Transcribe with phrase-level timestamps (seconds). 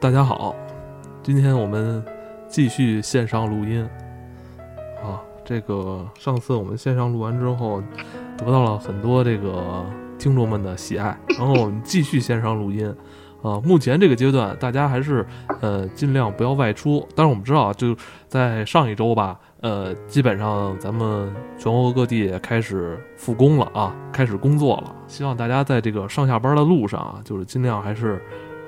[0.00, 0.56] 大家好，
[1.22, 2.02] 今天我们
[2.48, 3.86] 继续线上录音
[5.04, 5.20] 啊。
[5.44, 7.82] 这个上次我们线上录完之后，
[8.38, 9.84] 得到了很多这个
[10.18, 12.88] 听众们的喜爱， 然后我们继续线上录音
[13.42, 13.60] 啊。
[13.62, 15.26] 目前这个阶段，大家还是
[15.60, 17.06] 呃尽量不要外出。
[17.14, 17.94] 但是我们知道，就
[18.26, 24.96] 在上一周吧，呃，基本上咱们全国各地也开始复工了啊，开始工作了。
[25.06, 28.18] 希望大家在这个上下班的路上啊，就是尽量还是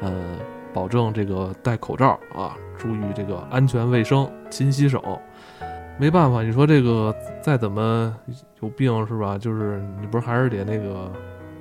[0.02, 0.12] 呃。
[0.72, 5.20] 保证这个戴口罩啊，注意这个安全卫生，勤洗手。
[5.98, 8.16] 没办法，你说这个再怎么
[8.60, 9.36] 有病是吧？
[9.38, 11.12] 就是你不是还是得那个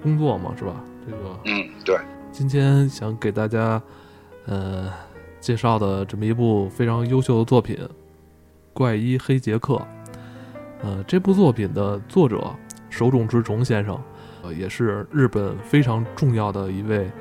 [0.02, 0.74] 工作嘛，是吧？
[1.06, 1.98] 这个嗯，对。
[2.32, 3.82] 今天想给大家
[4.46, 4.90] 呃
[5.42, 7.76] 介绍的这么一部非常优秀的作品
[8.74, 9.76] 《怪医黑杰克》。
[10.82, 12.56] 呃，这部作品的作者
[12.90, 14.02] 手冢治虫先生，
[14.44, 17.12] 呃，也是日本非常重要的一位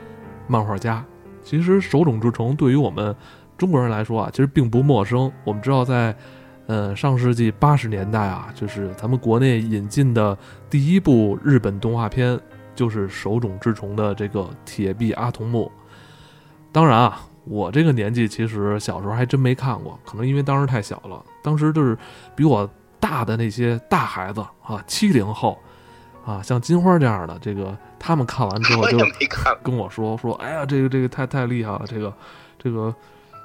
[0.47, 1.05] 漫画家。
[1.43, 3.15] 其实手冢治虫对于我们
[3.59, 5.31] 中国人来说啊，其实并不陌生。
[5.45, 6.15] 我们知道，在
[6.67, 10.37] 呃上世纪八十年代啊，就是咱们国内引进的
[10.69, 12.39] 第一部日本动画片，
[12.75, 15.71] 就是手冢治虫的这个《铁臂阿童木》。
[16.73, 21.23] 当然啊，我这个年纪其实小时候还真没看过，可能因为当时太小了。
[21.43, 21.97] 当时就是
[22.37, 22.69] 比我
[22.99, 25.59] 大的那些大孩子啊，七零后。
[26.25, 28.99] 啊，像金花这样的，这个他们看完之后 就
[29.63, 32.13] 跟我说说，哎呀，这个这个太太厉害了，这个
[32.59, 32.95] 这个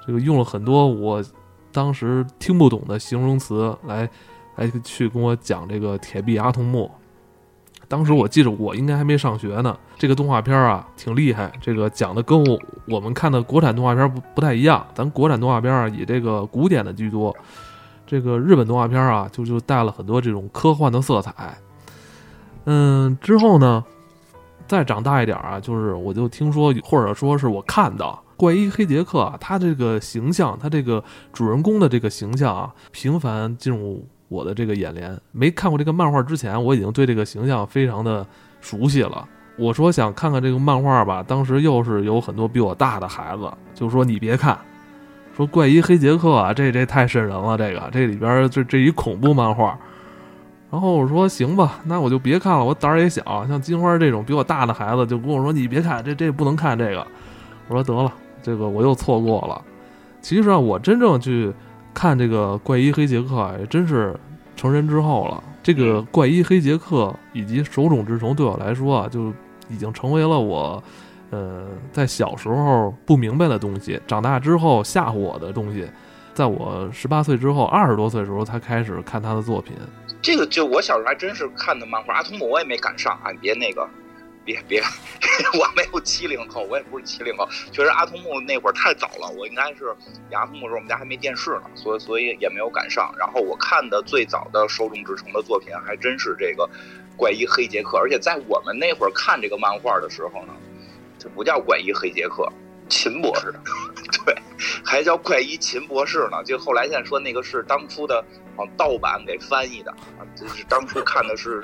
[0.06, 1.24] 这个用了很多我
[1.72, 4.10] 当时听不懂的形容词来
[4.56, 6.92] 来去跟我讲这个铁臂阿童木。
[7.88, 17.36] 当时我记着我应该还没上学呢，这个动画片啊挺厉害，这个讲的跟我我们看的国产动画片不不太一样，咱国产动画片啊以这个古典的居多，
[18.08, 21.56] 这个日本动画片啊就就带了很多这种科幻的色彩。
[22.66, 23.84] 嗯，之后呢，
[24.68, 35.16] 再长大一点啊，就是我就听说，或者说是我看到怪医黑杰克啊，他这个形象，他这个主人公的这个形象啊，频繁进入我的这个眼帘。
[35.32, 38.26] 没看过这个漫画之前，我已经对这个形象非常的
[38.62, 39.28] 熟悉了。
[39.58, 44.58] 我说想看看这个漫画吧，当时又是有很多比我大的孩子，就说你别看，
[45.38, 49.80] 说怪医黑杰克啊，这这太瘆人了，这个这里边这这一恐怖漫画。
[50.76, 53.48] 然后我说行吧，那我就别看了，我胆儿也小。
[53.48, 57.08] 像金花这种比我大的孩子就跟我说：“你别看这，这不能看这个。”
[57.70, 58.12] 我说得了，
[58.44, 59.62] 这个我又错过了。
[60.20, 61.54] 其实啊，我真正去
[61.94, 64.14] 看这个怪医黑杰克，也真是
[64.58, 65.42] 成人之后了。
[65.64, 69.32] 这个怪医黑杰克以及手冢治虫对我来说啊，就
[69.70, 70.84] 已经成为了我，
[71.30, 75.88] 呃，在小时候不明白的东西，长大之后吓唬我的东西。
[76.34, 79.74] 在我十八岁之后，二十多岁的时候才开始看他的作品。
[80.26, 83.30] 这个就我小时候还真是看的漫画，阿童木我也没赶上啊！
[83.30, 83.88] 你别那个，
[84.44, 84.82] 别别，
[85.54, 87.48] 我没有七零后，我也不是七零后。
[87.72, 89.96] 确实阿童木那会儿太早了，我应该是
[90.32, 93.14] 阿童木时候我们家还没电视呢，所以所以也没有赶上。
[93.20, 96.68] 然后我看的最早的手冢治虫的作品还真是这个
[97.16, 100.56] 怪医黑杰克，而且在我们那会儿看这个漫画的时候呢，
[101.20, 102.52] 这不叫怪医黑杰克。
[102.88, 103.52] 秦博士，
[104.24, 104.36] 对，
[104.84, 106.44] 还叫怪医秦博士呢。
[106.44, 108.24] 就后来现在说那个是当初的
[108.56, 111.64] 往盗版给翻译的啊，就是当初看的是，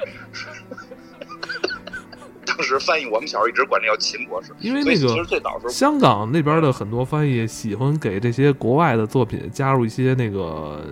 [2.46, 10.86] 当时翻译我们小时候一直管这叫秦博士，因为那个其实最早时候香港那边的很多翻译喜欢给这些国外的作品加入一些那个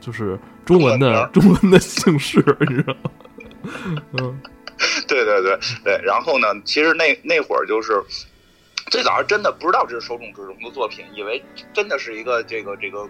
[0.00, 3.10] 就是中文的中文的姓氏，你知道吗？
[4.18, 4.40] 嗯，
[5.08, 6.00] 对对对对。
[6.04, 8.02] 然后呢，其实那那会儿就是。
[8.90, 13.08] 最早是真的不知道这是手冢治虫的作品，以为真的是一个这个这个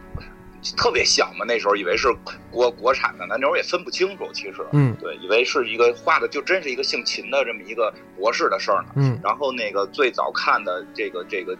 [0.76, 2.08] 特别小嘛，那时候以为是
[2.50, 11.56] 国国产的，那那会儿也分不清楚，其实，嗯，对，以为是一个画的就真是一个姓秦的这么一个博士的事儿呢，嗯，然后那个最早看的这个这个，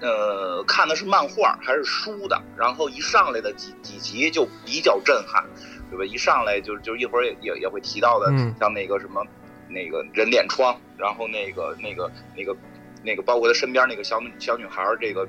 [0.00, 5.42] 呃，看的是漫画还是书的，然后一上来的几几集就比较震撼，
[5.90, 6.04] 对吧？
[6.04, 8.26] 一上来就就一会儿也也也会提到的，
[8.60, 9.24] 像那个什么
[9.68, 12.54] 那个人脸疮，然后那个那个那个。
[13.04, 15.26] 那个包括他身边那个小小女孩，这个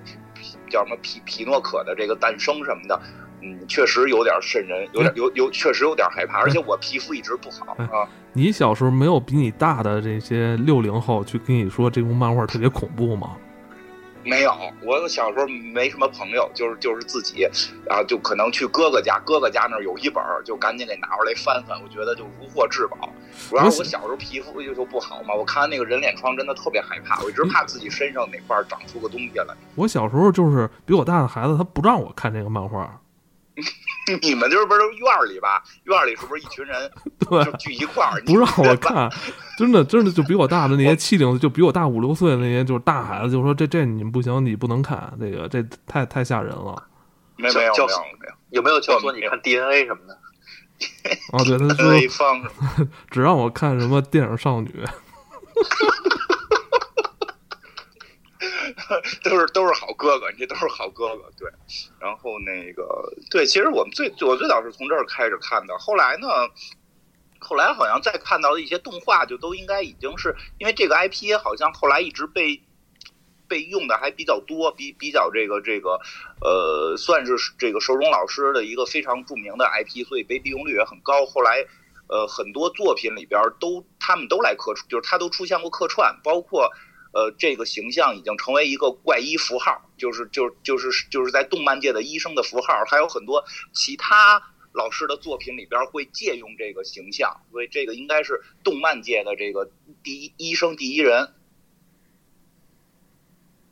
[0.69, 3.01] 叫什么皮皮诺可的这个诞生什么的，
[3.42, 6.40] 嗯，确实有点瘆人，有点有有，确实有点害怕。
[6.40, 8.07] 而且我皮肤一直不好啊。
[8.34, 13.38] 你小时候没有比你大的这些六零后去跟你说这部漫画特别恐怖吗？
[14.24, 17.46] 没有，我小时候没什么朋友，就是就是自己，
[17.90, 21.78] 啊，就可能去哥哥家，哥哥家那儿有一本，就赶紧给拿出来翻翻。
[21.81, 23.10] 我觉得就如获至宝。
[23.50, 29.54] 主要是我小时候皮肤就就不好嘛，我看完那个人脸疮真的特别害怕，我一直怕自己身上哪块长出个东西来。
[29.75, 33.00] 我小时候就是比我大的孩子，他不让我看这个漫画。
[34.22, 35.64] 你们就是不是院里吧？
[35.84, 38.22] 院里是不是一群人 对，聚一块儿？
[38.26, 39.10] 不让我看，
[39.58, 46.84] 真的真的就比我大的那些七零，就比我大五六岁的那些就是大孩子，就说这这你们不行，你不能看这个，这太太吓人了。
[47.36, 47.94] 没没有没有没
[48.28, 50.18] 有，有没有教唆你看 DNA 什么的？
[51.32, 51.94] 哦，对，他说
[53.10, 54.84] 只让我看什么电影少女，
[59.24, 61.50] 都是都是好哥哥，你这都是好哥哥，对。
[62.00, 66.27] 然后那个对，其实我们最我最早是从这儿开始看的，后来呢，
[67.39, 72.62] 后来好像再看到的一些动画，就都应该已经是因为这个 IP 好像后来一直被
[73.48, 76.00] 被用的还比较多，比比较这个这个
[76.42, 81.25] 呃，算是这个手冢老师的一个非常著名的 IP，所以被利用率也很高。
[81.25, 81.65] 后来。
[82.10, 86.69] 呃，很多作品里边都他们都来客串，就是他都出现过客串，包括
[87.13, 94.42] 呃，这个形象已经成为一个怪医符号，就是就是就是就是在动漫界的医生的符号，还有很多其他
[94.74, 99.69] 老师的作品里边会借用这个形象，所以这个应该是动漫界的这个
[100.04, 101.30] 第一医生第一人。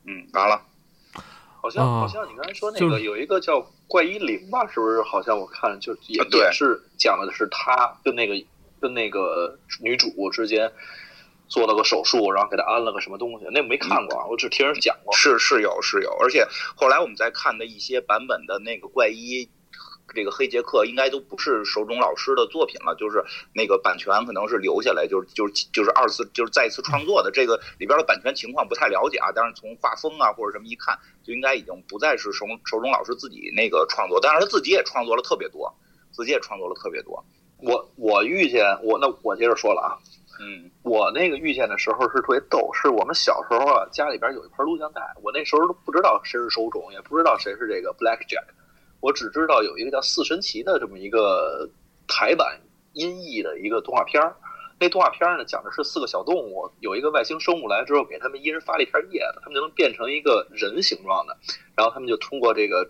[0.04, 0.62] 嗯，完了，
[1.60, 5.02] 好像啊好像你刚才说那个有一个叫怪医灵吧，是不是？
[5.02, 8.34] 好像我看就也也是讲的是他跟那个
[8.80, 10.72] 跟那个女主之间
[11.52, 15.14] 做了个手术，然后给他安了个什么东西，那个没看过啊，我只听人讲过。
[15.14, 19.50] 是是有是有，而且后来我们在看的一些版本的那个怪医。
[20.14, 27.30] 这个黑杰克应该都不是手冢老师的作品了，就是那个版权可能是留下来，就是就是就是二次就是再次创作的。
[27.30, 35.72] 这个里边的版权情况不太了解啊，但是从画风啊或者什么一看，就应该已经不再是手手冢老师自己那个创作，但是他自己也创作了特别多，
[36.10, 37.24] 自己也创作了特别多。
[37.62, 39.94] 我我遇见我那我接着说了啊，
[40.40, 48.44] 嗯我那个遇见的时候是特别逗，是我们小时候啊，家里边有一盘录像带，我那时候都不知道谁是手冢，也不知道谁是这个 Black Jack，
[49.00, 51.68] 我只知道有一个叫《四神奇》的这么一个
[52.08, 52.60] 台版
[52.94, 54.34] 音译的一个动画片儿。
[54.80, 61.36] 那动画片儿呢，讲的是四个小动物，有一个外星生物来之后，给他们一人发了一片叶子，他们就能变成一个人形状的，
[61.76, 62.84] 然后他们就通过这个。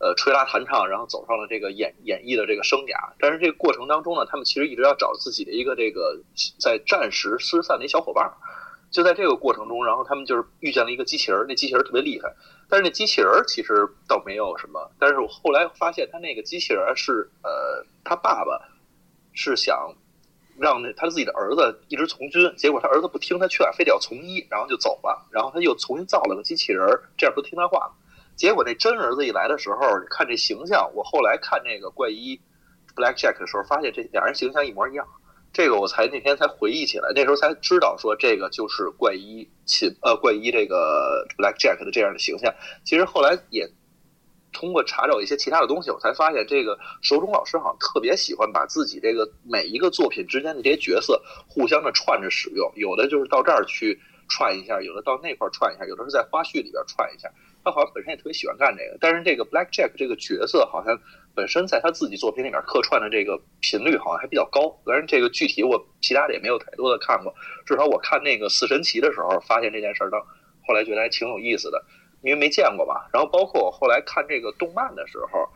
[0.00, 3.12] 呃，吹拉弹唱，然后走上了这个演演绎的这个生涯。
[3.18, 6.18] 但是这个过程当中呢，他们其实一直要找自己的一个这个
[6.58, 8.32] 在战时失散的一小伙伴儿。
[8.90, 12.34] 就在这个过程中，然后他们就是遇见了一个机器人儿，那机器人儿特别厉害，
[12.68, 14.90] 但是那机器人儿其实倒没有什么。
[14.98, 18.60] 但是我后来发现，他那个机器人儿是呃，他爸爸
[19.32, 19.94] 是想
[20.58, 25.24] 让那他自己的儿子一直从军，结果他儿子不听他劝，非得要从医，然后就走了。
[25.30, 27.92] 然后他又重新造了个机器人儿，这样不听他话了。
[28.40, 29.76] 结果那真儿子一来的时候，
[30.08, 32.40] 看这形象，我后来看那个怪医
[32.96, 35.06] Black Jack 的时候，发现这俩人形象一模一样。
[35.52, 42.50] 这个我才那天才回忆起来，那时候才知道说这个就是怪医秦呃怪医这个 Black Jack 的这样的形象。
[42.82, 43.70] 其实后来也
[44.54, 54.00] 通过查找一些其他的东西，我才发现这个手冢老师好像特别喜欢把自己这个每一个作品之间的这些角色互相的串着使用，有的就是到这儿去
[54.30, 57.30] 串一下，有的到那块串一下，有的是在花絮里边串一下。
[57.62, 60.98] 他好像本身也特别喜欢干这个，但是这个 Black Jack 这个角色好像
[61.34, 64.80] 本身在他自己作品里面客串的这个频率好像还比较高。
[64.84, 67.34] 当然，这个具体我其他的也没有太多的看过，
[67.66, 70.20] 至少我看那个四神奇的时候发现这件事儿，当
[70.66, 71.84] 后来觉得还挺有意思的，
[72.22, 73.08] 因为没见过吧。
[73.12, 75.46] 然后包括我后来看这个动漫的时候，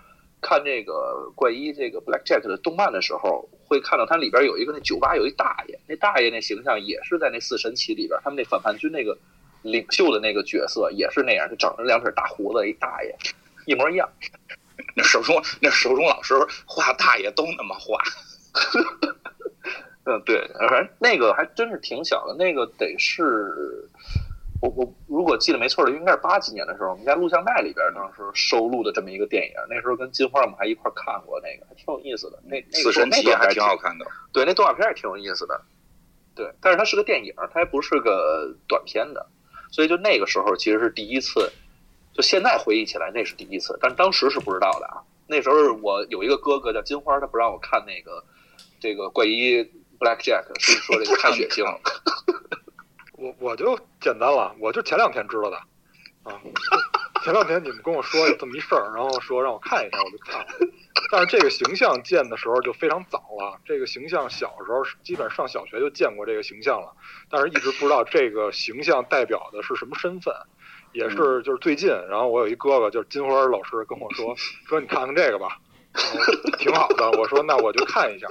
[0.43, 9.17] 看这个怪医这个 Black Jack 的动漫的时候，会看到它里边有一个那酒吧有一大爷，那大爷那形象也是在那四神奇里边，他们那反叛军那个。
[9.65, 13.17] 领袖的那个角色也是那样，就长着两撇大胡子，一大爷，
[13.67, 14.09] 一模一样。
[14.95, 16.35] 那手中那手中老师
[16.67, 17.99] 画大爷都那么画。
[20.07, 23.89] 嗯，对，反正那个还真是挺小的，那个得是
[24.61, 29.55] 我我如果记得没错的，应该是八几年的时候，我们家录像带里边当时收录的这么一个电影。
[29.71, 32.39] 那时候跟金花我们还一块看过那个，还挺有意思的。
[32.45, 33.91] 那那四神奇还挺好看。
[33.91, 34.07] 看的。
[34.31, 35.59] 对，那动画片也挺有意思的。
[36.35, 39.27] 对，但是它是个电影，它还不是个短片的。
[39.75, 41.51] 所以就那个时候其实是第一次，
[42.13, 45.03] 就现在回忆起来那是第一次，但当时是不知道的啊。
[45.27, 48.23] 那时候我有一个哥哥叫金花，他不让我看那个
[48.79, 49.65] 这个怪医
[49.99, 51.65] Black Jack，是说这个太血腥。
[53.19, 55.57] 我我就简单了，我就前两天知道的
[56.23, 56.41] 啊。
[57.25, 60.47] 前两天你们跟我说有这么一事儿，然后说让我看一下，我就看了。
[61.11, 66.93] 但是这个形象建的时候就非常早了，这个形象小时候基本上小学就见过这个形象了，
[67.31, 70.35] 但是一直不知道这个形象代表的是什么身份。
[70.93, 74.37] 也是就是最近，然后我有一哥哥就是金花老师跟我说
[74.69, 75.59] 说你看看这个吧，
[76.59, 77.11] 挺好的。
[77.13, 78.29] 我说那我就看一下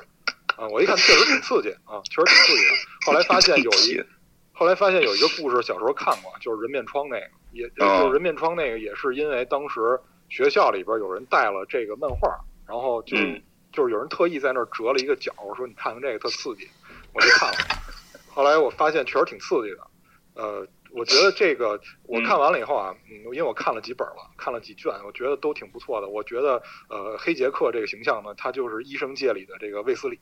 [0.55, 3.07] 啊，我一看确实挺刺激啊，确实挺刺激的。
[3.07, 3.99] 后来发现有一。
[4.53, 12.29] 后来发现有一个故事，小时候看过，就是人面疮那个，也就是人面疮那个，也是因为当时学校里边有人带了这个漫画，
[12.67, 13.39] 然然后就、嗯
[13.71, 16.67] 就是有人特意在那儿折了一个角，说你看看这个特刺激，
[17.13, 17.55] 我就看了。
[18.29, 19.87] 后来我发现确实挺刺激的，
[20.33, 26.07] 呃，我觉得这个我看完了以后啊，嗯，因为我看了几本了，看了几卷，我觉得都挺不错的。
[26.07, 30.19] 我觉得呃，黑杰克这个形象呢，他就是医生界里的这个卫斯理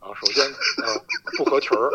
[0.00, 0.10] 啊。
[0.20, 0.44] 首先
[0.84, 1.00] 呃，
[1.36, 1.90] 不合群儿，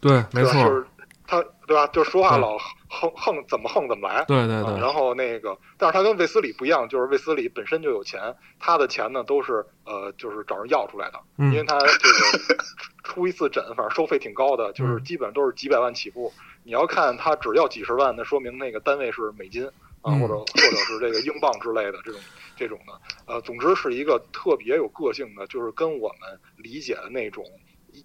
[0.00, 0.86] 对，没错，是
[1.26, 1.86] 他对吧？
[1.88, 4.16] 就说话老横横怎么横怎么来。
[4.16, 12.64] 啊，对对对，然后那个，但是他跟卫斯理不一样，就是卫斯理本身就有钱，他的钱呢都是呃，就是找人要出来的，因为嗯，他这个
[13.02, 16.32] 出一次诊，反正收费挺高的，就是嗯基本都是几百万起步。
[16.62, 19.66] 你要看他只要几十万，那说明那个单位是美金
[20.02, 22.20] 啊，嗯或者或者是这个英镑之类的这种
[22.56, 22.92] 这种的。
[23.26, 27.44] 呃，总之是一个特别有个性的，就是跟我们理解的那种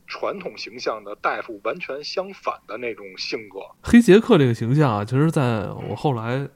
[0.08, 3.60] 传统形象的大夫完全相反的那种性格。
[3.82, 6.48] 黑杰克这个形象啊，其实在我后来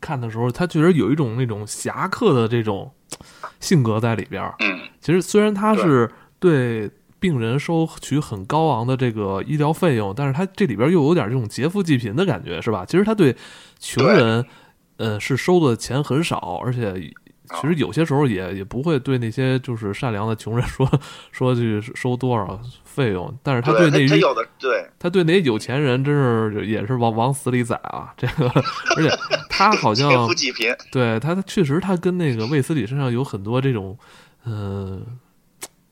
[0.00, 2.92] 看的时候，他确实有一种那种侠客的这种
[3.60, 4.54] 性格在里边儿。
[4.60, 12.84] 嗯其实虽然他是对病人收取很高昂的这个医疗费用，但是他这里边又有点这种劫富济贫的感觉，是吧？
[12.84, 13.36] 其实他对
[13.78, 14.44] 穷人，
[14.96, 17.12] 呃，是收的钱很少，而且
[17.60, 20.88] 其实有些时候也也不会对那些就是善良的穷人 说
[21.30, 28.14] 说去收多少费用，但是他对那些他有的对他对那些有钱人真是也是往往死里宰啊！
[28.16, 28.48] 这个，
[28.96, 29.10] 而且
[29.50, 30.10] 他好 像
[30.90, 33.98] 对他，他确实他跟那个卫斯理身上有很多这种，
[34.44, 35.04] 嗯、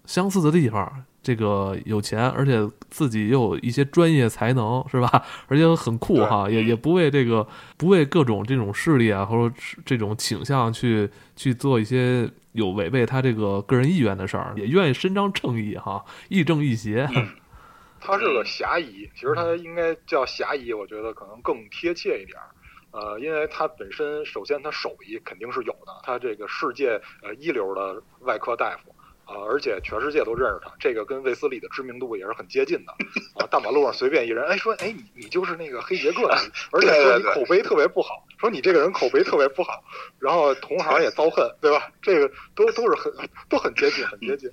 [0.06, 1.04] 相似的地方。
[1.22, 2.58] 这个有钱，而且
[2.88, 5.24] 自己又有一些专业才能，是吧？
[5.48, 7.46] 而且很酷哈，也也不为这个
[7.76, 17.06] 不为各种这种势力啊，或者是这种倾向去去做一些有违背他这个个人意愿的事儿，也愿意伸张正义哈，亦正亦邪。
[18.02, 22.48] 他是个侠医，其实他应该叫侠医，我觉得可能更贴切一点儿。
[22.92, 28.92] 呃，因为他本身首先他手艺肯定是有的，他这个世界呃一流的外科大夫
[29.30, 32.92] 啊、而且全世界都认识他，这个跟卫斯理的知名度也是很接近的
[33.34, 33.46] 啊。
[33.48, 36.28] 大马路上随便一人，哎说，哎你你就是那个黑杰克，
[36.72, 39.82] 而且说你口碑特别不好，说你这个人口碑特别不好，
[40.18, 41.92] 然后同行也遭恨，对吧？
[42.02, 43.12] 这个都都是很
[43.48, 44.50] 都很接近，很接近。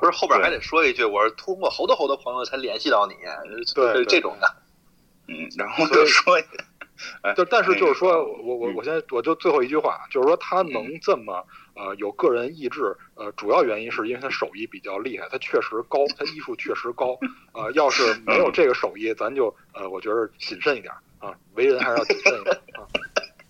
[0.00, 3.14] 不是后边还得说一句，我是通过好多好多朋友才联系到你，
[3.74, 4.56] 对对这种的。
[5.28, 6.36] 嗯，然后就说，
[7.22, 17.16] 哎就但是就是说那个我我嗯我现在我就最后一句话，就是说他能这么呃有个人意志，呃，主要原因是因为他手艺比较厉害，他确实高，他医术确实高。
[17.52, 22.88] 呃，要是没有这个手艺，咱就呃，我觉得谨慎一点啊，为人还是要谨慎一点啊。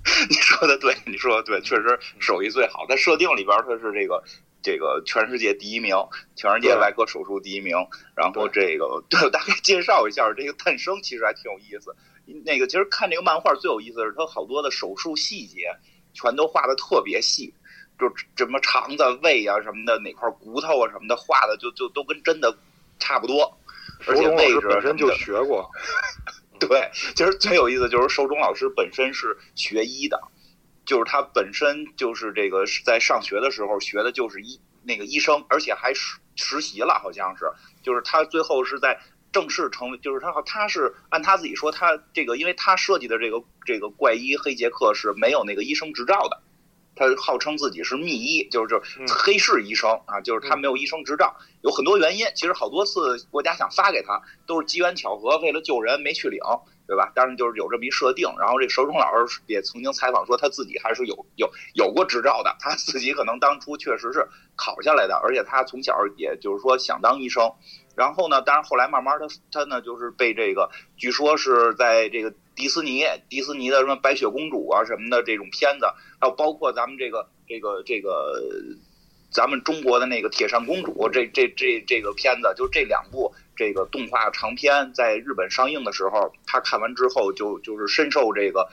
[0.28, 2.86] 你说的对，你说的对，确实手艺最好。
[2.88, 4.22] 在设定里边，他是这个
[4.62, 5.94] 这个全世界第一名，
[6.36, 7.76] 全世界外科手术第一名。
[8.16, 11.94] 然后这个 对我大概介绍一下这个诞生，其实还挺有意思。
[12.44, 15.68] 那个其实看这个漫画最有意思的是，他好多的手术细节
[16.14, 17.52] 全都画的特别细，
[17.98, 22.56] 就什么肠子、胃啊什么的，哪块骨头啊什么的，画的就就都跟真的
[22.98, 23.58] 差不多。
[24.06, 25.70] 而且位置师本身就学过，
[26.60, 30.20] 对，其实最有意思就是寿终老师本身是学医的，
[30.84, 37.50] 就是他本身就是这个是在上学的时候学的就是医那个医生，而且还实实习了，好像是，
[37.82, 39.00] 就是他最后是在
[39.32, 46.42] 正式成为，就是他好他是按他自己说，他这个因为他设计的这个这个怪医黑杰克是没有那个医生执照的。
[46.96, 52.26] 他号称自己是秘医，就是就是嗯黑市医生啊，就是他没有医生执照，有很多原因。
[52.34, 56.40] 其实好多次国家想发给他，都是机缘巧合，为了救人没去领，
[56.86, 57.12] 对吧？
[57.14, 58.26] 当然就是有这么一设定。
[58.40, 64.26] 然后这个手冢老师也曾经采访说，他自己还是有有有过执照的，他自己可能当初确实是
[64.56, 67.52] 考下来的，而且他从小也就是说想当医生。
[67.94, 75.86] 然后呢，当然后来慢慢他他呢就是被这个，据说是在这个迪士尼迪士尼的什么白雪公主啊什么的这种片子，
[76.20, 78.42] 还有包括咱们这个这个这个
[79.30, 88.68] 咱们中国的那个铁扇公主这这这这个片子，就这两部这个动画长片在日本上映的时候，他看完之后就就是深受这个。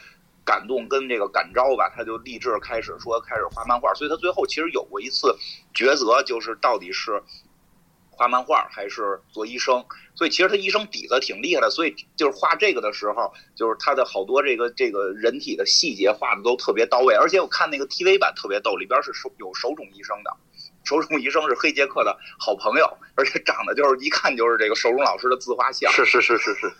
[0.45, 5.33] 感动跟这个感召吧，他就立志开始说开始画漫画，所以他最后其实有过一次
[5.73, 7.23] 抉择，就是到底是
[8.15, 9.83] 画漫画还是做医生。
[10.15, 17.15] 所以其实他医生底子挺厉害的，所以就是画这个的时候，就是他的好多这个这个人体的细节画的都特别到位。
[17.15, 20.31] 而且我看那个 TV 版特别逗，里边是手有手冢医生的，
[20.83, 25.91] 手冢医生是黑杰克的好朋友，而且长得就是一看就是这个手冢老师的自画像。
[25.91, 26.71] 是是是是是，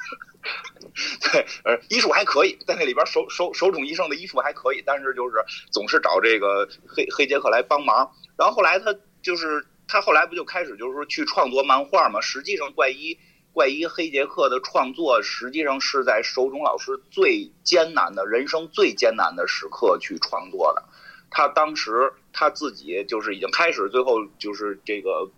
[1.32, 8.12] 对，呃，医术还可以，在那里边手手手冢医生的医术还可以，但是就是总是找这个黑黑杰克来帮忙。
[8.38, 12.22] 然后后来他就是他后来不就开始就是说去创作漫画嘛？
[12.22, 13.18] 实际上怪医
[13.52, 20.84] 怪医黑杰克的创作，实际上是在手冢老师最艰难的人生最艰难的时刻去创作的。
[21.30, 25.30] 他当时他自己就是已经开始最后就是这个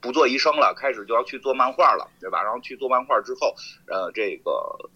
[0.00, 2.42] 不做医生了，开始就要去做漫画了，对吧？
[2.42, 3.54] 然后去做漫画之后，
[3.86, 4.90] 呃，这个。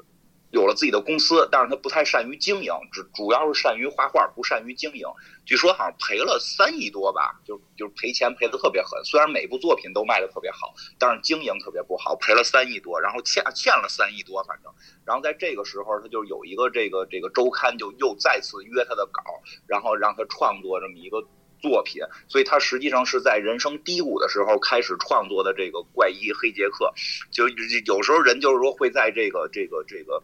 [0.54, 5.04] 有了自己的公司，但是他不太善于经营，只主要是善于画画，不善于经营。
[5.44, 9.04] 据说好像赔了三亿多吧，就就赔钱赔的特别狠。
[9.04, 14.72] 虽然每部作品都卖的特别好，但是经营特别不好，赔了三亿多，然后欠欠了三亿多，反正。
[15.04, 19.22] 然后在这个时候，他就有一个这个这个周刊就又再次约他的稿，
[19.66, 21.22] 然后让他创作这么一个。
[21.64, 26.92] 作品，所以他实际上是在人生低谷的时候开始创作的这个怪医黑杰克，
[27.30, 30.22] 就有时候人就是说会在这个这个这个，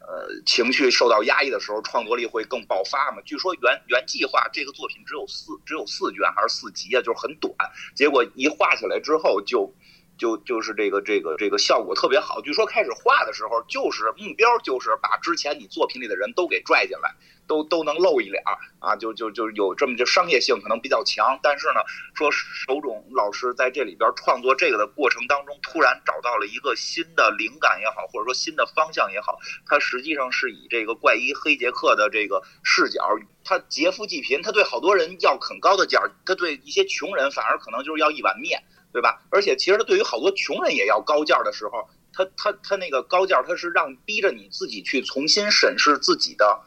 [0.00, 3.22] 呃，情绪受到压抑的时候，创作力会更爆发嘛。
[3.24, 7.54] 据说原原计划这个作品只有四只有四卷还是四集啊，就是很短，
[7.94, 9.56] 结果一画起来之后就。
[9.56, 9.72] 就
[10.18, 12.40] 就就是这个这个这个效果特别好。
[12.40, 17.14] 据说开始画的时候，就是目标就是把之前你作品里的人都给拽进来，
[17.46, 18.42] 都都能露一脸
[18.80, 21.38] 啊，就就就有这么就商业性可能比较强。
[21.42, 21.80] 但是呢，
[22.14, 33.06] 说手冢老师在这里边创作这个的过程当中，突然找到了一个新的灵感也好，或者说新的方向也好，他实际上是以这个怪医黑杰克的这个视角，
[33.44, 38.62] 他劫富济贫，他对好多人要很高的价，他对一些穷人反而可能就是要一碗面。
[38.96, 39.20] 对吧？
[39.28, 46.62] 而且其实他对于好多穷人也要高价的时候，他他他那个高价，他是让逼着你自己去重新审视自己的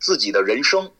[0.00, 0.90] 自己的人生，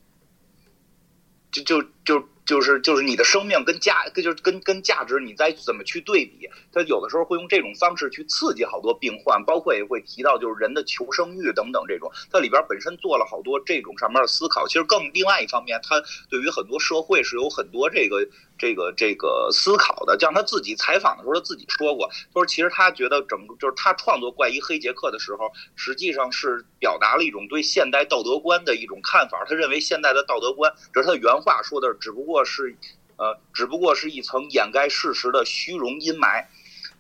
[1.51, 2.29] 就就就。
[2.47, 6.49] 就是就是你的生命跟价，就是跟跟价值，你再怎么去对比？
[6.73, 12.09] 他有的时候会用这种方式去刺激好多病患，包括也会提到就是人的求生欲等等这种。
[12.31, 14.65] 它里边本身做了好多这种上面的思考。
[14.69, 18.25] 其实更另外一方面，他对于很多社会是有很多这个
[18.59, 20.19] 这个这个思考的。
[20.19, 29.45] 像他自己采访的时候，他自己说过，他说其实他觉得整个就是他创作怪医黑杰克的时候，实际上是表达了一种对现代道德观的一种看法。
[29.47, 32.43] 他认为现代的道德观，这是他的原话说的，只不过。
[32.49, 32.77] 是，
[33.17, 36.45] 呃，只不过是一层掩盖事实的虚荣阴霾，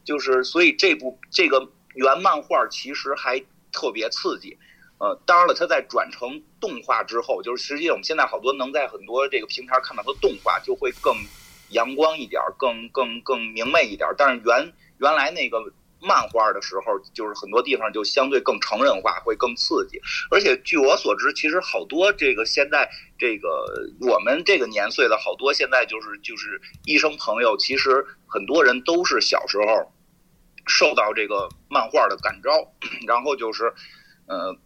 [0.04, 3.38] 就是所以这部这个原漫画其实还
[3.70, 4.58] 特别刺激，
[4.98, 11.16] 呃，当然了，它在转成动画之后，就是实际上我们现在好多能在很多这个平台看到的动画就会更
[11.70, 15.72] 阳光一点，更更更明媚一点，但是原原来那个。
[15.98, 19.98] 漫画的时候，就是很多地方就相对更成人化，会更刺激。
[20.30, 23.48] 而且据我所知，其实好多这个现在这个
[24.02, 29.90] 我们这个年岁的好多现在就是就是医生朋友，其实很多人都是小时候
[30.66, 32.52] 受到这个漫画的感召，
[33.08, 33.72] 然后就是
[34.28, 34.58] 嗯。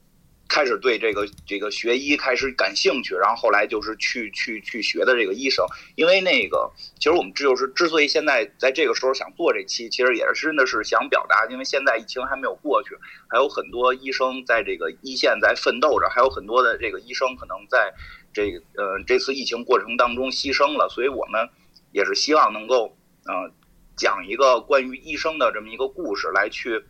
[0.50, 5.64] 开始对这个这个学医开始感兴趣，然后后来就是去去去学的这个医生。
[5.94, 12.96] 因为那个，其实我们就是之所以现在在这个时候想做这期，其实也是真的是想表达，因为现在疫情还没有过去，
[13.28, 17.94] 还有很多医生在这个一线在奋斗着，还有很多的这个医生可能在
[18.32, 21.48] 这个呃这次疫情过程当中牺牲了，所以我们
[21.92, 22.96] 也是希望能够
[23.30, 23.52] 嗯
[23.96, 26.84] 讲一个关于医生的这么一个故事来去。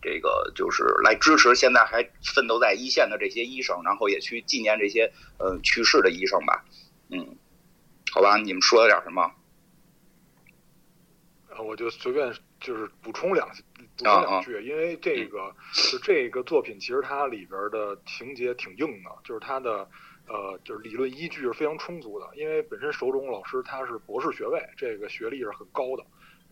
[0.00, 2.02] 这个就是来支持现在还
[2.34, 6.64] 奋斗在一线的这些医生，然后也去纪念这些呃去世的医生吧。
[7.08, 7.36] 嗯，
[8.12, 9.30] 好吧，你们说了点什么？
[11.50, 13.46] 呃，我就随便就是补充两
[13.98, 15.54] 补充两句，因为这个
[15.90, 19.88] 就这个作品其实它里边的情节挺硬的，就是它的
[20.26, 26.04] 呃就是理论依据是非常充足的，因为本身手冢老师他是博士学位，这个学历是很高的。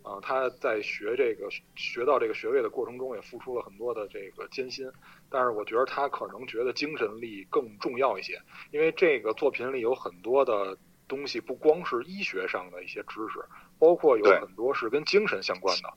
[0.02, 4.90] 啊，他在学这个学到这个学位的过程中，也付出了很多的这个艰辛。
[5.28, 8.40] 但是我觉得他可能觉得精神力更重要一些，
[8.72, 13.44] 因为这个作品里有很多的东西，不光是医学上的一些知识，
[13.78, 15.92] 包括有很多是跟精神相关的。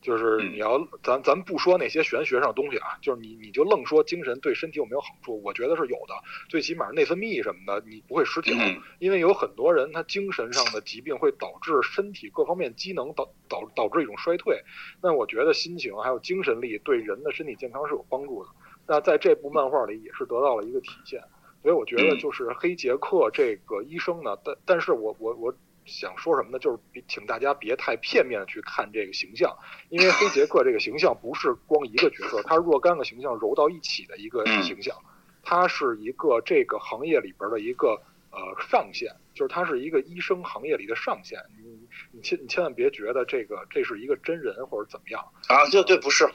[0.00, 5.42] 就是你要咱咱不说那些玄学上的东西啊，就是你你就愣说精神对身体有没有好处？
[5.42, 6.14] 我觉得是有的，
[6.48, 8.56] 最起码内分泌什么的你不会失调，
[9.00, 14.62] 因为有很多人他精神上的疾病会导致身体各方面机能导导导致一种衰退。
[15.02, 18.50] 那我觉得心情还有精神力对人的身体健康是有帮助的。
[18.86, 21.20] 那在这部漫画里也是得到了一个体现，
[21.62, 25.52] 所以我觉得就是黑杰克这个医生呢，但但是我我我。
[25.88, 26.58] 想说什么呢？
[26.58, 29.56] 就是请大家别太片面的去看这个形象，
[29.88, 34.94] 因为黑杰克这个形象不是光一个角色，他若干个形象揉到一起的一个形象，
[35.42, 38.38] 他是一个这个行业里边的一个呃
[38.70, 41.40] 上限，就是他是一个医生行业里的上限。
[41.56, 45.66] 你你千你千万别觉得这个这是一个真人或者怎么样啊？
[45.70, 46.30] 对对，不是啊，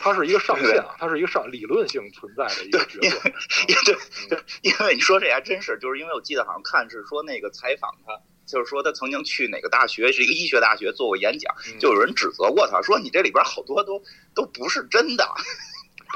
[0.00, 3.30] 他是一个上限啊，他是一个上理论性存在的一个角色。
[3.84, 3.96] 对
[4.28, 8.20] 对，因为你说这还真是，就是因为我记得好像看是说那个采访他。
[8.46, 14.02] 就是说，他曾经去哪个大学，是一个医学大学做过演讲，就有人指责过他，说你这里边好多都
[14.34, 15.26] 都不是真的。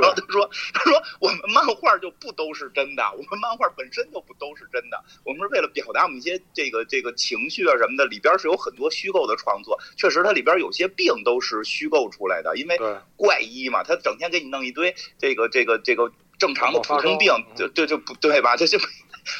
[0.00, 9.76] 然后他说：“他说我们漫画就不都是真的，我们漫画本身就不都是真的，我们是为了表达我们一些这个这个情绪啊什么的，里边是有很多虚构的创作。
[9.96, 12.78] 确实，它里边有些病都是虚构出来的，因为，
[13.16, 18.56] 怪医嘛，他整天给你弄一堆这个这个这个正常的普通病，就就就不对吧？
[18.56, 18.78] 这就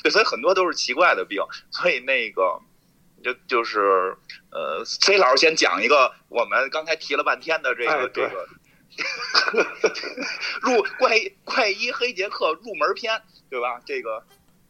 [0.03, 1.41] 对，所以很多都是奇怪的病。
[1.71, 2.61] 所以那个
[3.33, 4.17] 就就是
[4.51, 8.49] 呃，C 老师先讲一个我们刚才提了半天的这个、哎这个
[10.63, 13.81] 入怪怪医黑杰克入门篇，对吧？
[13.87, 14.25] 这个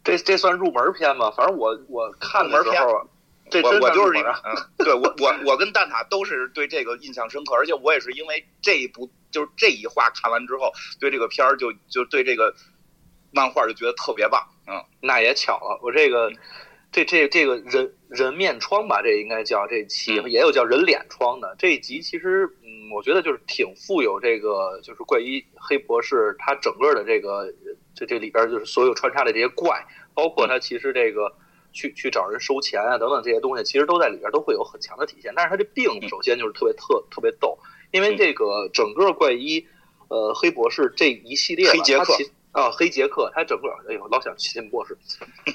[0.05, 1.31] 这这算入门篇吗？
[1.31, 3.07] 反正我我看的时候啊，
[3.49, 12.55] 这真我我就是嗯，对我我我跟蛋挞都是对这个印象深刻，而且我也是因为这一部就是这一话看完之后，对这个片儿就就对这个
[13.31, 16.31] 漫画就觉得特别棒，嗯，那也巧了，我这个
[16.91, 27.53] 这这这个人人面疮吧，这应该叫这期，嗯也有叫人脸疮的这一集，其实嗯，我觉得就是挺富有这个就是怪医黑博士他整个的这个
[27.95, 31.33] 这这里边就是所有穿插的这些怪，包括他其实这个。
[31.71, 35.31] 去去找人收钱啊，等等这些东西，其实都在里边都会有很强的体现。
[35.37, 37.57] 但是他这病嗯首先就是特别特特别逗，
[37.93, 39.65] 因为这个整个怪医，
[40.09, 44.97] 呃，黑博士这一系列，黑杰克他其啊，黑杰克，他整个哎呦，老想新博士，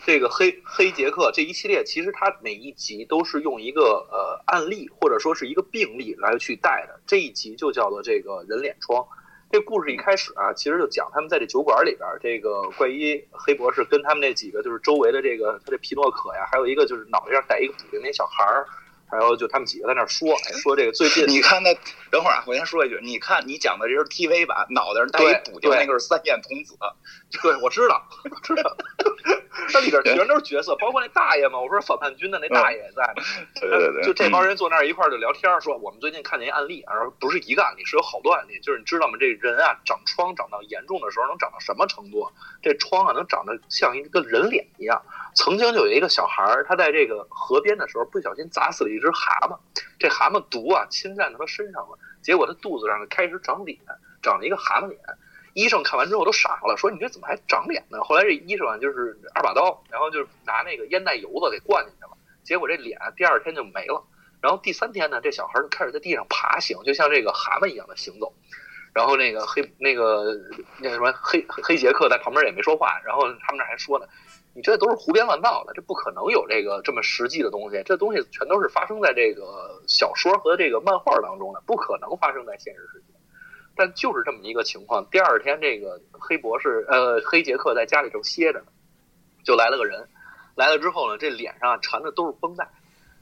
[0.05, 6.99] 这个黑黑杰克这一系列，其实他每一集都是用一个呃案例或者说是一个病例来去带的。
[7.07, 9.05] 这一集就叫做这个人脸疮。
[9.51, 18.65] 这故事一开始啊，其实就讲他们在这酒馆里边，这个怪医黑博士跟他们那几个就是周围的这个他这皮诺可呀，还有一个就是脑袋上戴一个补丁那小孩儿，
[19.13, 21.73] 还有就他们几个在那儿说， 哎，说这个最近你看那，
[22.11, 26.75] 等会儿啊，我先说一句，你看你讲的这是 TV 版，脑袋上戴一补丁，那个是三眼童子，
[27.41, 28.75] 对，我知道，我知道，
[29.73, 31.59] 那里边全都是角色，包括那大爷嘛。
[31.59, 33.23] 我说反叛军的那大爷也在呢。
[33.59, 38.59] 对对对，就这帮人坐那儿一块儿就聊天，说我们最近看见一案例，然后不是一个案例，是有好多案例。
[38.59, 39.17] 就是你知道吗？
[39.19, 42.29] 这人啊，长疮长到严重的时候能长到什么程度？
[42.61, 45.01] 这疮啊，能长得像一个人脸一样。
[45.35, 49.57] 曾经就有一个小孩儿，他在这个河边的时候不小心砸死了一只蛤蟆，
[49.97, 53.79] 这蛤蟆毒啊侵占到他身上了，结果他肚子上开始长脸，
[54.21, 54.99] 长了一个蛤蟆脸。
[55.53, 58.03] 医生看完之后都傻了，说你这怎么还长脸呢？
[58.03, 64.03] 后来这医生啊就是二把刀，然后就拿那个烟袋油子给灌进去了，结果这脸第二天就没了。
[64.41, 68.33] 然后第三天呢，这小孩就开始在地上爬行，就像这个蛤蟆一样的行走。
[68.93, 70.35] 然后那个黑那个
[70.79, 74.05] 那什么黑黑杰克在旁边也没说话，然后他们那还说呢，
[74.53, 83.12] 你这都是胡编乱造的，这不可能有这个这么实际的东西，这东西全都是发生在这个小说和这个漫画当中的，不可能发生在现实世界。
[83.75, 88.65] 但就是这么一个情况，第二天这个黑博士呃黑杰克在家里正歇着呢，
[89.43, 90.07] 就来了个人，
[90.55, 92.67] 来了之后呢，这脸上缠的都是绷带。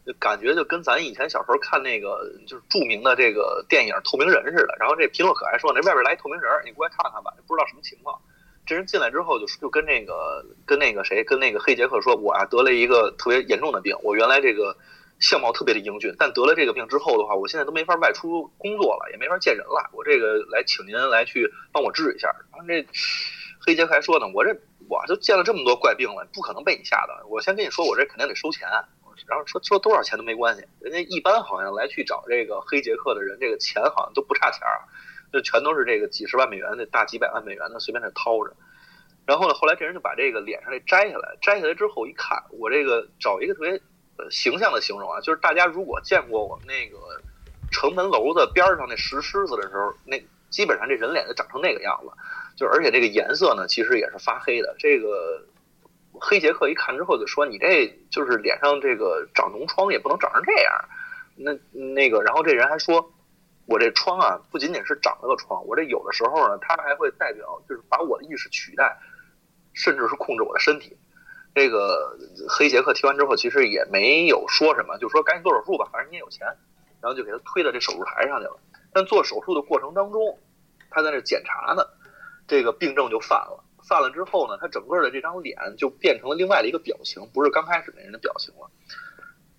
[0.03, 4.75] 就感觉就跟咱以前小时候看那个就是著名的这个电影《透明人》似的。
[4.79, 8.19] 然后这皮诺可还说呢，外边来一透明人，你过来看看吧，不知道什么情况。
[8.65, 14.75] 这人进来之后就就跟那个跟那个谁跟那个黑杰克说，我啊得了一个特别严重的病，我原来这个
[15.21, 19.89] 相貌特别的英俊，但得了这个病之后的话，我现在都没法外出工作了，也没法见人了。
[19.93, 22.27] 我这个来请您来去帮我治一下。
[22.51, 22.86] 然后这
[23.65, 24.53] 黑杰克还说呢，我这
[24.89, 27.13] 我就见了这么多怪病了，不可能被你吓到。
[27.29, 28.67] 我先跟你说，我这肯定得收钱。
[29.27, 34.81] 然后说说多少钱都没关系，人家一般好像来去找这个黑杰克的人，这个钱好像都不差钱儿，
[35.31, 38.51] 就全都是这个几十万美元的大几百万美元的随便的掏着。
[39.27, 43.79] 然后呢，后来这人就把这个脸上这摘下来，摘下来之后一看，我这个找一个特别
[44.29, 47.21] 形象的形容啊，就是大家如果见过我们那个
[47.71, 52.12] 城门楼子边上那石狮子的时候，那基本上这人脸就长成那个样子，
[52.55, 55.45] 就而且这个颜色呢，其实也是发黑的，这个。
[56.23, 60.71] 黑杰克一看之后就说：“你这就是脸上这个长脓疮，也不能长成这样。”
[61.36, 63.13] 那那个，然后这人还说
[63.65, 68.99] ：“我这疮啊，不仅仅是长了个疮，我这有的时候呢，它还会代表就是把我的意识取代，
[69.73, 70.95] 甚至是控制我的身体。”
[71.53, 72.17] 这个
[72.49, 76.47] 黑杰克听完之后，其实也没有说什么，就说：“赶紧做手术吧，反正你也有钱。”
[77.01, 78.57] 然后就给他推到这手术台上去了。
[78.93, 80.37] 但做手术的过程当中，
[80.89, 81.83] 他在那检查呢，
[82.47, 83.63] 这个病症就犯了。
[83.83, 88.69] 犯了之后呢，他整个的这张脸就变成了另外的一个表情，不是刚开始那人的表情了。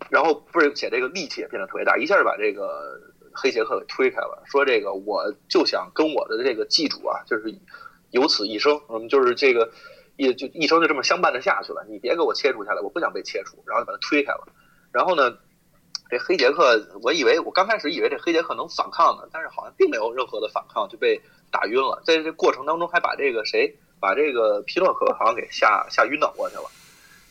[0.09, 3.01] 然后，不是且这个力气也变得特别大，一下就把这个
[3.33, 7.55] 黑杰克给推开了，说：“这个我就想跟我的这个祭主啊，就是
[8.11, 9.71] 有此一生，我们就是这个
[10.17, 11.85] 也就一生就这么相伴着下去了。
[11.89, 14.49] 你别给我切除下来，我不想被切除。”然后就把他推开了。
[14.93, 15.37] 然后呢，
[16.11, 21.21] 这黑杰克，我以为我刚开始以为这黑杰克能反抗呢，但是好像并没有任何的反抗，就被
[21.51, 22.03] 打晕了。
[22.05, 23.77] 在这过程当中，还把这个谁？
[24.03, 26.65] 把这个皮诺可好像给吓吓晕倒过去了，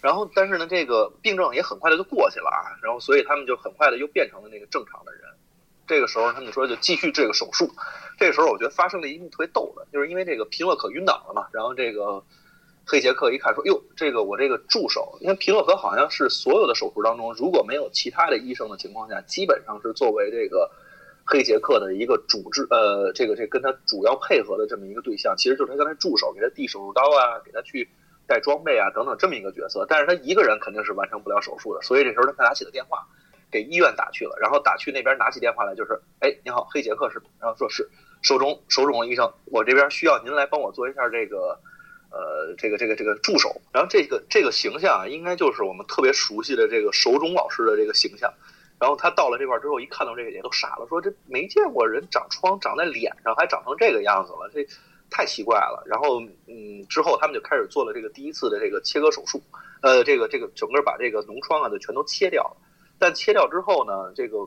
[0.01, 5.23] 然后但是呢，这个病症也很快的就过去了啊，然后所以他们就很快的又变成了那个正常的人。
[5.85, 7.69] 这个时候他们说就继续这个手术。
[8.17, 12.23] 这个时候我觉得发生了一幕特别逗的，就是因为这个皮诺可晕倒了嘛，然后这个
[12.91, 20.69] 黑杰克一看说：“哟，这个我这个助手，因为皮诺克好像是所有的手术当中，如果没有其他的医生的情况下，基本上是作为这个
[21.25, 27.87] 黑杰克的一个主治，呃，这个这跟他主要配合的这么一个对象，其实就是他刚才助手给他递手术刀啊，给他去
[28.27, 29.85] 带装备啊等等这么一个角色。
[29.87, 33.07] 但是他一个人肯定是完成不了手术的，所以这时候他拿起了电话，
[33.49, 37.21] 给医院打去了，然后打去那边拿起电话来就是：哎，你好，黑杰克是？
[37.39, 37.89] 然后说是。
[38.21, 41.59] 手肿手肿医生，我这边需要您来帮我做一下这个，
[42.11, 43.61] 呃，这个这个这个助手。
[43.73, 48.31] 然后这个这个形象啊，应该就是我们特别熟悉的这个手肿老师的这个形象。
[48.79, 54.65] 然后他到了这块之后，一看到这个也都傻了，说这没见过人长疮长在脸上，还长成这个样子了，这
[55.09, 55.83] 太奇怪了。
[55.85, 59.39] 然后嗯，之后他们就开始做了这个第一次的这个切割手术，
[59.83, 62.57] 呃，这个这个整个把这个脓疮啊就全都切掉了。
[62.97, 64.37] 但切掉之后呢，这个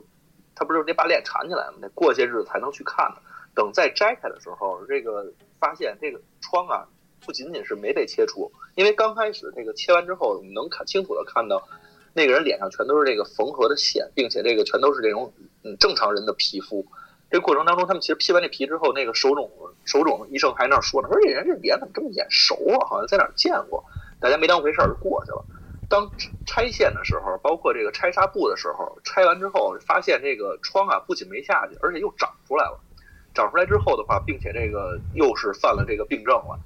[0.53, 1.77] 他不是得把脸缠起来吗？
[1.81, 3.21] 得过些日子才能去看呢。
[3.55, 6.83] 等再摘开的时候，这个发现这个疮啊，
[7.25, 11.67] 不仅仅是没被切除，因为刚开始这个切完之后，你能看清楚的看到，
[12.13, 15.33] 那个人脸上全都是这个缝合的线，并且这个全都是这种
[15.63, 16.85] 嗯正常人的皮肤。
[17.31, 19.49] 这过程当中，他们其实劈完这皮之后，那个手肿
[19.83, 22.85] 手肿医生还那说呢，说这人这脸怎么这么眼熟啊？
[22.87, 23.83] 好像在哪见过。
[24.19, 25.43] 大家没当回事儿就过去了。
[25.89, 26.09] 当
[26.45, 32.79] 拆线的时候，包括这个拆纱布的时候，拆完之后发现这个疮啊，不仅没下去，而且又长出来了。
[33.33, 36.57] 长出来之后的话，并且这个又是犯了这个病症了，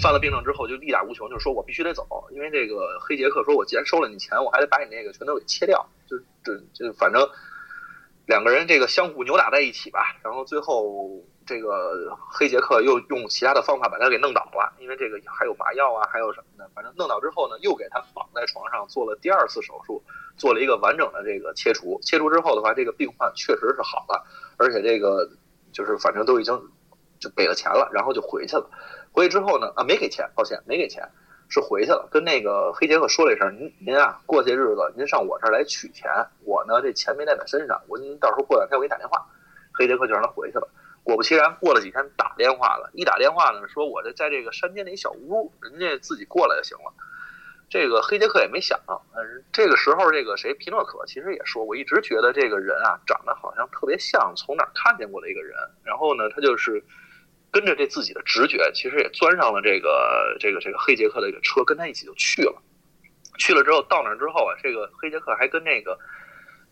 [0.00, 7.28] 犯了病症之后就力大无穷，就是说我必须得走，因为这个黑杰克说，我既然收了你钱，我还得把你那个全都给切掉，就就就反正
[8.26, 11.10] 两个人这个相互扭打在一起吧，然后最后
[11.46, 20.02] 这个黑杰克又用其他的方法把他给弄倒了，因为这个还有麻药啊，还有什么的，反正弄倒之后呢，又给他绑在床上做了第二次手术，
[20.36, 24.24] 做了一个完整的这个切除，切除之后的话，这个病患确实是好了，
[24.56, 25.30] 而且这个。
[25.70, 26.58] 就是反正都已经
[27.20, 28.70] 就给了钱了，然后就回去了。
[29.12, 31.08] 回去之后呢，啊，没给钱，抱歉，没给钱，
[31.48, 32.08] 是回去了。
[32.10, 36.10] 跟那个黑杰克说了一声：“您您啊，过些日子您上我这儿来取钱，
[36.44, 39.26] 我呢这钱没带在身上，我您到时候过两天我给你打电话。”
[39.72, 40.68] 黑杰克就让他回去了。
[41.04, 46.92] 果不其然，过了几天打电话了，一打电话呢，说我这在这个山间的一小屋，人家自己过来就行了。
[47.70, 55.54] 这个黑杰克也没想到，嗯，这个时候这个谁皮诺可其实也说，我一直觉得这个人啊长得好像特别像从哪儿看见过的一个人。
[55.84, 56.82] 然后呢，他就是
[57.50, 62.62] 跟着这自己的直觉，其实也钻上了这个这个这个黑杰克的一个车，跟他一起就去了。
[63.38, 65.98] 去了之后到那之后啊，这个黑杰克还跟那个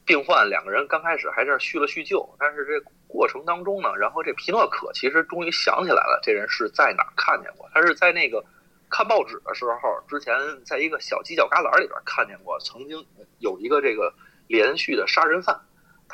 [0.05, 8.45] 病患两个人刚开始还在叙了叙旧，但是这过程当中呢，然后这皮诺可其实终于想起来了，这人是在哪看见过，他是在那个。
[8.89, 10.33] 看报纸的时候，之前
[10.65, 13.05] 在一个小犄角旮旯里边看见过，曾经
[13.41, 14.15] 有一个这个
[14.47, 15.61] 连续的杀人犯，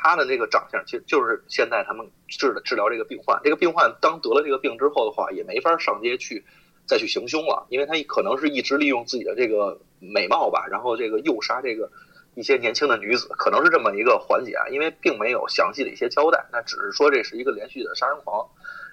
[0.03, 3.39] 他的这个长相其实就是现在他们治的治疗这个病患。
[3.41, 6.43] 这个病患当得了这个病之后的话，也没法上街去
[6.85, 11.89] 再去行凶了，因为他可能是一直利用自己的这个美貌吧，然后这个诱杀这个
[12.35, 18.45] 一些年轻的女子，可能是这么一个环节啊，因为并没有详细的一些交代，那只是说这是一个连续的杀人狂。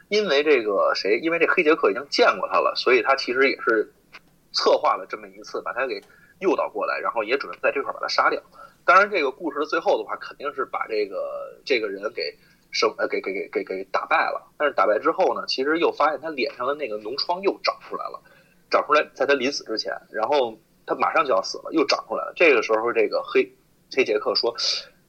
[0.09, 3.93] 因为这个谁，因为这黑杰克已经见过他了，所以他其实也是
[4.53, 6.03] 策划了这么一次，把他给
[6.41, 8.41] 诱导过来，然后也准备在这块把他杀掉。
[8.85, 12.37] 当然，这个故事的最后的话，肯定是把这个这个人给
[12.71, 14.53] 生呃给给给给给打败了。
[14.59, 18.21] 但是打败之后呢，其实又发现他脸上的那个脓疮又长出来了，
[18.71, 22.33] 长出来在他临死之前，然后他马上就要死了，又长出来了。
[22.35, 23.49] 这个时候，这个黑
[23.95, 24.55] 黑杰克说：“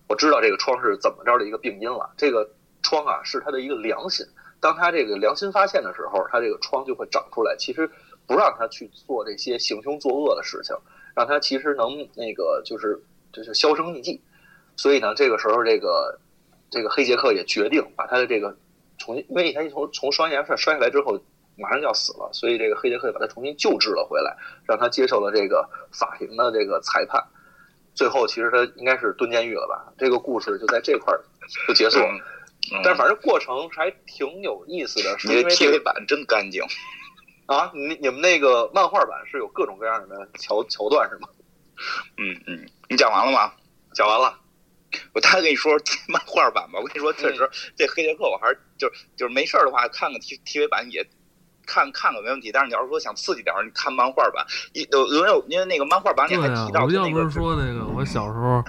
[0.08, 2.14] 我知道这个疮是怎么着的一个病因了。
[2.18, 2.50] 这个
[2.84, 4.26] 疮啊，是他的一个良心。”
[4.62, 7.56] 当他这个良心发现的时候，他这个疮就会长出来。
[7.58, 7.90] 其实
[8.28, 10.76] 不让他去做这些行凶作恶的事情，
[11.16, 13.02] 让他其实能那个就是
[13.34, 14.22] 就是销声匿迹。
[14.76, 16.20] 所以呢，这个时候这个
[16.70, 18.56] 这个黑杰克也决定把他的这个
[18.98, 21.20] 重新，因为他从从双崖上摔下来之后
[21.58, 27.24] 马上就要死了，所以这个黑杰克把他重新救治了回来，让他接受了这个法庭的这个裁判。
[27.94, 29.94] 最后其实他应该是蹲监狱了吧？
[29.98, 31.22] 这个故事就在这块儿
[31.68, 32.08] 就结束了。
[32.84, 36.62] 但是反正过程还挺有意思的，是因为 TV 版真干净
[37.48, 37.72] 啊！
[37.74, 41.28] 你你们那个漫画版是有各种各样的桥桥段是吗？
[42.18, 43.52] 嗯嗯，你讲完了吗？
[43.94, 44.38] 讲完了。
[45.14, 45.72] 我大概跟你说
[46.10, 46.80] 漫画版吧。
[46.80, 51.08] 我跟你说，确实这黑杰克我还是就是就是没事儿的话看个 T TV 版也
[51.66, 52.52] 看看个没问题。
[52.52, 54.46] 但是你要是说想刺激点儿你看漫画版，
[54.92, 57.10] 有有有因为那个漫画版里还提到那个。
[57.10, 58.62] 不是说那个我小时候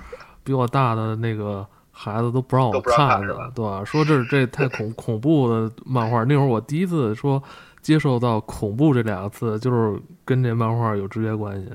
[0.45, 1.67] 比我大的那个。
[1.95, 3.85] 孩子都不让我看的，对吧？
[3.85, 6.25] 说这这太恐恐怖的漫画。
[6.25, 7.41] 那会儿我第一次说
[7.83, 11.69] 接受到“恐怖”这两个字，就是跟这漫画有直接关系。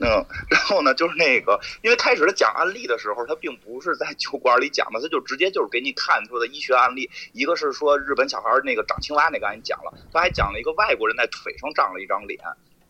[0.00, 0.08] 嗯，
[0.48, 7.10] 然后呢，就是那个，因为开始他讲案例的时候，他并不是在酒馆里讲的，他就直接就是给你看出的医学案例。
[7.32, 12.40] 一个是说日本小孩那个长青蛙那个，案例讲了，他还讲了一个外国人在腿上长了一张脸，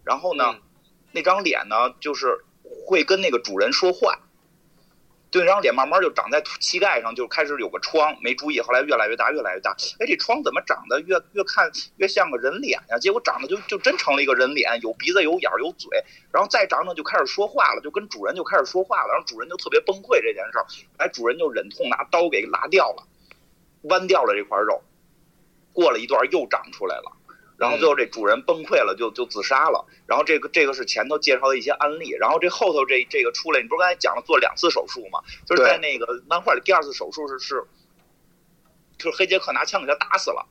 [0.04, 0.54] 然后呢，
[1.10, 2.44] 那张脸呢，就是
[2.86, 4.18] 会跟那个主人说话。
[5.32, 9.74] 对，然后脸慢慢就长在膝盖上，就开始有个疮，没注意，后来越来越大，越来越大。
[9.98, 12.98] 哎，这疮怎么长得越越看越像个人脸呀？
[12.98, 19.08] 结果长得就就真成了一个人脸，有鼻子，有眼，有嘴，然后再长长就开始说话了，就跟主人就开始说话了。
[19.08, 20.66] 然后主人就特别崩溃这件事儿，
[20.98, 23.02] 哎，主人就忍痛拿刀给拉掉了，
[23.82, 24.82] 剜掉了这块肉。
[25.72, 27.10] 过了一段又长出来了。
[27.62, 29.86] 然后最后这主人崩溃了，就就自杀了。
[30.04, 32.10] 然后这个这个是前头介绍的一些案例。
[32.18, 35.20] 然后这后头这这个出来，你不是刚才讲了做两次手术吗？
[35.46, 37.62] 就是在那个漫画里，第二次手术是是，
[38.98, 40.44] 就是黑杰克拿枪给他打死了。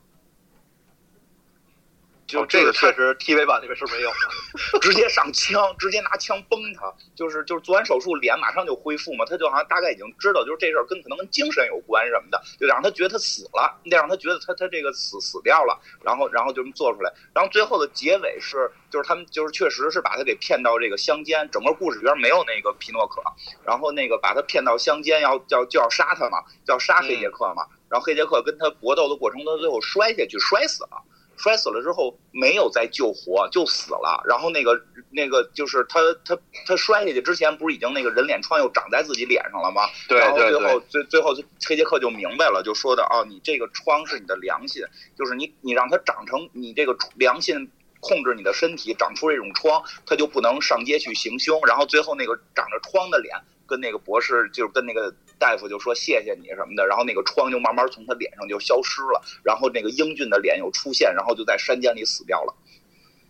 [2.31, 23.21] 就这个确实 TV 版里面是没有的， 直接上枪，直接拿枪崩他，就是就是做完手术脸马上就恢复嘛，他就好像大概已经知道，就是这事儿跟可能跟精神有关什么的，就让他觉得他死了，你得让他觉得他他这个死死掉了，然后然后就这么做出来，然后最后的结尾是就是他们就是确实是把他给骗到这个乡间，整个故事里边没有那个皮诺可，
[23.65, 31.03] 然后那个把他骗到乡间要要就要杀他嘛，要杀黑杰克嘛，然后黑杰克跟他搏斗的过程中最后摔下去摔死了。
[31.41, 39.81] 摔死了之后没有再救活就死了，然后那个那个就是他他他摔下去之前不是已经那个人脸疮又长在自己脸上了吗？
[40.07, 41.35] 对然后最后最最后
[41.67, 44.83] 黑杰克就明白了，就说的哦，你这个疮是你的良心，
[45.17, 51.59] 就是你你让它长成你这个良心控制你的身体长出这种疮，他就不能上街去行凶。
[51.65, 53.35] 然后最后那个长着疮的脸
[53.71, 55.13] 跟那个博士就是跟那个。
[55.41, 62.53] 大夫就说谢谢你什么的，然后那个疮就慢慢从他脸上就消失了，然后那个英俊的脸又出现，然后就在山间里死掉了。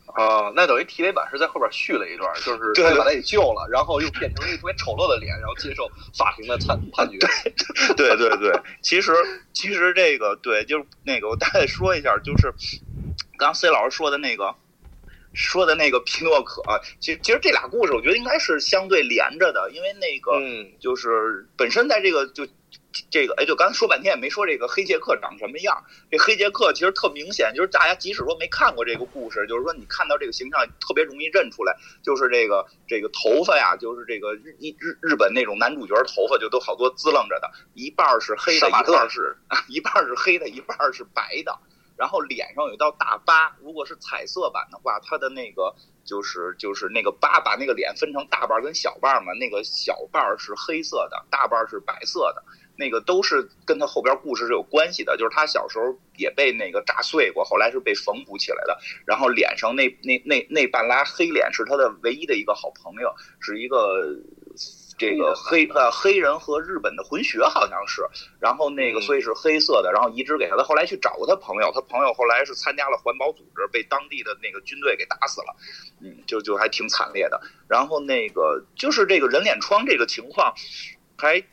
[0.08, 7.18] 啊，那等于 TV 版是在后边续了一段，就是对把他给救了，然后又变成一个特别丑陋的脸，然后接受法庭的判判决。
[7.96, 8.52] 对对对，
[8.82, 9.14] 其实
[9.54, 12.54] 其实这个对，就是那个我大概说一下，就是
[13.38, 14.54] 刚 C 老师说的那个。
[15.34, 16.62] 说的那个皮诺可，
[17.00, 20.40] 其实其实这俩故事，我觉得应该是相对连着的，因为那个
[20.80, 22.46] 就是本身在这个就
[23.10, 25.82] 这个哎，就刚才说半天也没说这个黑杰克长什么样。
[26.10, 39.38] 这黑杰克其实特明显，就是大家即使说没看过这个故事，就是说你看到这个形象特别容易认出来，就是这个这个头发呀，就是这个日日日本那种男主角头发就都好多滋楞着的，一半 是黑的，一半是
[39.70, 41.58] 一半是黑的，一半是白的。
[42.02, 45.72] 然后脸上有一道大疤，如果是彩色版的话，它的那个
[46.04, 52.44] 就是就是那个疤，把那个脸分成大瓣跟小瓣嘛，那个小瓣是黑色的，大瓣是白色的，
[52.76, 64.18] 那个都是跟他后边故事是有关系的，就是他小时候也被那个炸碎过，后来是被缝补起来的，然后脸上那那那那半拉黑脸是他的唯一的一个好朋友，是一个。
[65.02, 68.04] 这个黑呃黑人和日本的混血好像是，
[68.40, 70.56] 然后那个所以是黑色的，然后移植给他。
[70.56, 75.56] 他后来去找过他朋友，他朋友后来是参加了环保组织，被当地的那个军队给打死了，
[76.04, 77.42] 嗯，就就还挺惨烈的。
[77.68, 80.54] 然后那个就是这个人脸疮这个情况，
[81.18, 81.44] 还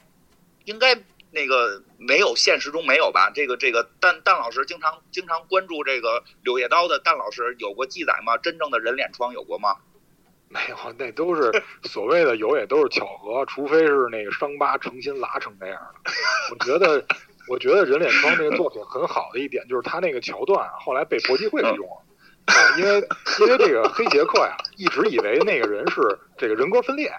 [0.67, 0.95] 应该
[1.31, 3.31] 那个没有现实中没有吧？
[3.35, 8.37] 这个这个蛋蛋老师经常经常关注这个柳叶刀的蛋老师有过记载吗？
[8.37, 9.77] 真正的人脸疮有过吗？
[10.51, 11.51] 没有，那都是
[11.83, 16.11] 所谓的有，也都是巧合，除非是那个伤疤成心拉成那样的。
[16.51, 17.05] 我觉得，
[17.49, 22.03] 我觉得人脸疮这个作品很好的一点就是他那个桥段后来被搏击会给用了
[22.47, 23.07] 啊，因为
[23.41, 26.01] 因为这个黑杰克呀，一直以为那个人是
[26.39, 27.13] 这个人格分裂。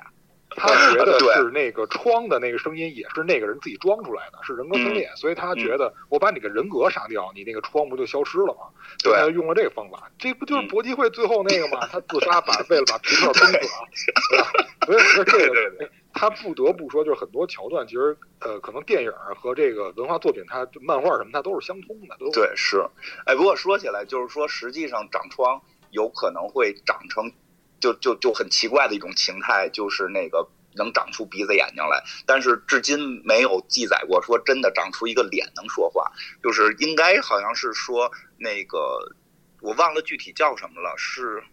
[0.59, 8.69] 他觉得 是那个窗的那个声音也是那个人自己装出来的，是人格分裂，所以他觉得我把你个人格杀掉，你那个窗不就消失了吗？
[9.03, 11.87] 对，他用了这个方法，这不就是搏击会最后那个吗？
[11.91, 13.61] 他自杀把为了把皮特崩死了，
[14.29, 14.51] 对吧？
[14.85, 22.15] 所以我说这个，他不得不说，就是很多桥段其实呃，可能电影和这个文化作品，它漫画什么，它都是相通的。
[22.19, 22.83] 都对，是。
[23.25, 27.31] 哎，不过说起来，就是说实际上长疮有可能会长成。
[27.79, 36.11] 就就就很奇怪的一种形态，就是那个能长出鼻子眼睛来，但是至今没有记载过说真的长出一个脸能说话，
[36.43, 39.15] 就是应该好像是说那个
[39.61, 41.43] 我忘了具体叫什么了，是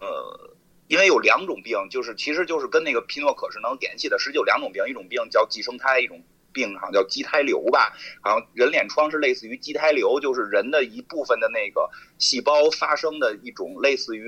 [0.00, 0.56] 呃，
[0.88, 14.24] 因为有两种病，就是其实就是跟那个皮诺可是能联系的，实际有两种病，一种病叫寄生胎，一种病好像叫畸胎瘤吧，好像人脸疮是类似于畸胎瘤，就是人的一部分的那个细胞发生的一种类似于。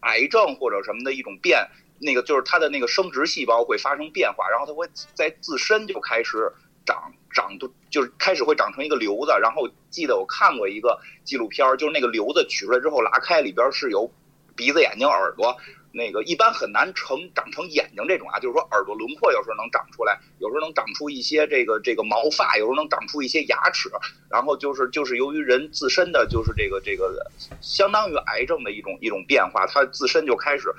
[0.00, 6.52] 癌症或者什么的一种变，那个就是它的那个生殖细胞会发生变化，然后它会在自身就开始
[6.84, 9.32] 长长，都就是开始会长成一个瘤子。
[9.40, 14.10] 然后记得我看过一个纪录片，就是那个瘤子取出来之后拉开，里边是有
[14.56, 15.56] 鼻子、眼睛、耳朵，
[15.92, 23.90] 那个一般很难成长成眼睛这种啊，就是说耳朵轮廓有时候能长出来，有时候能长出一些这个这个毛发，有时候能长出一些牙齿，
[24.30, 27.30] 然后就是就是由于人自身的就是这个这个
[27.60, 30.72] 相当于癌症的一种一种变化，它自身就开始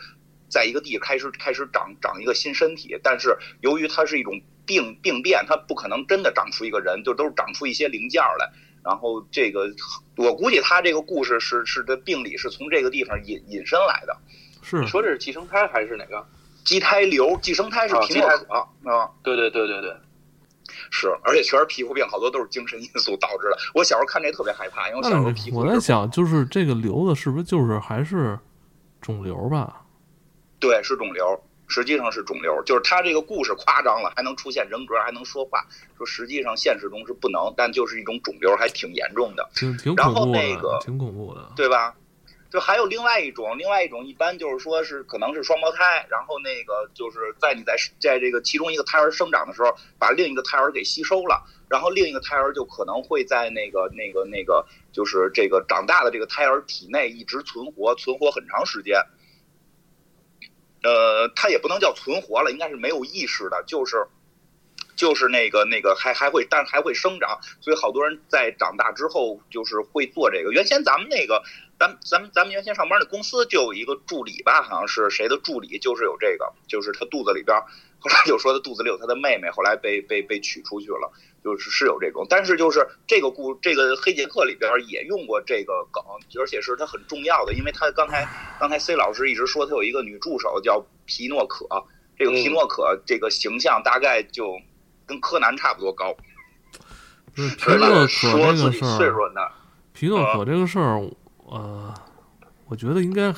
[0.50, 8.50] 在一个地开始开始长长一个新身体，但是由于它是一种病病变，它不可能真的长出一个人，就都是长出一些零件来。
[8.84, 9.70] 然后这个
[10.16, 14.18] 我估计他这个故事是是的病理是从这个地方引引申来的。
[14.78, 16.26] 是你说这是寄生胎还是哪个？
[16.64, 18.54] 畸胎瘤，寄生胎是皮诺可
[18.88, 19.96] 啊，对对对对对，
[20.92, 23.58] 是，而且全是皮肤病，好多都是精神因素导致的。
[23.74, 25.58] 我小时候看这特别害怕，因为我小时候皮肤。
[25.58, 28.38] 我在想，就是这个瘤子是不是就是还是
[29.02, 29.82] 肿瘤吧？
[30.60, 32.62] 对，是肿瘤，实际上是肿瘤。
[32.64, 35.66] 就是他这个故事夸张了，还能出现人格，还能说话，
[35.98, 41.96] 说实际上现实中是不能，但就是一种肿瘤，还挺严重的，挺挺恐怖的，挺恐怖的，对吧？
[42.52, 59.02] 就还有另外一种，另外一种一般就是说是可能是双胞胎，然后那个就是在你在在这个其中一个胎儿生长的时候，把另一个胎儿给吸收了，然后另一个胎儿就可能会在那个那个那个就是这个长大的这个胎儿体内一直存活，存活很长时间。
[60.84, 64.08] 呃，它也不能叫存活了，应该是没有意识的，就是
[64.98, 70.52] 就是那个那个还还会，但是还会生长，所以好多人在长大之后就是会做这个。
[70.52, 71.42] 原先咱们那个。
[71.82, 77.58] 咱咱们咱们原先上班那公司就有一个助理吧，好像是谁的助理，就是有这个，就是他肚子里边，
[77.98, 81.12] 后来就说他肚子里有他的妹妹，后来被被被取出去了，
[81.44, 86.04] 就是是有这种，但是就是这个故这个黑杰克里边也用过这个梗，
[86.40, 88.30] 而且是他很重要的，因为他刚才
[88.60, 91.66] 刚才 C 老师一直说他有一个女助手叫皮诺可，
[92.16, 94.56] 这个皮诺可这个形象大概就
[95.08, 96.16] 跟柯南差不多高，
[97.34, 98.28] 皮诺可这个事
[98.86, 99.52] 儿，
[99.94, 101.02] 皮诺可这个事儿。
[101.52, 101.94] 呃，
[102.68, 103.34] 我觉得应该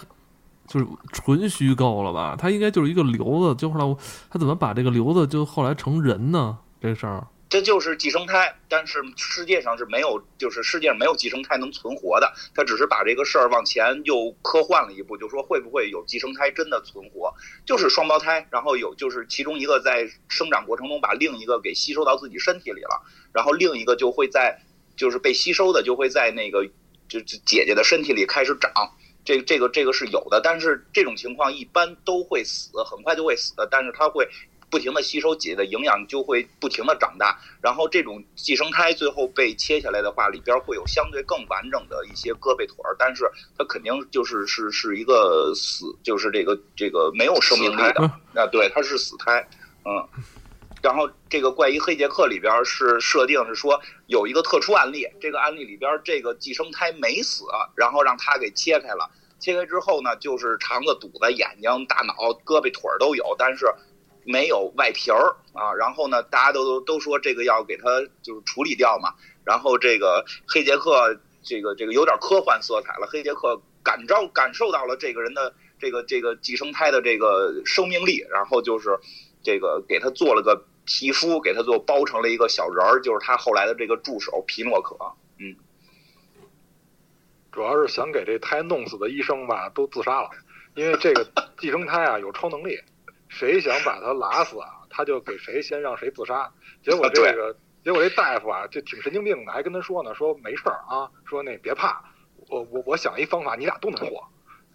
[0.68, 2.36] 就是纯虚构了吧？
[2.38, 3.97] 他应该就是一个瘤子，就后来
[4.30, 6.59] 他怎么把这个瘤子就后来成人呢？
[6.80, 12.32] 这事儿，这就是寄生胎，但是世界上是没有，就是世界上没有寄生胎能存活的。
[12.53, 17.34] 他只是把这个事儿往前又科幻了一步，就说会不会有寄生胎真的存活？
[17.66, 23.01] 就是双胞胎，然后有就是其中一个在生长过程中把另一个给吸收到自己身体里了，
[23.34, 24.61] 然后另一个就会在
[24.95, 26.70] 就是被吸收的就会在那个。
[27.08, 28.72] 就姐姐的身体里开始长，
[29.24, 33.68] 这这个这个是有的，但是这种情况一般都会死，很快就会死的。
[33.70, 34.28] 但是它会
[34.70, 37.39] 不停的吸收姐姐的营养，就会不停的长大。
[37.62, 48.04] 然后这种寄生胎最后被切下来的话，里边会有相对更完整的一些胳膊腿儿，但是它肯定就是是是一个死，就是这个这个没有生命力的。
[48.34, 49.47] 啊，对，它是死胎，
[49.86, 50.24] 嗯。
[50.84, 59.09] 然后这个怪医黑杰克里边是设定是说有一个特殊案例，这个案例里边这个寄生胎没死，然后让他给切开了。
[59.39, 62.13] 切开之后呢，就是肠子、肚子、眼睛、大脑、
[62.43, 63.65] 胳膊、腿儿都有，但是
[64.25, 65.71] 没有外皮儿啊。
[65.73, 69.13] 然后呢，大家都都说这个要给他就是处理掉嘛。
[69.45, 73.07] 然后这个黑杰克这个这个有点科幻色彩了。
[73.09, 78.99] 黑杰克感召感受到了这个人的这个这个寄生胎的这个生命力，然后就是
[79.41, 80.65] 这个给他做了个。
[80.86, 84.97] 皮肤给他做包成了一个小人儿，就是他后来的这个助手皮诺可。
[85.39, 85.55] 嗯，
[87.51, 90.29] 主要是想给这胎弄死的医生吧，都自杀了，
[90.75, 91.25] 因为这个
[91.57, 92.79] 寄生胎啊有超能力，
[93.29, 96.51] 谁想把他拉死啊，他就给谁先让谁自杀。
[96.84, 102.03] 结果 这个结果这大夫啊就挺神经病的，还跟他说呢，说没事儿啊，说那别怕，
[102.49, 104.23] 我我我想一方法，你俩都能活。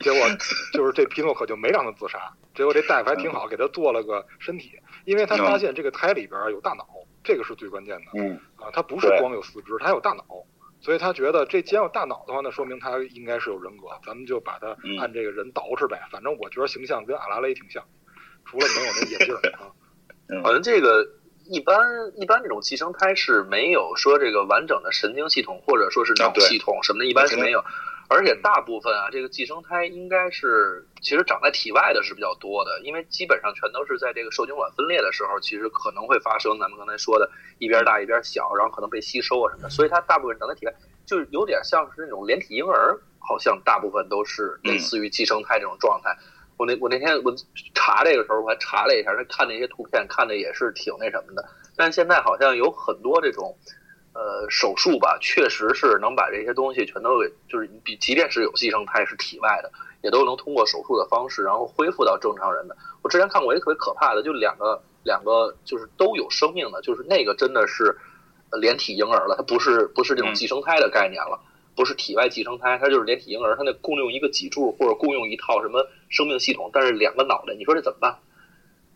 [0.01, 0.21] 结果
[0.73, 4.79] 就是这皮诺可就没让他自杀，结果这大夫还挺好，给他做了个身体。
[5.09, 6.87] 因为他发现这个胎里边有大脑，
[7.25, 8.11] 这个是最关键的。
[8.13, 10.23] 嗯，啊，他不是光有四肢，他还有大脑，
[10.83, 13.87] 所以他觉得这既然有大脑的话，那说明他应该是有人格。
[14.05, 17.83] 咱们就把他按这个人捯饬呗，反正我觉得形象跟阿拉蕾挺像，
[18.45, 19.73] 除了没有那眼镜啊。
[20.45, 21.09] 好像这个
[21.47, 21.79] 一般
[22.17, 27.65] 一般这种寄生胎是没有说这个完整的神经系统或者说是脑系统什么的，一般是没有。
[28.11, 46.17] 而且大部分啊，这个寄生胎应该是其实长在体外的是比较多的，因为基本上全都是在这个受精卵分裂的时候，其实可能会发生咱们刚才说的一边大一边小，然后可能被吸收啊什么的，所以它大部分长在体外，就是有点像是那种连体婴儿，好像大部分都是类似于寄生胎这种状态。
[46.57, 47.35] 我那我那天我
[47.75, 51.47] 查这个时候我还查了一下，那看那些图片看的也是挺那什么的，
[51.77, 53.55] 但现在好像有很多这种。
[54.19, 59.71] 呃，手术吧，确实是能把这些东西全都给，就是比即便是有寄生胎是体外的，
[60.03, 62.77] 也都能通过手术的方式，然后恢复到正常人的。
[63.01, 67.97] 我之前看过一个特别可怕的，就两个两个就是都有生命的，就是那个真的是
[68.61, 71.39] 连体婴儿了，它不是不是这种寄生胎的概念了。
[71.77, 78.19] 不是体外寄生胎，它就是连体婴儿，它那共用一个脊柱或者共用一套什么生命系统，但是两个脑袋，你说这怎么办？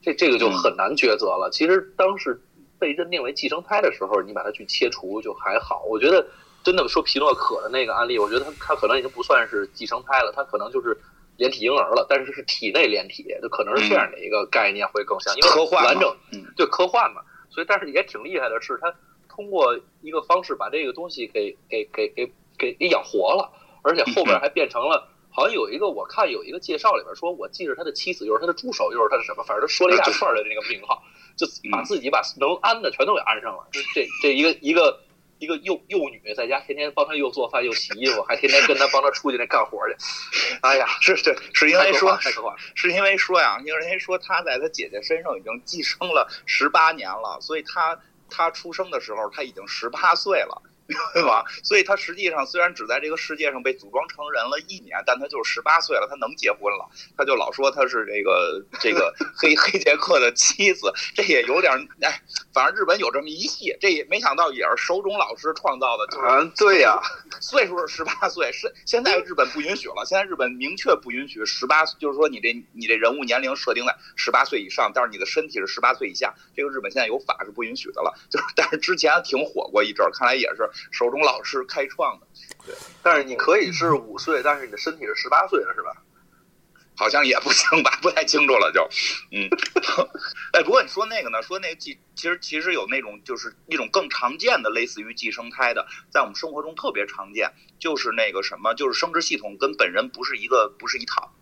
[0.02, 1.48] 这这个就很难抉择了。
[1.52, 2.42] 其实当时
[2.82, 5.84] 被认定为寄生胎的时候，你把它去切除就还好。
[5.88, 6.26] 我觉得
[6.64, 10.98] 真的说皮诺可的那个案例，我觉得他他可能已经不算是寄生胎了，他可能就是
[11.36, 17.22] 连体婴儿了，但是是体内连体，就可能是这样的一个概念会更像，因为科幻完整，嗯对科幻嘛。
[17.48, 18.92] 所以，但是也挺厉害的是，他
[19.28, 22.26] 通过一个方式把这个东西给给给给
[22.58, 23.48] 给给养活了，
[23.84, 25.06] 而且后边还变成了。
[25.32, 31.02] 好像有一个，我看有一个介绍里边说，我既是他的妻子，又是他的助手，又是他的什么，反正他说了一大串的那个名号，
[31.36, 33.66] 就把自己把能安的全都给安上了。
[33.72, 35.00] 就这这一个一个
[35.38, 39.96] 一个幼幼女在家天天帮他又做饭又洗衣服，还天天跟他帮他出去那干活去。
[40.60, 42.18] 哎呀，是是是因为说。
[42.74, 50.62] 是因为说呀，因为说他在他姐姐身上已经寄生了十八年了，所以他他出生的时候他已经十八岁了。
[51.14, 51.44] 对吧？
[51.62, 56.88] 所以他实际上虽然只在这个世界上被组装成人了一年，但他就是十八岁了，他能结婚了。
[57.16, 62.20] 他就老说他是这个这个 黑黑杰克的妻子，这也有点哎，
[62.52, 67.00] 反正日本有这么一戏，这也没想到也是手冢老师创造的，就是啊，对呀、
[67.40, 70.04] 岁数是十八岁，是现在日本不允许了。
[70.04, 78.12] 现在日本明确不允许十八，就是说你这你这人物年龄设定在十八岁以上，但是你的身体是十八岁以下，这个日本现在有法是不允许的了。
[78.28, 82.26] 就是但是之前挺火过一阵儿，看来也是手中老师开创的，
[82.66, 86.02] 对但是你可以是五岁，但是你的身体是十八岁的，是吧？
[86.94, 88.86] 好像也不行吧， 不太清楚了就，
[89.32, 89.48] 嗯，
[90.52, 101.34] 哎，不过你说那个呢，说那个寄，其实其实有那种就是一种更常见的类似于寄生胎的，在我们生活中特别常见，就是那个什么，就是生殖系统跟本人不是一个不是一套。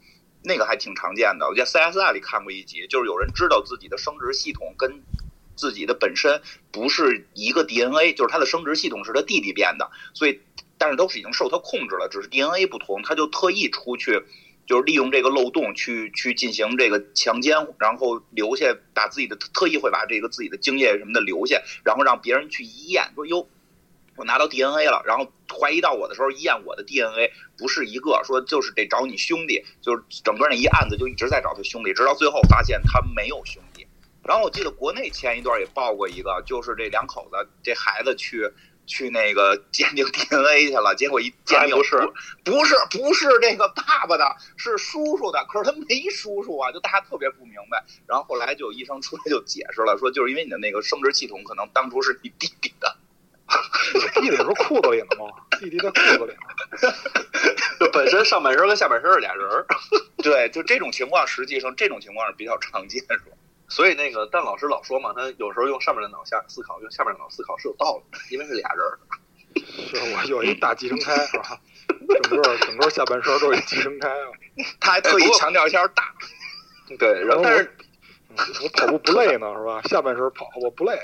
[0.43, 5.03] 那个还挺常见的，我在 CSI 里看过一集，就是有人知道自己的生殖系统跟
[5.61, 6.41] 自己的本身
[6.73, 10.41] 不是一个 DNA，就是他的生殖系统是他弟弟变的，所以
[10.79, 14.25] 但是都是已经受他控制了，只是 DNA 不同，他就特意出去，
[14.67, 23.47] 就是利用这个漏洞去去进行这个强奸，然后留下把自己的特意会把这个自己的精液什么的留下，然后让别人去一验，说哟。
[24.17, 33.70] 我拿到 DNA 了，然后怀疑到我的时候，一验我的 DNA 不是一个，说就是得找你兄弟，就是整个那一案子就一直在找他兄弟，直到最后发现他没有兄弟。
[34.23, 38.51] 然后我记得国内前一段也报过一个，就是这两口子，这孩子去
[38.87, 41.97] 去那个 鉴定 DNA 去了，结果一鉴定不是
[42.45, 47.85] 不是不是这个爸爸的，是叔叔的，可是他没叔叔啊，就大家特别不明白。
[48.07, 52.97] 然后后来就有医生出来就解释了，说就是因为你的那个生殖系统可能当初是你弟弟的。
[54.15, 55.27] 弟弟不是裤子里的吗？
[55.59, 56.37] 弟弟在裤子里
[57.93, 59.67] 本身上半身跟下半身是俩人儿，
[60.19, 63.37] 对，就这种情况，实际上这种情况是比较常见，是吧？
[63.71, 68.99] 所以那个但老师老说嘛，他有时候用上面的脑下思考，用下面的脑思考是有道理的，因为是俩人儿。
[69.57, 71.61] 是我有一大寄生胎是吧？
[72.09, 74.27] 整个整个下半身都是寄生胎啊。
[74.79, 76.15] 他还特意强调一下大，
[76.99, 77.77] 对，然后但是
[78.29, 79.83] 嗯我跑步不累呢是吧？
[79.89, 80.99] 下半身跑我不累。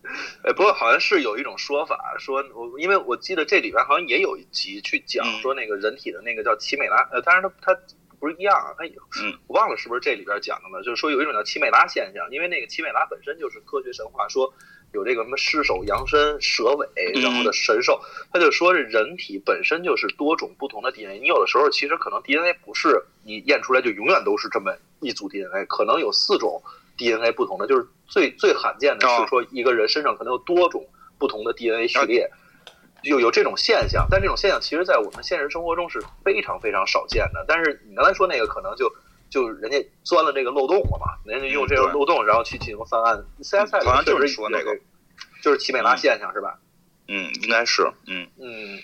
[0.44, 7.80] 哎，不过好像是有一种说法，说我因为我记得这里边好像也有一集去讲嗯说那个人体的那个叫奇美拉，呃，当然它它
[8.18, 14.52] 不是一样啊，它有，嗯，我忘了是不是这里边讲的了，就是说有一种叫奇美拉现象，因为那个奇美拉本身就是科学神话说
[14.92, 18.00] 有这个什么狮首羊身蛇尾，嗯然后的神兽，
[18.32, 26.62] 他就说这人体本身就是多种不同的 DNA，你有的时候其实可能 DNA 不是你验出来就永远都是这么一组 DNA，可能有四种
[26.96, 30.86] DNA 不同的，就是最最罕见的哦是说一个人身上可能有多种
[31.18, 32.30] 不同的 DNA 序列。
[33.06, 37.44] 有有这种现象，但这种现象其实，在我们现实生活中是非常非常少见的。
[37.46, 38.92] 但是你刚才说那个，可能就
[39.30, 43.24] 就人家钻了这个漏洞了嘛，人家用这个漏洞，然后去进行翻案。
[43.40, 44.76] CSI 好像就是说那个，
[45.42, 46.58] 就是奇美拉现象是吧？
[47.08, 48.78] 嗯，应该是，嗯，嗯，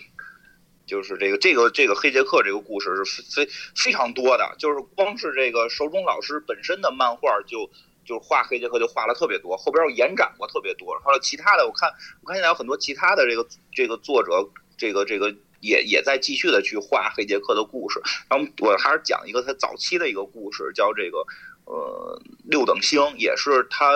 [0.86, 7.70] 就是这个这个这个黑杰克这个故事是非非常多的，就是光是这个手冢老师本身的漫画就。
[8.12, 11.00] 就是画黑杰克就画了特别多，后边又延展过特别多。
[11.02, 11.90] 后来其他的，我看
[12.20, 14.46] 我看现在有很多其他的这个这个作者，
[14.76, 18.02] 这个这个也也在继续的去画黑杰克的故事。
[18.28, 21.24] 然后我还是讲一个他早期的一个故事，叫这个
[21.64, 23.94] 呃六等星，也是他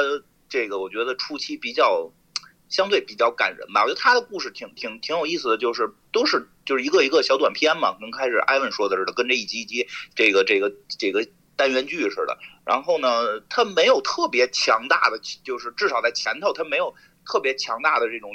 [0.48, 2.10] 这个我觉得初期比较
[2.70, 3.82] 相对比较感人吧。
[3.82, 12.38] 我觉得他的故事挺挺挺有意思的，就是都是就是一个一个小短片嘛，刚开始艾文说的似的，跟这一集一集这个这个这个单元剧似的。
[12.64, 16.94] 然后呢，它没有特别强大的，就是至少在前头它没有
[17.24, 18.30] 特别强大的这种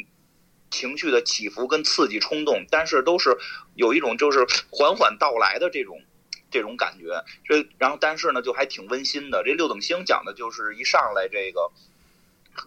[0.70, 3.38] 情绪的起伏跟刺激冲动，但是都是
[3.76, 6.02] 有一种就是缓缓到来的这种。
[6.54, 9.42] 这种感觉，这然后但是呢，就还挺温馨的。
[9.42, 11.72] 这六等星讲的就是一上来这个，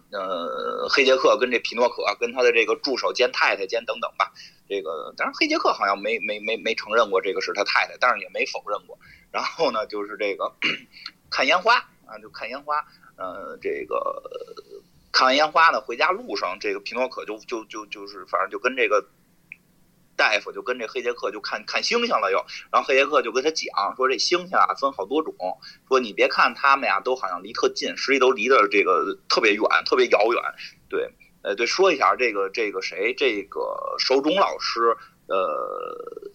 [0.09, 4.33] 呃，黑杰克跟这匹诺可跟他的这个助手兼太太兼等等吧，
[4.67, 8.97] 这个当然黑杰克好像没没没没承认过这个是他太太，但是也没否认过。
[9.31, 10.51] 然后呢，就是这个
[11.29, 12.85] 看烟花啊，就看烟花，
[13.17, 14.21] 呃，这个
[15.11, 19.07] 看完烟花呢，回家路上，这个皮诺可就就就就是反正就跟这个。
[20.17, 22.37] 大夫就跟这黑杰克就看看星星了又，
[22.71, 25.35] 然后黑杰克就跟他讲说这星星啊分好多种，
[25.89, 30.41] 说你别看他们呀都好像离特近，实际都离得这个特别远，特别遥远。
[30.87, 31.11] 对，
[31.45, 36.31] 呃，对，说一下这个这个谁，这个手冢老师，呃。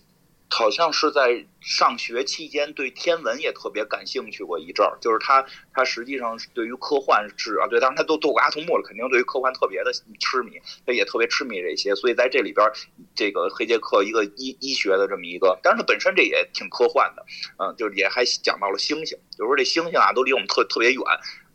[0.53, 12.67] 好像是在上学期间对天文也特别感兴趣过一阵儿，就是他他实际上是对于科幻是啊，对，当然他都做过阿童木了，肯定对于科幻特别的痴迷，他也特别痴迷这些，所以在这里边，
[13.15, 17.25] 这个黑杰克一个医医学的这么一个，但是他本身这也挺科幻的，
[17.59, 21.01] 嗯，就是也还讲到了星星，就是说这星星啊都离我们特特别远，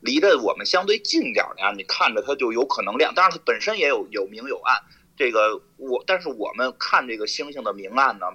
[0.06, 4.84] 离着我们相对近点儿的呀，你看着它就有可能亮，当然它本身也有有明有暗，
[5.18, 8.28] 这个我但是我们看这个星星的明暗呢。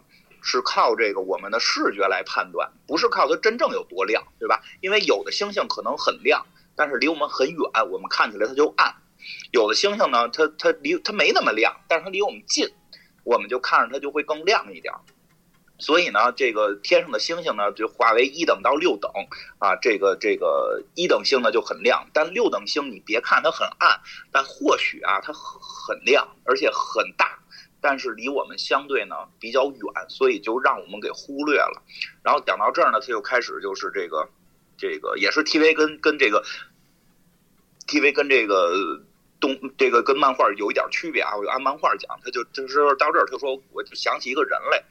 [0.42, 4.62] 是靠这个我们的视觉来判断，不是靠它真正有多亮，对吧？
[4.80, 7.58] 因为有的星星可能很亮，但是离我们很远，
[7.90, 8.90] 我们看起来它就暗；
[9.52, 12.66] 有的星星呢，它它离它没那么亮，但是它离我们近，
[13.22, 15.00] 我们就看着它就会更亮一点儿。
[15.80, 19.10] 所以呢，这个天上的星星呢，就划为一等到六等
[19.58, 19.74] 啊。
[19.76, 24.00] 这个这个一等星呢就很亮，但六等星你别看它很暗，
[24.30, 27.38] 但或许啊它很亮，而且很大。
[27.82, 31.82] 但是离我们相对呢比较远，所以就让我们给忽略了。
[32.22, 34.28] 然后讲到这儿呢，他就开始就是这个，
[34.76, 36.44] 这个也是 TV 跟跟这个
[37.86, 39.02] TV 跟这个
[39.40, 41.36] 动这个跟漫画有一点区别啊。
[41.36, 44.82] 我就按漫画讲，他就就是到这儿，他说我就想起一个人类，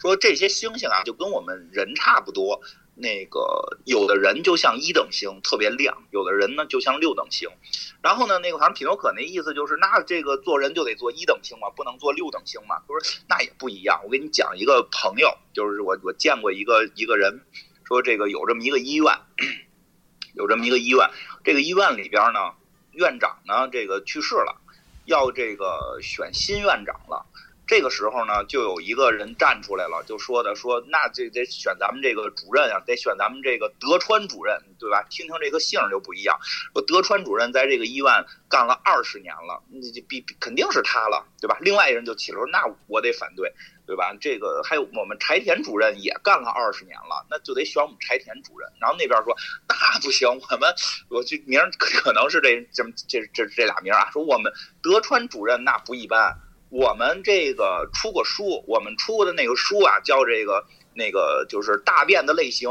[0.00, 2.60] 说这些星星啊就跟我们人差不多。
[3.00, 7.48] 那个有的人就像一等星特别亮，有的人呢就像六等星。
[8.02, 12.80] 然后呢，那个好像匹诺可那意思就是，那这个做人就得做一等星嘛，不能做六等星嘛。
[12.80, 12.96] 他说
[13.28, 14.00] 那也不一样。
[14.02, 17.40] 我给你讲一个朋友，就是我我见过一个一个人，
[17.86, 19.14] 说这个有这么一个医院，
[20.34, 21.08] 有这么一个医院，
[21.44, 22.54] 这个医院里边呢，
[22.98, 24.60] 院长呢这个去世了，
[25.04, 27.24] 要这个选新院长了。
[27.68, 35.04] 这个时候呢，就有一个人站出来了，就说的说，那这得选咱们这个主任啊，得选咱们这个德川主任，对吧？
[35.10, 36.38] 听听这个姓就不一样。
[36.72, 41.58] 说德川主任在这个医院干了二十年了，那就必肯定是他了，对吧？
[41.60, 43.52] 另外一人就起了说，那我得反对，
[43.88, 44.14] 对吧？
[44.20, 48.68] 这个还有我们柴田主任也干了二十年了，那就得选我们柴田主任。
[48.78, 49.34] 然后那边说，
[49.66, 50.74] 那不行，我们
[51.08, 54.10] 我这名可能是这这这这这俩名啊。
[54.12, 56.36] 说我们德川主任那不一般。
[56.68, 62.68] 我们这个出过书，我们出过的那个书啊，叫这个那个就是大便的类型。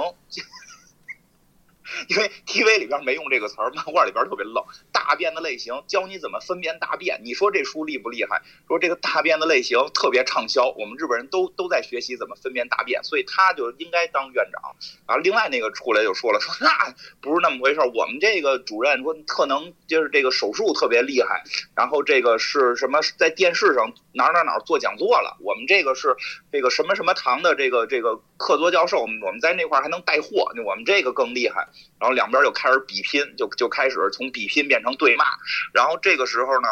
[2.08, 4.64] 因为 TV 里边没用这个词儿，漫画里边特别愣。
[4.92, 7.22] 大便的类型，教你怎么分辨大便。
[7.24, 8.42] 你说这书厉不厉害？
[8.68, 14.76] 说这个大便的类型特别畅销，我们日本人都都在学习怎么分辨大便，所以他就应该当院长。
[15.06, 17.90] 啊，另外那个出来就说了，说那不是那么回事儿。
[17.94, 21.44] 我们这个主任说特能，就是这个手术特别厉害。
[21.76, 25.38] 然后这个是什么，在电视上哪哪哪做讲座了。
[25.42, 26.16] 我们这个是
[26.52, 31.68] 这个什么什么堂的这个这个客座教授，我们在那块还能带货，我们这个更厉害。
[32.00, 35.26] 然后两边就开始比拼，就就开始从比拼变成对骂。
[35.74, 36.68] 然后这个时候呢，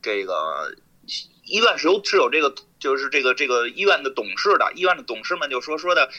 [0.00, 0.74] 这个
[1.44, 6.10] 医院是有是有这个就是这个这个医院的董事的，医院的董事们就说说的，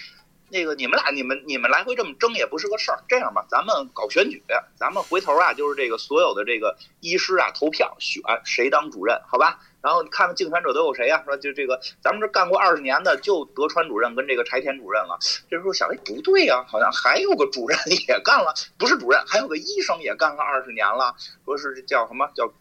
[0.50, 3.04] 那个你们俩你们你们来回这么争也不是个事儿。
[3.08, 4.44] 这样吧，咱们搞选举，
[4.76, 9.60] 咱们回头啊就是这个所有的这个医师啊投票选谁当主任，好吧？
[9.82, 11.24] 然后你看看竞选者都有谁呀？
[11.26, 15.18] 说就这个，咱们这干过二十年的就德川主任跟这个柴田主任了。
[15.50, 17.78] 这时候想，哎，不对呀，好像还有个主任
[18.08, 21.16] 也干了，不是主任，还有个医生也干了二十年了。
[21.46, 22.52] 说是叫什么叫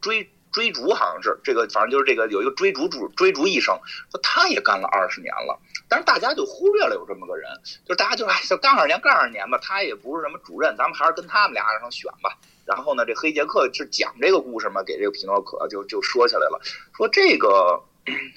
[0.00, 3.78] 追追逐，好像是这个，反正就是这个有一个追逐主追逐医生，
[4.10, 5.58] 说他也干了二十年了。
[5.88, 7.50] 但是大家就忽略了有这么个人，
[7.84, 12.38] 就大家就哎，就干二年干二年吧，他也不是什么主任，咱们还是跟他们俩上选吧。
[12.70, 16.60] 然后呢，这黑杰克是讲这个故事嘛，给这个皮诺可就就说起来了，
[16.96, 17.82] 说这个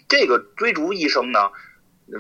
[0.10, 1.52] 这个追逐医生呢，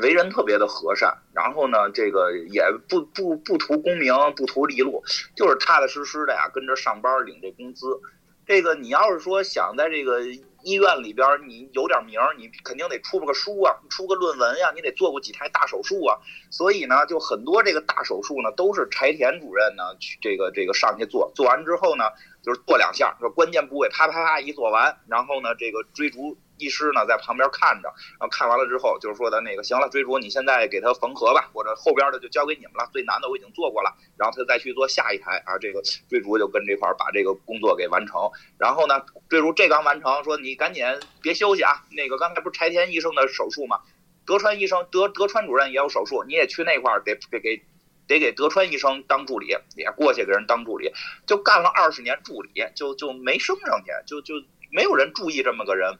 [0.02, 5.04] 为人特别的和善，然后呢，这个也不不不图功名，不图利禄，
[5.36, 8.00] 就是踏踏实实的呀，跟着上班领这工资。
[8.46, 10.22] 这个你要是说想在这个。
[10.64, 16.18] 医院里边，你有点名，你肯定得出个书啊，出个论文呀，你得做过几台大手术啊。
[16.50, 22.06] 所以呢，就很多这个大手术呢，都是柴田主任呢去这个这个上去做，做完之后呢，
[22.42, 26.38] 就是做两下，说关键部位啪啪啪一做完，然后呢，这个追逐。
[26.64, 27.90] 医师呢在旁边看着，
[28.20, 40.86] 然后看完了之后就是说的那个行了，追逐你现在给他缝合吧，或者后边的就交给你们了，最难的我已经做过了，然后他再去做下一台啊，这个追逐就跟这块把这个工作给完成，然后呢，追逐这刚完成，说你赶紧
[41.22, 43.82] 别休息啊，那个刚才不是柴田医生的手术吗？
[44.26, 47.62] 德川医生德德川主任也有手术，你也去那块儿得得给
[48.08, 50.94] 得给德川医生当助理，也过去给人当助理，
[51.28, 54.36] 就干了二十年助理，就就没升上去，就就
[54.72, 56.00] 没有人注意这么个人。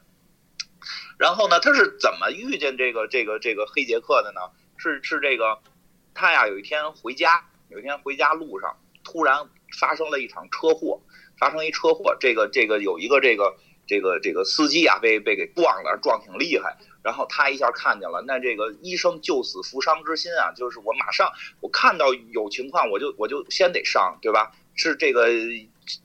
[1.18, 4.40] 然后呢，他是怎么遇见这个这个这个黑杰克的呢？
[4.76, 5.58] 是是这个
[6.14, 11.00] 他呀，有一天回家，有一天回家路上突然发生了一场车祸，
[11.38, 13.56] 发生一车祸，这个这个有一个这个
[13.86, 16.76] 这个这个司机啊被被给撞了，撞挺厉害。
[17.02, 21.30] 然后他一下看见了，那这个医生救死扶伤之心啊，就是我马上
[21.60, 24.52] 我看到有情况，我就我就先得上，对吧？
[24.74, 25.30] 是这个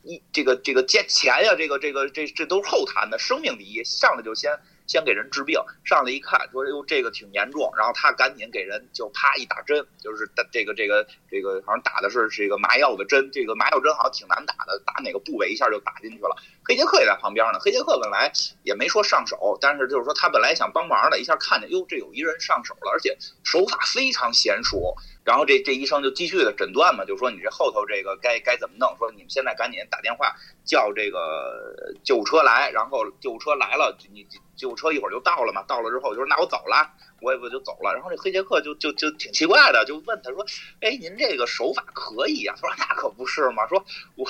[0.03, 4.59] 一这个这个钱钱呀，这个这个这这都是后谈的，生命第一，上来就先。
[4.89, 16.35] 先给人治病，上来一看，说哟这个挺严重，然后他赶紧给人就啪一打针，就是打这个这个这个好像打的是这个麻药的针，这个麻药针好像挺难打的，打哪个部位一下就打进去了。
[16.63, 18.31] 黑杰克也在旁边呢，黑杰克本来
[18.63, 24.95] 也没说上手，但是就是说他本来想帮忙的，一下看见哟这有一人上手了，而且手法非常娴熟。
[25.23, 28.95] 然后这这医生就继续的诊断嘛，就说你这后头这个该该怎么弄？
[28.97, 35.63] 说你们现在赶紧打电话叫这个救护车来，然后救护车来了，你救护车一会儿就到了嘛。
[35.63, 36.91] 到了之后就说那我走了，
[37.21, 37.93] 我也不就走了。
[37.93, 40.45] 然后这黑杰克就就就挺奇怪的，就问他说
[40.81, 44.29] ：“哎，您这个手法可以啊？”他说：“那可不是嘛，说我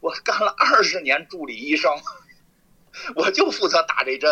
[0.00, 1.92] 我干了二十年助理医生，
[3.16, 4.30] 我就负责打这针。”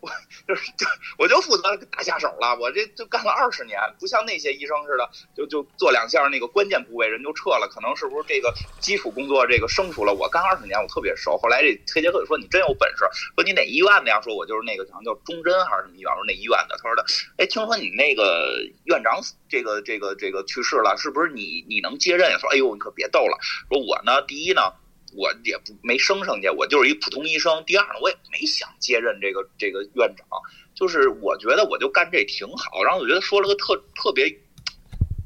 [0.00, 0.10] 我
[0.48, 0.86] 就是就
[1.18, 10.14] 我就负责打下手了，我这就干了二十年，不像那些医生似的，就就做两下那个关键部位人就撤了，可能是不是这个基础工作这个生疏了？
[10.14, 11.36] 我干二十年，我特别熟。
[11.38, 17.04] 后来这黑杰克说：“你真有本事，说你哪医院的呀？”说：“我就是那个好像叫忠贞还是什么医院，说那医院的。”他说的
[17.36, 23.38] ：“哎，听说你那个院长这个这个这个去世了，是不是你你能接任？”说：“哎呦，你可别逗了，
[23.68, 24.72] 说我呢，第一呢。”
[25.12, 27.64] 我也不没升上去，我就是一普通医生。
[27.64, 30.26] 第二呢，我也没想接任这个这个院长，
[30.74, 32.82] 就是我觉得我就干这挺好。
[32.82, 34.40] 然后我觉得说了个特特别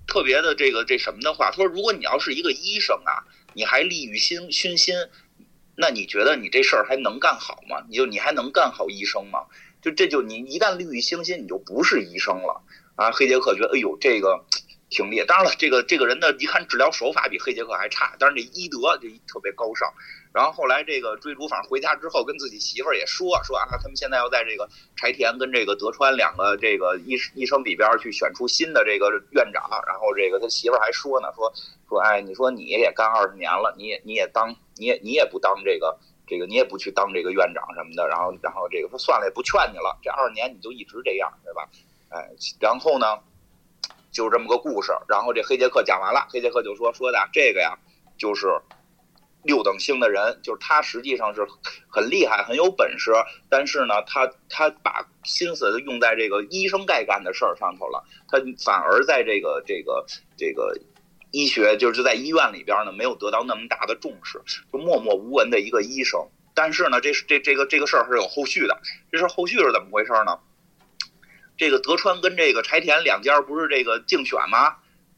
[0.07, 4.95] 特别的这个这什么的话，他说如果你要是一个医生啊，你还利欲熏熏心，
[5.76, 7.85] 那你觉得你这事儿还能干好吗？
[7.89, 9.41] 你就你还能干好医生吗？
[9.82, 12.62] 就这就你一旦利欲熏心，你就不是医生了
[12.97, 13.11] 啊。
[13.12, 14.45] 黑杰克觉得，哎呦这个。
[14.95, 19.92] 挺厉害，当然了，这个这个人呢，一看治疗手法比黑杰克还差，但是这医德这特别高尚。
[20.32, 29.68] 然后后来这个追逐，反正回家之后跟自己媳妇儿也说说啊，他们现在要在这个柴田跟这个德川两个这个医医生里边去选出新的这个院长。
[29.86, 31.53] 然后这个他媳妇儿还说呢，说
[31.88, 38.07] 说哎，你说你也干二十年了，你也你也当你也你也不当这个这个你也不去当这个院长什么的。
[38.07, 41.68] 然后然后这个说算了，也不劝你了，这二十年你就一直这样，对吧？
[42.11, 42.30] 哎，
[42.61, 43.18] 然后呢？
[44.14, 47.76] 就是这么个故事，然后这黑杰克讲完了，黑杰克就说说的这个呀，
[48.16, 48.46] 就是
[49.42, 51.46] 六等星的人，就是他实际上是
[51.88, 53.12] 很厉害、很有本事，
[53.50, 60.06] 但是呢，他他把心思用在这个医生该干的事儿上头了，他反而在这个这个
[60.36, 60.78] 这个
[61.32, 64.40] 医学，就是在医院里边呢，没有得到那么大的重视，
[64.72, 66.28] 就默默无闻的一个医生。
[66.54, 70.38] 但是呢，这是这这个这个事儿是有后续的，这事后续是怎么回事呢？
[71.57, 74.76] 这个德川跟这个柴田两家不是这个竞选吗？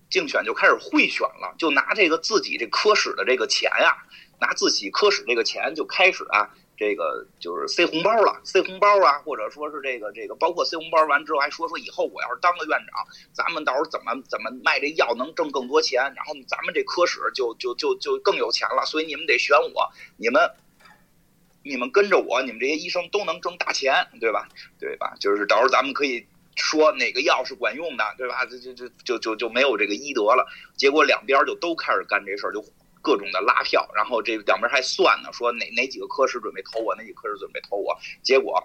[0.08, 4.06] 竞选就开始贿选了，就拿这个自己这科室的这个钱啊，
[4.40, 20.40] 拿自己科室这个钱就开始啊，这个就是塞红包了，塞红包啊，或者说是这个这个，包括塞红包完之后还说说以后我要是当了院长，咱们到时候怎么怎么卖这药能挣更多钱，然后咱们这科室就就就就更有钱了，所以你们得选我，你们。
[21.68, 24.46] 你们跟着我，你们这些医生都能挣大钱，对吧？
[24.78, 25.14] 对吧？
[25.18, 28.46] 就是到时候咱们可以说哪个药是管用的，对吧？
[28.46, 30.46] 就就就就就就没有这个医德了。
[30.76, 32.64] 结果两边就都开始干这事儿，就
[33.02, 37.98] 各种的拉票，然后这两边还算呢，说哪哪几个科室准备投我，哪几个科室准备投我。
[38.22, 38.62] 结果，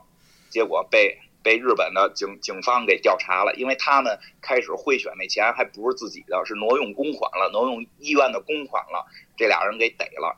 [0.50, 10.38] 结果被被日本的警警方给调查了，因为他们开始贿选那钱还不是自己的，是挪用公款了，挪用医院的公款了，这俩人给逮了。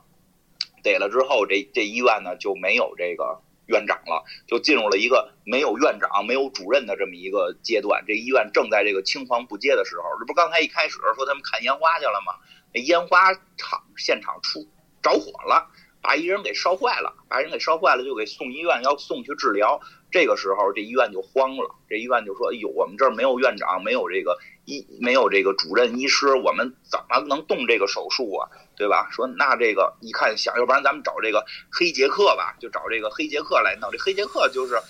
[0.84, 8.04] 逮了之后，这这医院呢就没有这个院长了，就进入了一个没有院长、没有主任的这么一个阶段。
[8.06, 10.04] 这医院正在这个青黄不接的时候。
[10.20, 12.34] 这不刚才一开始说他们看烟花去了吗？
[12.74, 14.68] 那烟花厂现场出
[15.00, 15.70] 着火了，
[16.02, 19.80] 把一人给烧坏了，把人给烧坏了，就给送医院，要送去治疗。
[20.10, 28.48] 这个时候，这医院就慌了，这医院就说：“哎呦，我们这儿没有院长，没有这个医没有这个主任医师，我们怎么能动这个手术啊？
[28.76, 29.08] 对吧？
[29.12, 33.90] 说那这个一看想，要不然咱们找这个黑杰克吧，就找这个黑杰克来弄。
[33.92, 34.80] 这黑杰克就是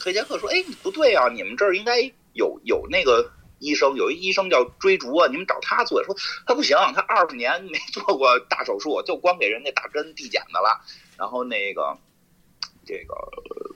[0.00, 2.00] 黑杰克说，哎，不对啊，你们这儿应该
[2.32, 6.02] 有有那个医生，有一医生叫追逐啊，你们找他做。
[6.02, 10.84] 说他不行，他二十年没做过大手术，就光给人家打针递减的了。
[11.16, 11.96] 然后那个
[12.84, 13.14] 这个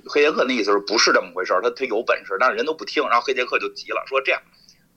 [0.09, 1.53] 黑杰克那意思是不是这么回事？
[1.63, 3.05] 他他有本事，但是人都不听。
[3.09, 4.43] 然后黑杰克就急了，说这样，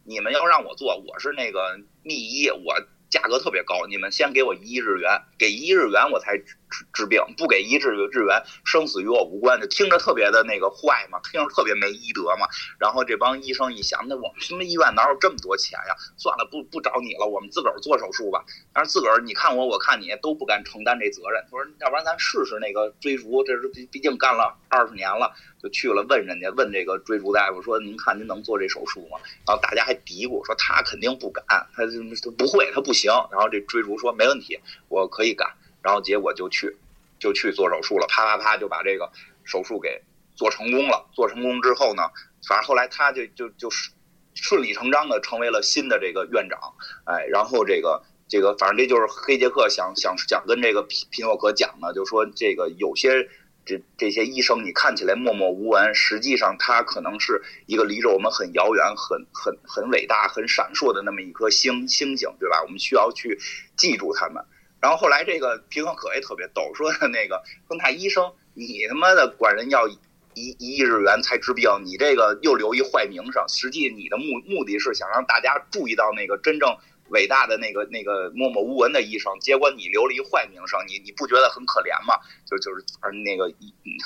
[0.09, 2.75] 你们要让我做，我是那个秘医，我。
[3.09, 6.39] 价格特别高，你们先给我一日元，给一日元我才
[6.69, 9.59] 治治病，不给一日日元，生死与我无关。
[9.59, 12.47] 就听着特别的那个坏嘛，听着特别没医德嘛。
[12.79, 15.95] 然后这帮医生一想，那我们什么医院哪有这么多钱呀？
[16.17, 18.43] 算了，不不找你了，我们自个儿做手术吧。
[18.73, 21.43] 但是自个儿你看我，我看你，都不敢承担这责任。
[21.49, 25.33] 他说，要不然咱试试那个追逐，这是毕毕竟干了二十年了。
[25.61, 34.57] 就去了问人家，问这个追逐大夫说：“您看您能做这手术吗？”然后大家还嘀咕说：“他肯定不敢，他他不会，他不行。”然后这追逐说：“没问题，
[34.87, 35.49] 我可以干。”
[35.81, 36.75] 然后结果就去，
[37.19, 39.11] 就去做手术了，啪啪啪就把这个
[39.43, 40.01] 手术给
[40.35, 41.09] 做成功了。
[41.13, 42.03] 做成功之后呢，
[42.47, 43.91] 反正后来他就就就是
[44.33, 46.59] 顺理成章的成为了新的这个院长。
[47.05, 53.29] 哎，然后这个这个反正这就是黑杰克想想想跟这个皮皮诺可讲的，就说这个有些。
[53.65, 62.63] 这这些医生，你看起来默默无闻，实际上他可能是一个离着我们很遥远、很很很伟大、很闪烁的那么一颗星星星，对吧？
[62.63, 63.37] 我们需要去
[63.77, 64.43] 记住他们。
[64.81, 69.97] 然后后来这个皮克可也特别逗，说的那个说那医生，你他妈的管人要一
[70.33, 73.43] 一亿日元才治病，你这个又留一坏名声。
[73.47, 76.77] 实际你的目目的是想让大家注意到那个真正。
[77.11, 82.13] 伟大的那个那个默默无闻的医生，结果你留了一坏名声，你你不觉得很可怜吗？
[82.45, 83.51] 就就是反正那个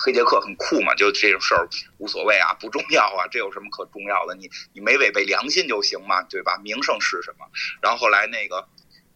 [0.02, 1.68] 黑杰克很酷嘛，就这种事儿
[1.98, 4.34] 无所谓啊，不重要啊，这有什么可重要的？
[4.36, 6.58] 你你没违背良心就行嘛，对吧？
[6.64, 7.46] 名声是什么？
[7.82, 8.66] 然后后来那个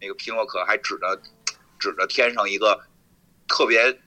[0.02, 1.18] 那个皮诺可还指着
[1.78, 2.80] 指着天上一个
[3.46, 4.00] 特别。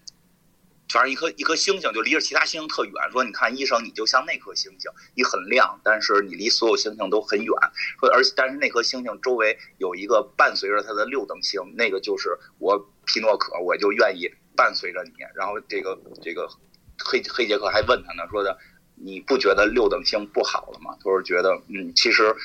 [0.93, 7.53] 反正一颗一颗星星就离着其他星星特远，说你看医生，你就像那颗星星，你很亮，但是你离所有星星都很远。
[7.97, 15.11] 说而且但是那颗星星周围有一个伴随着它的六等星，那个就是我皮诺可，我就愿意伴随着你。
[15.33, 16.49] 然后这个这个
[16.97, 18.57] 黑黑杰克还问他呢，说的
[18.95, 20.93] 你不觉得六等星不好了吗？
[20.97, 22.35] 他说觉得嗯，其实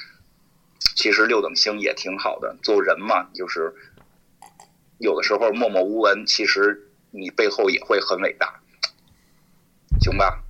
[0.94, 2.56] 其实六等星也挺好的。
[2.62, 3.74] 做人嘛，就是
[4.98, 6.82] 有的时候默默无闻，其实。
[7.12, 8.60] 你背后也会很伟大，
[10.00, 10.44] 行吧？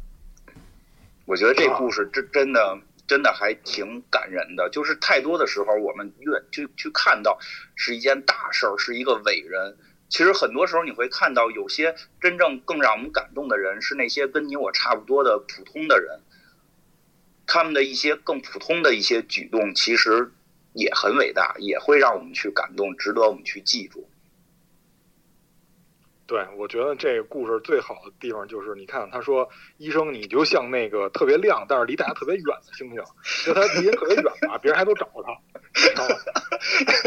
[1.25, 4.69] 我觉得这故事真真的真的还挺感人的。
[4.71, 7.39] 就是太多的时候，我们越去去看到
[7.77, 9.77] 是一件大事儿，是一个伟人。
[10.09, 16.21] 其实很多时候你会看到，有些真正更让我们感动的人，是那些跟你我差不多的普通的人。
[17.47, 20.33] 他们的一些更普通的一些举动，其实
[20.73, 24.09] 也很伟大，也会让我们去感动，值得我们去记住。
[26.27, 29.49] 对，我觉得这个故事最好的地方就是，你看他说，
[29.79, 33.01] 医生你就像那个特别亮，但是离大家特别远的星星，
[33.45, 35.39] 就他离人特别远嘛，别人还都找他，
[35.73, 36.17] 知道吗？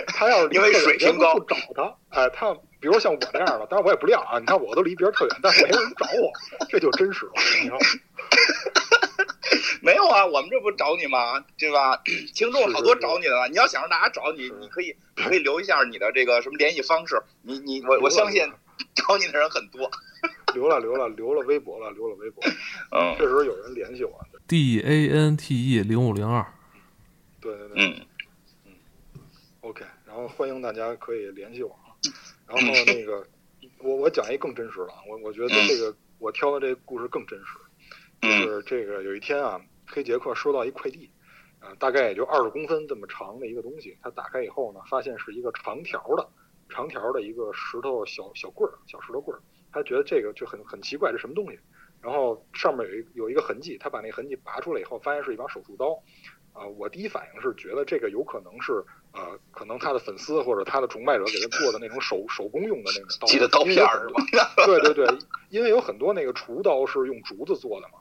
[0.07, 6.31] 他要是因为水平高不找他，哎，他比如像我这样的，当然我也不亮啊，你看我都离别人特远，但是没有人找我，
[6.69, 7.85] 这就真实了，你知道吗？
[9.83, 11.43] 没有啊，我们这不找你吗？
[11.57, 12.01] 对吧？
[12.33, 18.49] 听众好多找你的了，你要想让大家找你，你可以可以留一下你的这个什么联系方式，你你我我相信。
[18.95, 19.89] 找你的人很多，
[20.53, 22.43] 留了留了留了微博了，留了微博。
[22.91, 24.19] 嗯，确实有人联系我。
[24.47, 26.45] D A N T E 零五零二。
[27.41, 27.85] 对对对。
[27.85, 28.05] 嗯
[28.65, 28.71] 嗯。
[29.61, 31.77] OK，然后欢迎大家可以联系我。
[32.47, 33.25] 然后那个，
[33.79, 37.45] 我我讲一更真实的，我我觉得这个我挑的这个故事更真实。
[38.21, 41.09] 就是这个有一天啊，黑杰克收到一快递，
[41.59, 46.27] 啊，大概也就二十公分这么长的一个东西，他打开以后呢，发现是一个长条的。
[46.69, 49.41] 长条的一个石头小小棍儿，小石头棍儿，
[49.71, 51.59] 他觉得这个就很很奇怪，这什么东西？
[52.01, 56.01] 然后上面有一有一个痕迹，他把那痕迹拔出来以后，发现是一把手术刀。
[56.51, 64.51] 啊，我第一反应是觉得这个有可能是呃，可能他的粉丝或者他的崇拜者给他做的那种手手工用的那种刀，记得刀片是吧？
[64.65, 65.07] 对对对，
[65.49, 67.98] 因为有很多那个厨刀是用竹子做的嘛。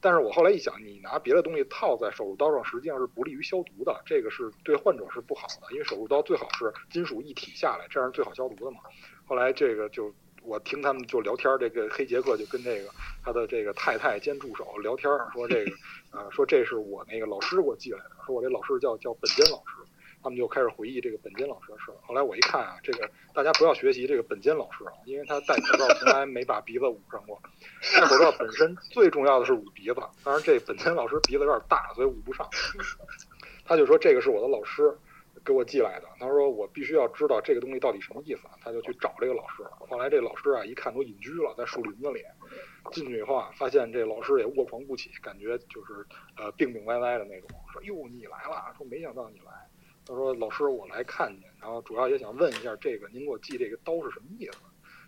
[0.00, 8.78] 但是我后来一想，你拿别的东西套在手术刀上，实际上是不利于消毒的，这个是对患者是不好的，因为手术刀最好是金属一体下来，这样最好消毒的嘛。
[9.26, 12.88] 后来这个就我听他们就聊天，这个黑杰克就跟这个
[13.22, 15.72] 他的这个太太兼助手聊天，说这个
[16.12, 19.79] 呃说这是我那个老师给我寄来的，说我这老师叫叫本真老师。
[20.22, 21.94] 他们就开始回忆这个本坚老师的事儿。
[22.02, 27.40] 后来我一看啊，这个大家不要学习这个本坚老师啊，因为他戴口罩从来没把鼻子捂上过。
[27.94, 32.48] 戴口罩本身最重要的是捂鼻子，当然这本坚老师鼻子有点大，所以捂不上。
[33.64, 34.96] 他就说这个是我的老师
[35.44, 39.62] 给我寄来的，他说我必须要知道这个东西到底什么意思啊，他就去找这个老师。
[39.78, 42.22] 后来这老师啊一看都隐居了，在树林子里。
[42.92, 46.04] 进去以后啊，发现这老师也卧床不起，感觉就是
[46.36, 47.48] 呃病病歪歪的那种。
[47.72, 49.52] 说哟你来了，说没想到你来。
[50.06, 54.58] 他说老师我来看您，然后主要也想问一下这个您给我寄这个刀是什么意思？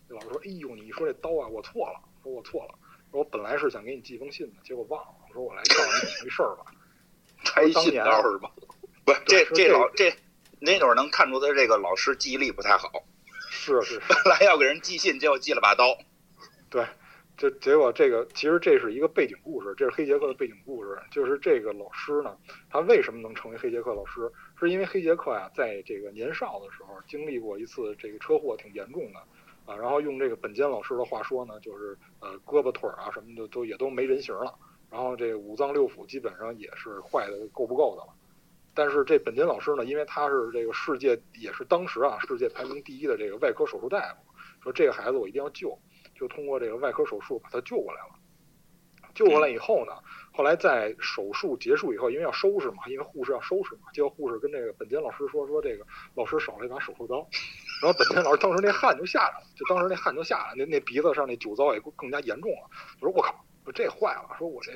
[0.08, 2.74] 这老师说哎呦你一说这刀啊我错了，说我错了，
[3.10, 5.14] 说我本来是想给你寄封信的，结果忘了。
[5.28, 6.66] 我说我来告诉你一事儿吧，
[7.44, 8.50] 拆信刀是吧？
[9.04, 10.14] 不，这这老这
[10.60, 12.90] 那会儿能看出他这个老师记忆力不太好。
[13.50, 15.96] 是是，本来要给人寄信，结果寄了把刀。
[16.70, 16.86] 对。
[17.34, 20.96] 这结果，这个其实这是一个背景故事，这是黑杰克的背景故事。
[21.10, 22.36] 就是这个老师呢，
[22.70, 24.30] 他为什么能成为黑杰克老师？
[24.66, 29.18] 是因为黑杰克呀，在这个年少的时候经历过一次这个车祸，挺严重的
[29.66, 29.76] 啊。
[29.76, 34.54] 然后用这个本间老师的话说呢，就是呃，胳膊腿儿啊什么的都也都没人形了。
[34.90, 38.14] 然后这五脏六腑基本上也是坏的够不够的了。
[38.74, 44.20] 但是这本间老师呢，因为他是这个世界也是当时啊世界排名第一的这个外科手术大夫，
[44.62, 45.76] 说这个孩子我一定要救。
[46.14, 48.14] 就通过这个外科手术把他救过来了。
[49.14, 49.92] 救过来以后呢，
[50.34, 57.16] 后来在手术结束以后，因为要收拾嘛，因为护士要收拾嘛，结果护士跟这个本杰老师说说这个老师少了一把手术刀，
[57.82, 62.70] 然后本杰老师当时那汗就下来了，就当时那汗就下来，那那鼻子上那酒糟也更加严重了。
[62.98, 64.72] 就说我靠，这坏了，说我这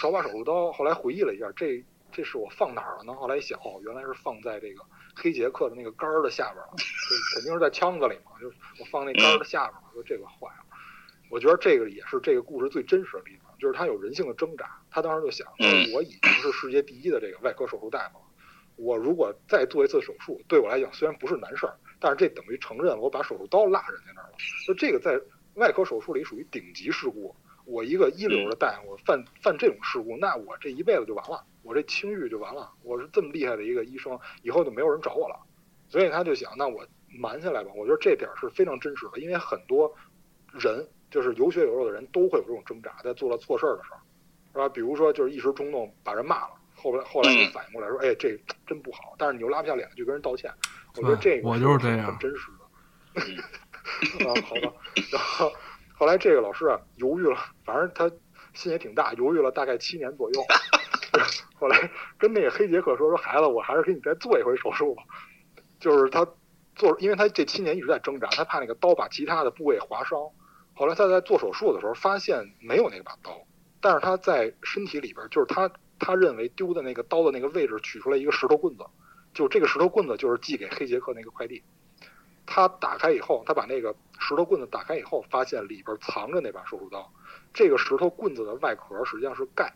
[0.00, 0.70] 少把手术刀。
[0.72, 1.82] 后来回忆了一下，这
[2.12, 3.14] 这是我放哪儿了呢？
[3.14, 4.82] 后来一想，哦，原来是放在这个
[5.16, 6.74] 黑杰克的那个杆儿的下边了，
[7.34, 8.48] 肯定是在枪子里嘛，就
[8.78, 10.64] 我放那杆儿的下边了，说这个坏了。
[11.30, 14.68] 我觉得这个也是这个故事最真实的地方，就是他有人性的挣扎。
[14.90, 15.46] 他当时就想，
[15.94, 18.24] 我已经是世界第一的这个外科手术大夫了，
[18.76, 24.36] 我如果再做一次手术，对我来讲虽然不是难事儿，但是这等于承认我把手术刀落人家那儿了。
[24.66, 25.20] 就这个在
[25.54, 27.34] 外科手术里属于顶级事故。
[27.66, 32.72] 我一个一流的大夫犯犯这种事故，那我这一辈子就完了，我这清誉就完了。
[32.82, 35.36] 我是这么厉害的一个医生，以后就没有人找我了。
[35.88, 36.84] 所以他就想，那我
[37.16, 37.70] 瞒下来吧。
[37.76, 39.94] 我觉得这点是非常真实的，因为很多
[40.52, 40.84] 人。
[41.10, 43.98] 就是有血有肉的人都会有这种挣扎，在做了错事儿的时候，
[44.52, 44.68] 是吧？
[44.68, 50.52] 比如说，就是一时冲动把人骂了，后来后来你反应过来说，哎，这真不好，但是你又拉不下脸去跟人道歉。
[50.96, 54.26] 我觉得这个我就是这样，很真实的。
[54.28, 54.72] 啊，好吧。
[55.12, 55.52] 然后
[55.94, 58.10] 后来这个老师啊犹豫了，反正他
[58.54, 60.42] 心也挺大，犹豫了大概七年左右。
[61.58, 65.02] 后来跟那个黑杰克说说，孩子，我还是给你再做一回手术吧。
[65.78, 66.26] 就是他
[66.74, 70.18] 做，因为他这七年一直在挣扎，他怕那个刀把其他的部位划伤。
[70.74, 73.38] 后来他在做手术的时候发现没有那把刀，
[73.80, 78.84] 但是他在身体里边，就是他他认为丢的那个刀的那个位置取出来一个石头棍子，
[79.32, 81.62] 就这个石头棍子就是寄给黑杰克那个快递。
[82.46, 87.10] 他打开以后，他把那个石头棍子打开以后，发现里边藏着那把手术刀。
[87.54, 89.72] 这个石头棍子的外壳实际上是钙，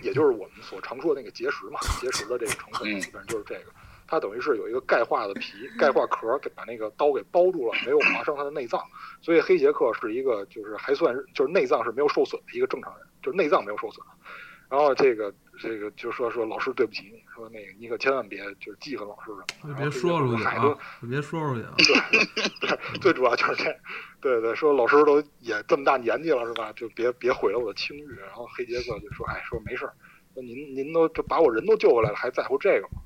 [0.00, 3.70] 也就是我们所常说的那个结石嘛，结石的这个成分基本上就是这个。
[4.06, 8.82] 它等于是有一个钙化的皮、钙化壳给把那个刀给包住了，没有划伤他的内脏，
[9.22, 14.06] 所以黑杰克是一个就是还算就是内脏是没有受损的一个正常人，就是内脏没有受损。
[14.68, 21.74] 然后这个这个就说说老师对不起你，说那个你可千万别就是记恨老师什么，别说出去啊，别说出去啊。
[22.60, 23.76] 对，最主要就是这，
[24.20, 26.72] 对对，说老师都也这么大年纪了是吧？
[26.72, 28.08] 就别别毁了我的清誉。
[28.26, 29.94] 然后黑杰克就说，哎，说没事儿，
[30.32, 33.02] 说您您都就把我人都救回来了，还在乎这个吗？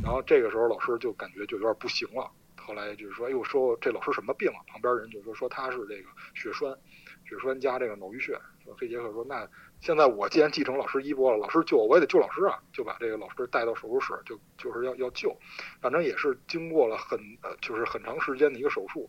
[0.00, 4.60] 然后这个时候老师就感觉就有点不行了，后来就是说，哎呦，说这老师什么病啊？
[4.68, 6.70] 旁边人就说说他是这个血栓，
[7.24, 8.38] 血栓加这个脑淤血。
[8.68, 9.48] 说黑杰克说，那
[9.80, 15.34] 现在我既然继承老师衣钵了，老师救我，我也得救老师啊，就把这个老师带到手术室，就就是要要救。
[15.80, 19.08] 反正也是经过了很呃，就是很长时间的一个手术，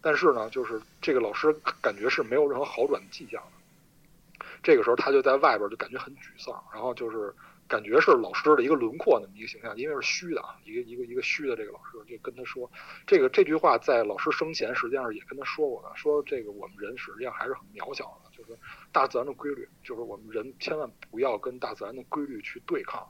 [0.00, 1.52] 但是呢，就是这个老师
[1.82, 4.46] 感觉是没有任何好转的迹象的。
[4.62, 7.34] 这个时候他就在外边就感觉很沮丧，然后就是。
[7.70, 12.68] 感觉是老师的一个轮廓那么一个形象，因为是虚的啊，一个一个一个虚的这个老师就跟他说，
[13.06, 18.60] 这个这句话在老师生前实际上也跟他说过的，说这个我们人实际上还是很渺小的，就是
[18.92, 23.08] 大自然的规律，就是我们人千万不要跟大自然的规律去对抗，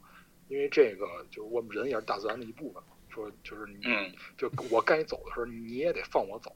[0.49, 3.81] 因为这个就是我们人也是大自然的一部分，说就是你
[4.37, 6.55] 就我该走的时候你也得放我走，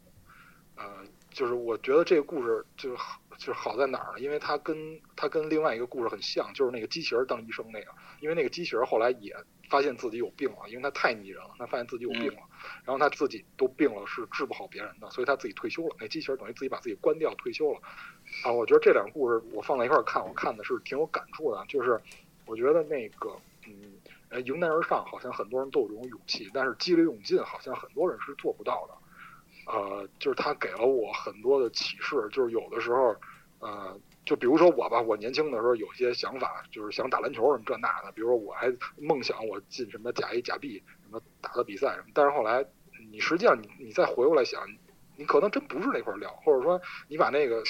[0.76, 1.04] 呃。
[1.30, 4.20] 就是我觉得这个故事就是好，就是好在哪儿呢？
[4.20, 4.76] 因为它跟
[5.16, 7.90] 它跟另外一个故事很像，就是那个机器人当医生那个。
[8.20, 9.34] 因为那个机器人后来也
[9.68, 12.40] 发现自己有病了，因为他太迷人了，他发现自己有病了，
[12.84, 15.96] 然后他自己都病了，是治不好别人的，所以他自己退休了。
[15.98, 17.80] 那机器人等于自己把自己关掉退休了。
[18.44, 21.64] 啊，我觉得这两个故事我放在一块儿看，我看的是挺有感触的。
[21.68, 22.00] 就是
[22.46, 23.36] 我觉得那个，
[23.66, 23.94] 嗯，
[24.28, 28.94] 呃，迎难而上好像很多人都有这种勇气，但是激流勇进好像很多人是做不到的。
[29.72, 33.16] 呃，就是他给了我很多的启示，就是有的时候，
[33.60, 38.10] 呃，就比如说我吧，我年轻的时候有些想法，就是想打篮球什么这那的。
[38.12, 42.06] 比如说我还梦想我进什么甲 A、甲 B 什么打的比赛什么。
[42.14, 42.64] 但是后来
[43.10, 44.66] 你实际上你你再回过来想，
[45.16, 47.62] 你可能真不是那块料，或者说你把那个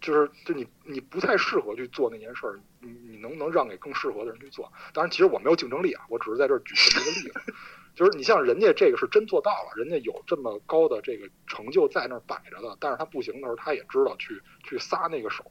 [0.00, 4.72] 就是就你你不太适合去做那件事儿，你你能不能让给更适合的人去做？
[4.92, 7.54] 当然，其实我没有竞争力啊，我只是在这儿举这么一个例子。
[7.94, 15.44] 就是你像人家这个是真做到了，人家有这么高的这个成就在那儿摆着的，但是他不行的时候，他也知道去去撒那个手。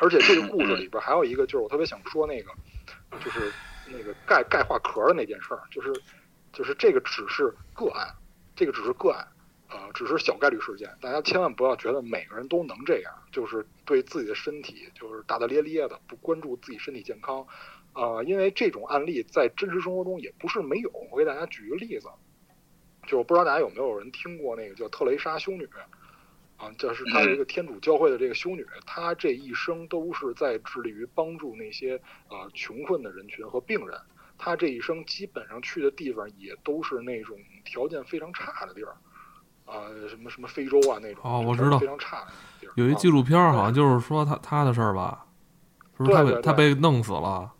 [0.00, 2.50] 而且这个故事里边还有一个，就是我特别想说那个，
[3.22, 3.52] 就是
[3.86, 5.92] 那个钙钙化壳的那件事儿，就是
[6.52, 8.08] 就是这个只是个案，
[8.56, 9.26] 这个只是个案，
[9.68, 17.46] 呃，只是小概率事件，大家千万不要觉得每个人都能这样，就是对自己的身体就是大大咧咧的，不关注自己身体健康。
[17.92, 20.88] 啊，因为这种案例在真实生活中也不是没有。
[21.10, 22.08] 我给大家举一个例子，
[23.04, 25.68] 就我不知道大家有没有人听过那个叫特蕾莎修女，
[26.60, 31.96] 啊，就是她是一个天主教会的这个修女，她这一生都是在致力于帮助那些
[32.28, 33.98] 啊穷困的人群和病人。
[34.36, 38.94] 她这一生基本上去的地方也都是那种条件非常差的地儿，
[39.64, 41.22] 啊，什么什么非洲啊那种。
[41.24, 41.78] 哦，我知道。
[41.78, 42.72] 非常差的地儿。
[42.76, 45.24] 有一纪录片好像就是说她她的事儿吧，
[45.96, 47.50] 是不是她被她被弄死了？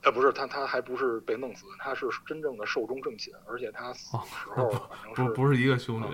[0.00, 6.06] 他不是他，他还不是被弄死，他是真正的寿终正寝，而且他死的时候反正是不是一个修女，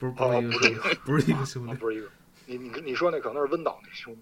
[0.00, 2.08] 不是不是一个不是一个修女，不是一个。
[2.46, 4.18] 你你你说那可能是温岛那修女，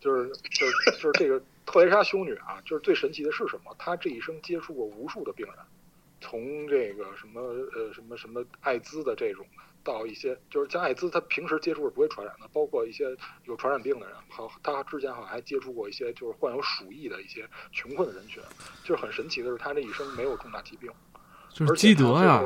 [0.00, 3.74] 就是就是就是这个特蕾莎修女啊，就是最神奇的是什么？
[3.78, 5.56] 她这一生接触过无数的病人，
[6.20, 9.44] 从这个什么呃什么什么艾滋的这种。
[9.84, 18.42] 到一些就是像艾滋，她平时接触是不会传染的，包括一些有传染病的人，好，她之前好像还接触过一些就是患有鼠疫的一些穷困的人群，
[18.82, 20.90] 就是很神奇的是，她这一生没有重大疾病，
[21.50, 22.42] 就是积德呀，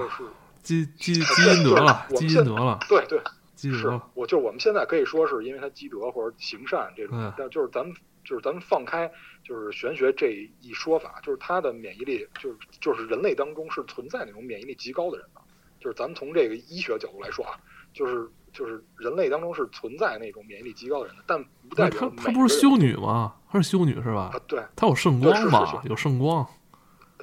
[0.62, 3.20] 积积积阴德了，积阴德了，对对，
[3.54, 4.00] 积德。
[4.14, 7.94] 我就我们现在可以说是因为他积德或者行善这种，但就是咱们
[8.24, 9.10] 就是咱们放开
[9.44, 15.40] 就是玄学这一说法，就是他的免疫力就是就是人类当中是存在那种免疫力极高的人的。
[15.80, 17.56] 就是咱们从这个医学角度来说啊，
[17.94, 23.34] 就是就是人类当中是存在那种免疫力极高的人的，但不代表他他不是修女吗？
[23.50, 24.30] 她是修女是吧？
[24.32, 25.82] 啊，对，他有圣光吧？
[25.86, 26.46] 有圣光，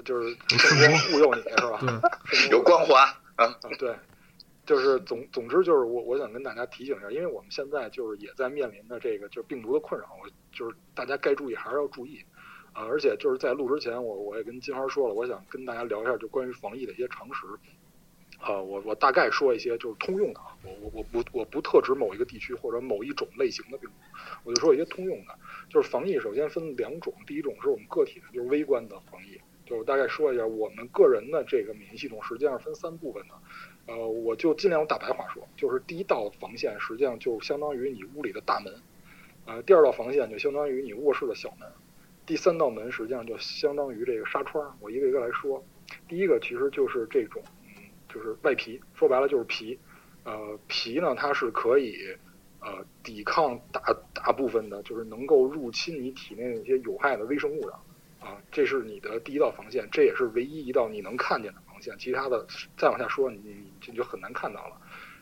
[0.03, 1.79] 就是圣光护佑你是吧？
[1.79, 3.07] 对， 有光环
[3.37, 3.47] 啊，
[3.79, 3.95] 对，
[4.65, 12.21] 就是总总之就是我我想跟大家提醒一下，因为我们现在就是也在面临的这个就是病毒的困扰，我就是大家该注意还是要注意。
[12.73, 17.47] 啊，而且就是在录之前，我我也跟金花说了，我想跟大家聊一下就关于防疫的一些常识。
[18.39, 23.95] 啊，我我大概说一些就是通用的啊，我我我不我不特指某一个地区或者某一种类型的病毒，
[24.43, 25.33] 我就说一些通用的，
[25.71, 38.73] 就是防疫首先分两种，第一种是我们个体的，就是微观的防疫，就是大概说一下我们个人的这个免疫系统实际上分三部分的，呃，我就尽量用大白话说，就是第一道防线实际上就相当于你屋里的大门，
[39.45, 41.69] 呃，第二道防线就相当于你卧室的小门，
[42.25, 45.63] 第三道门实际上就相当于这个纱窗，我一个一个来说，
[46.07, 47.43] 第一个其实就是这种。
[48.09, 49.77] 就是外皮，说白了就是皮，
[50.23, 51.93] 呃，皮呢它是可以，
[52.61, 53.81] 呃，抵抗大
[54.13, 57.77] 大部分的，就是能够入侵你体内那些有害的微生物的，
[58.19, 62.45] 啊，这是你的第一道防线，这也是唯一一道你能看见的防线，其他的
[62.77, 64.77] 再往下说，你你就很难看到了。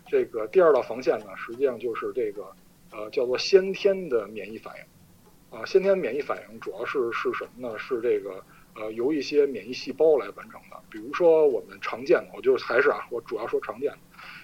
[0.07, 2.55] 这个第二道防线呢，实际上就是这个，
[2.91, 7.77] 呃，叫做先天的免疫反应，啊，先天免疫反应主要是是什么呢？
[7.77, 8.43] 是这个。
[8.77, 13.99] 呃，由一些免疫细胞来完成的，比如说我们常见的，我就还是啊，我主要说常见的，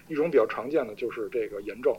[0.08, 1.94] 一种比较常见的就是这个炎症，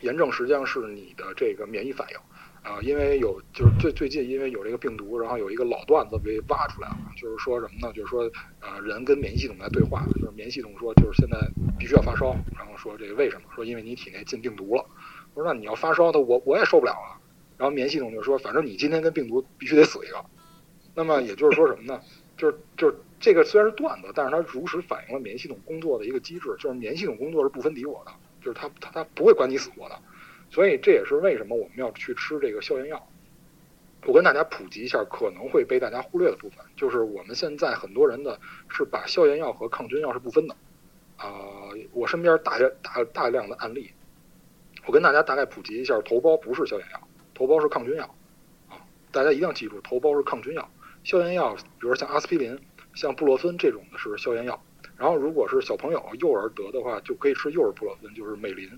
[0.00, 2.18] 炎症实际上是你的这个免疫反应，
[2.66, 7.92] 啊，因为有就是最最近因为有这个病毒，然后有一个老段子被挖出来了，就是说什么呢？
[7.94, 8.28] 就是说
[8.60, 11.38] 呃，人跟免疫系统在对话，就是免疫系统说就是现在
[11.78, 13.42] 必须要发烧，然后说这个为什么？
[13.54, 14.84] 说因为你体内进病毒了，
[15.34, 17.14] 我说那你要发烧，那我我也受不了啊，
[17.56, 20.24] 然后免疫系统就说反正你今天跟病毒必须得死一个。
[20.92, 22.00] 那么也就是说什么呢？
[22.36, 28.10] 就是就是这个虽然是段子，但是它如实反映了免疫系统工作的一个机制，就是免疫系统工作是不分敌我的，
[28.42, 29.96] 就是它它它不会管你死活的。
[30.50, 33.08] 所以这也是为什么我们要去吃这个消炎药。
[34.04, 38.38] 我跟大家普及一下可能会被大家忽略的部分，就是我们现在很多人的
[38.68, 40.54] 是把消炎药和抗菌药是不分的。
[41.16, 43.90] 啊，我身边大大大量的案例，
[44.86, 48.04] 我跟大家大概普及一下，头孢不是消炎药，头孢是抗菌药。
[48.68, 48.78] 啊，
[49.10, 50.70] 大家一定要记住，头孢是抗菌药。
[51.02, 52.56] 消炎药，比如像阿司匹林、
[52.94, 54.62] 像布洛芬这种的是消炎药。
[54.96, 58.70] 然后，如果是小朋友、幼儿得的话，就可以吃幼儿布洛芬，就是美林。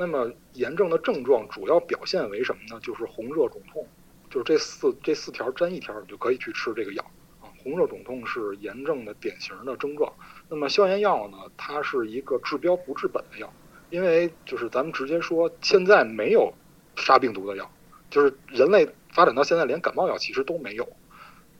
[0.00, 2.80] 那么，炎症的症状主要表现为什么呢？
[2.80, 3.84] 就是红热肿痛，
[4.30, 7.04] 就是这四这四条沾一条，你就可以去吃这个药
[7.40, 7.50] 啊。
[7.60, 10.12] 红热肿痛是炎症的典型的症状。
[10.48, 13.52] 那么，消炎药呢，它是一个治标不治本的药，
[13.90, 16.54] 因为就是咱们直接说，现在没有
[16.94, 17.68] 杀病毒的药。
[18.08, 20.88] 就是人类发展到现在连感冒药其实都没有，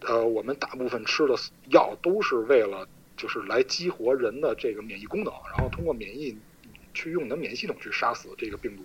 [0.01, 1.35] 呃，我们大部分吃的
[1.70, 6.35] 药都是为了就是来激活人的这个免疫功能，然后通过免疫
[6.94, 8.82] 去用你的免疫系统去杀死这个病毒。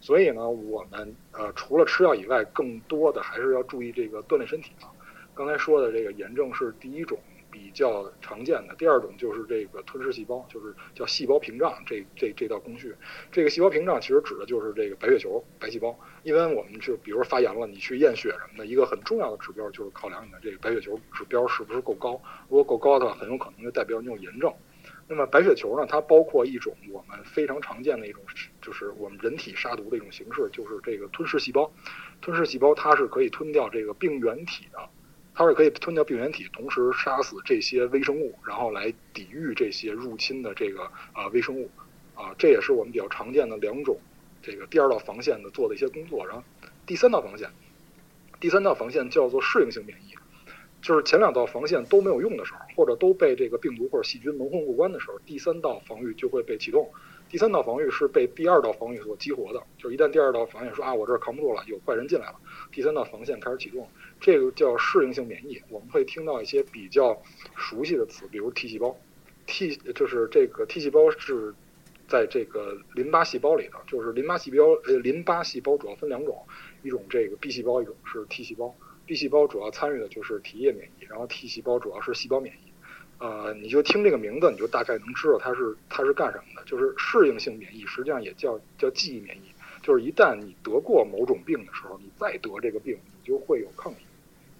[0.00, 4.92] 所以呢，我们呃除了吃药以外，更多的还是要注意这个锻炼身体啊。
[5.34, 7.18] 刚才说的这个炎症是第一种。
[7.50, 12.92] 比较常见的第二种就是这个吞噬细胞，就是叫细胞屏障这这这道工序。
[13.30, 15.96] 这个细胞屏障其实指的就是这个白血球、白细胞。
[16.24, 22.20] 因为我们就比如发炎了，你去验血什么的，一个很重要的指标就是考量你的这个白血球指标是不是够高。
[22.48, 24.52] 如果够高的话，很有可能就代表你有炎症。
[25.06, 28.22] 那么白血球呢，它包括一种我们非常常见的一种，
[28.62, 31.70] 就是我们人体杀毒的一种形式，就是这个吞噬细胞。
[32.20, 34.78] 吞噬细胞它是可以吞掉这个病原体的。
[35.36, 41.68] 它是可以吞掉病原体，同时杀死这些微生物，然后来抵御这些入侵的这个啊微生物，
[42.14, 43.98] 啊，这也是我们比较常见的两种
[44.40, 46.24] 这个第二道防线的做的一些工作。
[46.24, 46.44] 然后
[46.86, 47.50] 第三道防线，
[48.38, 50.13] 第三道防线叫做适应性免疫，
[50.84, 56.86] 就是前两道防线都没有用的时候，或者都被这个病毒或者细菌蒙混过关的时候，第三道防御就会被启动。
[57.30, 62.34] 第三道防御是被第二道防御所激活的，就是一旦第二道防御说啊我这儿扛不住了，有坏人进来了，
[62.70, 63.88] 第三道防线开始启动。
[64.20, 67.18] 这个叫适应性免疫，我们会听到一些比较
[67.56, 68.94] 熟悉的词，比如 T 细胞
[69.46, 71.54] ，T 就是这个 T 细胞是
[72.06, 76.38] 在这个淋巴细胞里的，就是淋巴细胞，淋巴细胞主要分两种，
[76.82, 78.72] 一种这个 B 细胞，一种是 T 细胞。
[79.06, 82.70] B 细胞主要参与的就是体液免疫，然后 T 细胞主要是细胞免疫。
[83.18, 89.42] 呃，你就听这个名字，你就大概能知道它是它是干什么的，就是适应性免疫，实际上也叫叫记忆免疫，
[89.82, 94.00] 就是一旦你得过某种病的时候，你再得这个病，你就会有抗体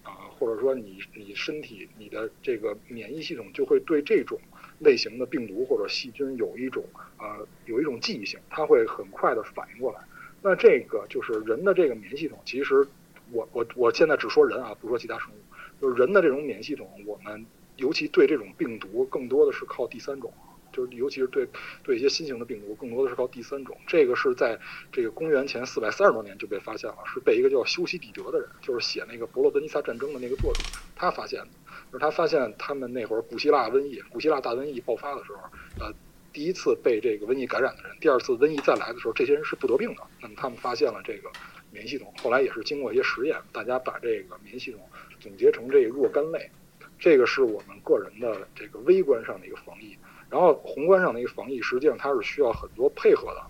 [0.03, 0.31] 啊。
[0.39, 4.39] 或者说你你身体你的这个免疫系统就会对这种
[4.79, 6.83] 类型的病毒或者细菌有一种
[7.17, 9.99] 呃有一种记忆性，它会很快的反应过来。
[10.41, 12.87] 那这个就是人的这个免疫系统，其实
[13.35, 17.45] 我我我现在只说人啊，不说其他生物，就是人的这种免疫系统，我们
[17.75, 20.33] 尤其对这种病毒更多的是靠第三种。
[20.73, 21.47] 就是尤其是对
[21.83, 23.77] 对一些新型的病毒，更多的是靠第三种。
[23.87, 24.59] 这个是在
[24.91, 30.59] 这个公元前四百三十多年就被发现了，是被一个叫修昔底德的人，就是写那个《伯罗奔尼撒战争》的那个作者，
[30.93, 31.47] 他发现的。
[31.93, 35.39] 就是他发现他们那会儿古希腊瘟疫、古希腊大瘟疫爆发的时候，
[35.79, 35.93] 呃，
[36.33, 40.01] 第一次被这个瘟疫感染的人，第二次瘟疫再来的时候，这些人是不得病的。
[40.21, 41.29] 那么他们发现了这个
[41.75, 44.79] 免疫系统，后来也是经过一些实验，大家把这个免疫系统
[45.19, 46.49] 总结成这若干类。
[46.97, 49.97] 这个是我们个人的这个微观上的一个防疫。
[50.29, 53.41] 然后宏观上的一个防疫，实际上它是需要很多配合的，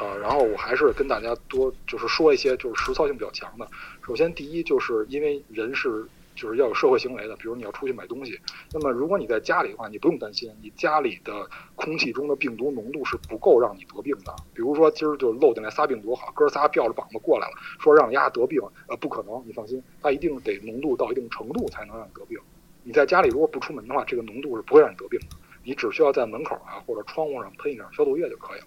[0.00, 3.68] 呃，然后我还是跟大家多就是说一些就是实操性比较强的。
[4.04, 6.06] 首先，第一就是因为人是
[6.36, 8.38] 就是要有社会行为的，比如你要出去买东西，
[8.72, 14.34] 那么如果你在家里的话，你不用担心你家里的空气中的病毒浓度是不够让你得病的。
[14.54, 22.38] 比如说今儿就漏进来仨病毒，好，哥仨吊着膀子过来了，说让丫得病，呃，不可能，你放心，它一定得浓度到一定程度才能让你得病。
[22.84, 25.36] 你在家里如果不出门的话，这个浓度是不会让你得病的。
[25.64, 28.66] 你只需要在门口啊或者窗户上喷一点消毒液就可以了。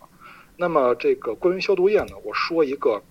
[0.58, 3.02] 那么这个关于消毒液呢，我说一个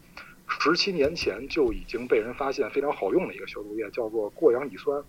[0.48, 5.02] 十七年前就已经被人发现非常好用的一个消毒液，叫做过氧乙酸。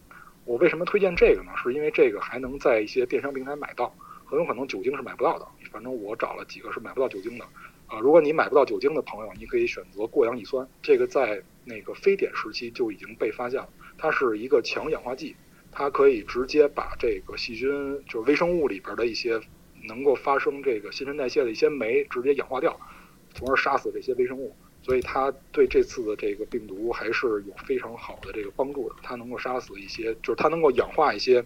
[0.46, 1.52] 我为什么推荐这个呢？
[1.64, 3.94] 是因为这个还能在一些电商平台买到，
[4.26, 5.48] 很有可能酒精是买不到的。
[5.72, 7.46] 反正我找了几个是买不到酒精的。
[7.88, 10.68] 啊，如果你买不到酒精的朋友，你可以选择过氧乙酸。
[10.82, 15.36] 这个在那个非典时期就已经被发现了，它是一个强氧化剂。
[15.72, 17.70] 它可以直接把这个细菌，
[18.08, 19.40] 就是微生物里边的一些
[19.88, 22.80] 能够发生这个新陈代谢的一些酶直接氧化掉，
[23.34, 24.56] 从而杀死这些微生物。
[24.82, 28.96] 所以它对这次的这个病毒还是有非常好的这个帮助的。
[29.04, 31.44] 它能够杀死一些，就是它能够氧化一些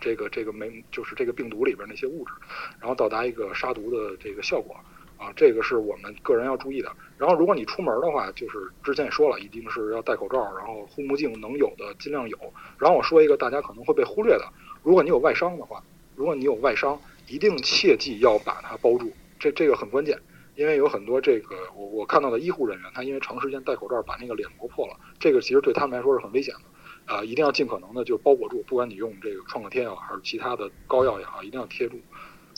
[0.00, 2.32] 这个这个酶，就是这个病毒里边那些物质，
[2.80, 4.76] 然后到达一个杀毒的这个效果。
[5.16, 6.90] 啊，这个是我们个人要注意的。
[7.16, 12.36] 然后，如果你出门的话，就是之前也说了，一定是要戴口罩，然后护目镜能有的尽量有。
[12.78, 15.80] 然后我说一个大家可能会被忽略的，如果你有外伤的话，
[16.16, 20.18] 如果你有外伤，一定切记要把它包住，这这个很关键，
[20.56, 31.96] 因为有很多这个我我看到的医护人员，他因为长时间戴口罩把那个脸磨破了，这个其实对他们来说是很危险的，啊，一定要尽可能的就包裹住，不管你用这个创可贴也好，还是其他的膏药也好，一定要贴住，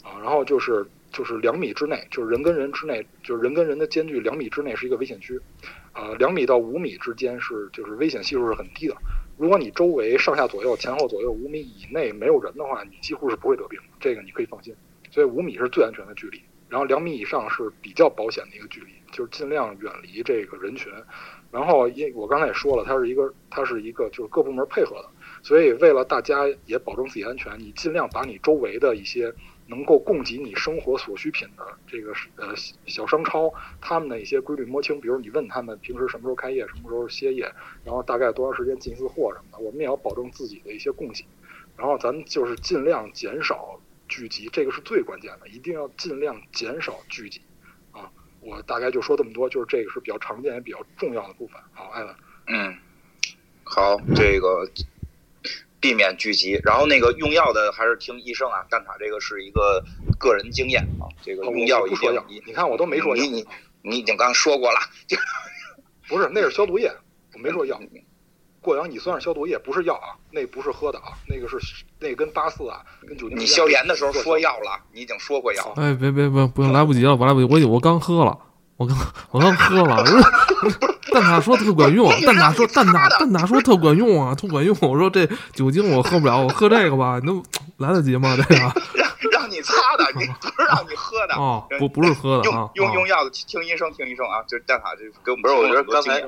[0.03, 0.87] 啊，然后就是。
[1.13, 5.41] 就是两米之内，就是人跟人之内，就是人跟人的间距两米之内是一个危险区，
[5.93, 8.95] 啊，两米到五米之间是就是危险系数是很低的。
[9.39, 14.75] 如果你周围上下左右、前后左右五米以内没有人的话，你几乎是不会得病的，这个你可以放心。
[15.11, 20.93] 所以五米是最安全的距离，然后两米以上是比较保险的一个距离，就是尽量远离这个人群。
[21.51, 25.09] 然后因我刚才也说了，它是一个它是一个就是各部门配合的，
[25.43, 29.33] 所以为了大家也保证自己安全，你尽量把你周围的一些。
[29.69, 32.55] 能够供给你生活所需品的这个呃
[32.87, 37.53] 小商超，他们的一些规律摸清，比如你问他们平时什么时候开业，什么时候歇业，
[37.83, 41.25] 然后大概多长时间进一次货什么的，我们也要保证自己的一些供给，
[41.77, 43.77] 然后咱就是尽量减少
[44.09, 47.41] 聚集，这个是最关键的，一定要尽量减少聚集
[47.93, 48.11] 啊！
[48.41, 51.61] 我大概就说这么多，就是这个是比较常见也比较重要的部分。
[51.73, 52.15] 好，艾文，
[52.47, 52.77] 嗯，
[53.65, 54.71] 好，这个
[55.81, 58.65] 避免聚集，然后那个用药的还是听医生啊。
[58.71, 59.85] 蛋挞这个是一个
[60.19, 63.47] 个人经验啊，这个用药一定不说药，你看我都没说药你，你
[63.83, 64.79] 你已经刚说过了，
[66.09, 66.91] 不是那是消毒液，
[67.35, 67.81] 我没说药。
[68.67, 71.57] 过氧乙酸是消毒液，不是药啊，那不是喝的啊，那个是
[72.01, 73.39] 那跟八四啊，跟酒精。
[73.39, 75.73] 你消炎的时候说药了，你已经说过药。
[75.77, 78.37] 哎，别别别，不用，来不及了，我来不及，我我刚喝了，
[78.77, 78.97] 我刚
[79.31, 80.05] 我刚喝了。
[81.13, 84.77] 蛋挞说特管用，蛋挞说蛋挞蛋挞说特管用啊，特管用。
[84.83, 87.41] 我说这酒精我喝不了，我喝这个吧，能
[87.79, 88.37] 来得及吗？
[88.37, 88.73] 这个让
[89.31, 92.87] 让你擦的，你不是让你喝的哦，不不是喝的啊用。
[92.87, 94.43] 用用药的，听医生，听医生啊。
[94.49, 96.21] 就是蛋挞，这给我们不是，我觉得刚才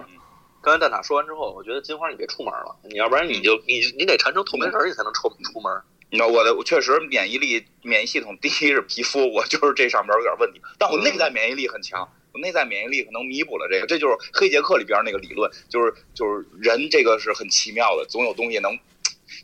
[0.60, 5.72] 刚才蛋挞说完之后，我觉得金花你别出门了，你要不然你就你你得缠成透明人儿，你才能出出门。
[6.10, 18.78] 你知道我的，我确实免疫力、免疫系统，第一是皮肤，我就是这上边有点问题，但我内在免疫力很强，我内在免疫力可能弥补了这个，这就是黑杰克里边那个理论，就是就是人这个是很奇妙的，总有东西能，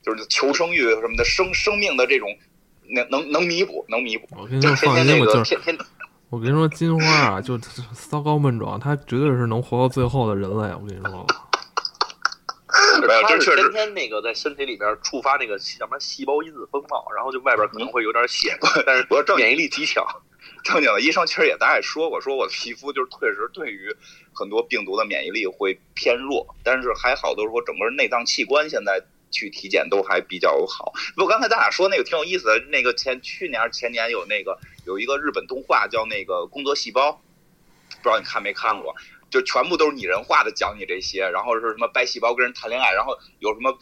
[0.02, 2.34] 就是求生欲什么的，生生命的这种
[2.88, 4.26] 能能能弥补，能弥补。
[4.30, 5.78] 我跟你说，天放心，天那个天天
[6.34, 7.56] 我跟你说，金花啊，就
[7.92, 10.56] 骚高闷壮，她绝对是能活到最后的人类。
[10.74, 11.24] 我跟你说，
[13.06, 20.04] 没有他是这确实天天那个在身体里边触发那个什么细胞因子风暴，然后就外边可能会有点血，但是我正免疫力极强。
[20.64, 23.94] 正经的医生其实也大概说过，说我的皮肤就是确实对于
[24.32, 29.00] 很多病毒的免疫力会偏弱，但是还好，都是说整个内脏器官现在
[29.34, 30.94] 去体检都还比较好。
[31.14, 37.10] 不过刚才咱俩说那个挺有意思的，那个前去年前年有那个有一个日本动画叫那个《工作细胞》，
[37.96, 38.94] 不知道你看没看过？
[39.28, 43.76] 就全部都是拟人化的讲你这些，然后是什么掰细胞跟人谈恋爱，然后有什么。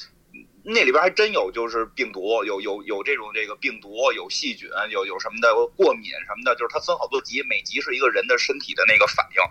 [0.65, 9.43] 那里边还真有，就是病毒，有有有这种这个病毒，有细菌，有有什么的过敏什么的，就是它分好多级，每级是一个人的身体的那个反应。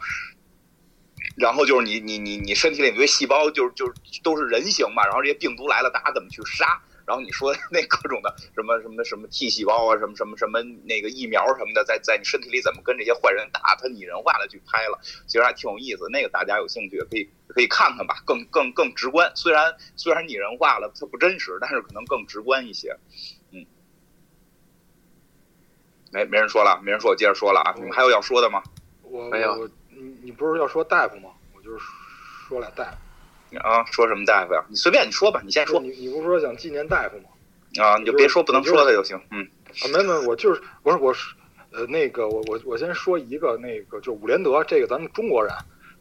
[1.36, 6.82] 然后就是你你你你身体里面细胞就是就是都是人形嘛，然后这些病毒来了，大家怎么去杀？
[7.04, 13.76] 然后你说那各种的什么什么什么 T 细胞啊，什么什么什么那个疫苗什么的，在在你身体里怎么跟这些坏人打？
[13.76, 16.08] 他拟人化的去拍了，其实还挺有意思。
[16.10, 19.30] 那个大家有兴趣可以可以看看吧，更更更直观。
[19.36, 22.96] 虽然虽然拟人化了，它不真实，但是可能更直观一些。
[23.52, 23.66] 嗯，
[26.12, 27.74] 没没人说了，没人说，我接着说了啊。
[27.76, 28.62] 你们还有要说的吗？
[29.02, 29.70] 我没有我
[30.22, 31.30] 你你不是要说大夫吗？
[31.56, 31.78] 我就是
[32.48, 33.58] 说俩大夫。
[33.58, 34.64] 啊，说什么大夫呀？
[34.70, 37.26] 你随便你说吧，你先说你你不是说想纪念大夫吗？
[37.84, 39.20] 啊，你就别说不能说的就行。
[39.32, 39.46] 嗯
[39.84, 41.36] 啊，没没，我就是不是我是
[41.72, 45.54] 呃那个我我我先说一个那个就伍连德这个咱们中国人，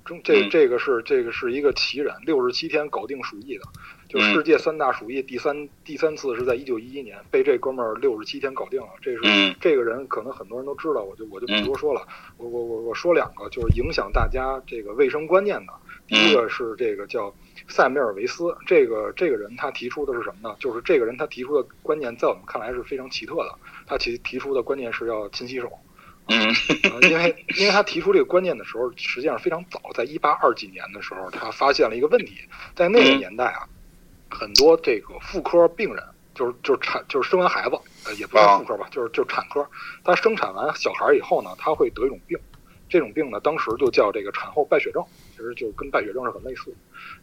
[0.05, 3.65] 中这嗯这个是这个是一个奇人，六十七天搞定鼠疫的，
[4.11, 4.35] 就嗯。
[4.35, 9.55] 世界三大鼠疫第三第三次是在一九一一年被这哥们儿六十七天搞定了，这是嗯。
[9.61, 11.61] 这个人可能很多人都知道，我就我就嗯。
[11.61, 12.07] 不多说了，
[12.37, 15.73] 我我我我说两个就是影响大家这个卫生观念的，
[16.09, 17.33] 第一个是这个叫
[17.69, 20.57] 塞缪尔维斯，这个这个人他提出的是什么呢？
[20.59, 23.55] 就是这个人他提出的观念，在我们看来是非常奇特的。
[23.87, 25.71] 他提提出的观念是要勤洗手，
[26.29, 26.53] 嗯。
[26.91, 32.39] 呃因为因为他提出这个观念的时候，实际上非常早，在一八二几年的时候，他发现了一个问题，
[32.75, 33.69] 在那个年代啊，
[34.31, 36.05] 很多这个妇科病人，
[36.35, 37.77] 就是就是产就是生完孩子，
[38.07, 39.67] 呃，也不是妇科吧，就是就是产科，
[40.05, 42.39] 他生产完小孩以后呢，他会得一种病，
[42.89, 46.75] 这种病呢，当时就叫这个产后败血症，其实就跟败血症是很类似，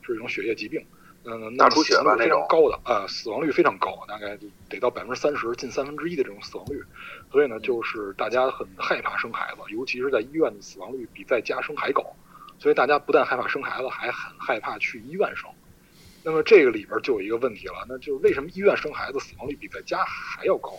[0.02, 0.86] 是一种血液疾病。
[1.30, 6.82] 嗯，那出血率非常高的，呃，死亡率非常高，大概就得到百分之三十，近三分之一的这种死亡率。
[7.30, 12.02] 所以呢，就是大家很害怕生孩子，尤其是在医院的死亡率比在家生还高。
[12.60, 15.50] 所以大家不但害怕生孩子，还很害怕去医院生。
[16.28, 20.74] 那么这个里边就有一个问题了，那就是为什么医院生孩子死亡率比在家还要高？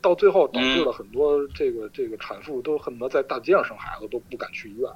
[0.00, 4.90] 到最后导致了很多这个这个产妇都恨不得在大街上生孩子，都不敢去医院。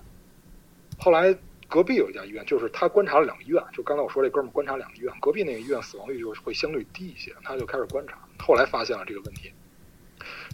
[0.98, 1.32] 后来
[1.68, 9.52] 隔壁有一家医院，就是他观察了两个医院，就刚才我说这哥们儿观察两个医院，隔壁那个医院死亡率就会相对低一些，他就开始观察，后来发现了这个问题，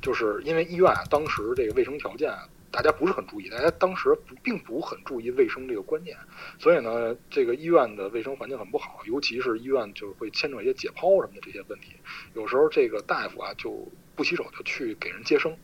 [0.02, 6.16] 就是因为医院啊当时这个卫生条件啊大家不是很注意，大家当时不并不很注意卫生这个观念，
[6.58, 11.92] 所以呢，这个医院的卫生环境很不好，尤其是医院就会牵扯一些解剖什么的这些问题，
[12.34, 15.56] 有时候这个大夫啊就不洗手就去给人接生，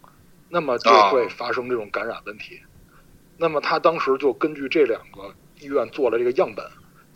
[0.49, 2.61] 那么就会发生这种感染问题。
[3.39, 6.67] 那么他当时就根据这两个医院做了这个样本，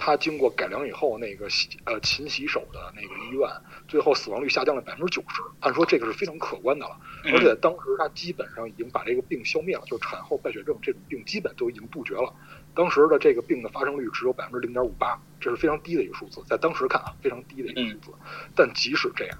[0.02, 3.47] 他经过改良以后，那个洗呃勤洗手的那个医院，
[3.86, 5.43] 最后死亡率下降了百分之九十。
[5.60, 12.32] 按说这个是非常可观的了，而且当时他基本上已经把这个病消灭了，就是产后败血症这种病基本都已经杜绝了。
[12.74, 18.10] 当时的这个病的发生率只有百分之零点五八，这是非常低的一个数字，在当时看啊非常低的一个数字。
[18.56, 19.39] 但即使这样，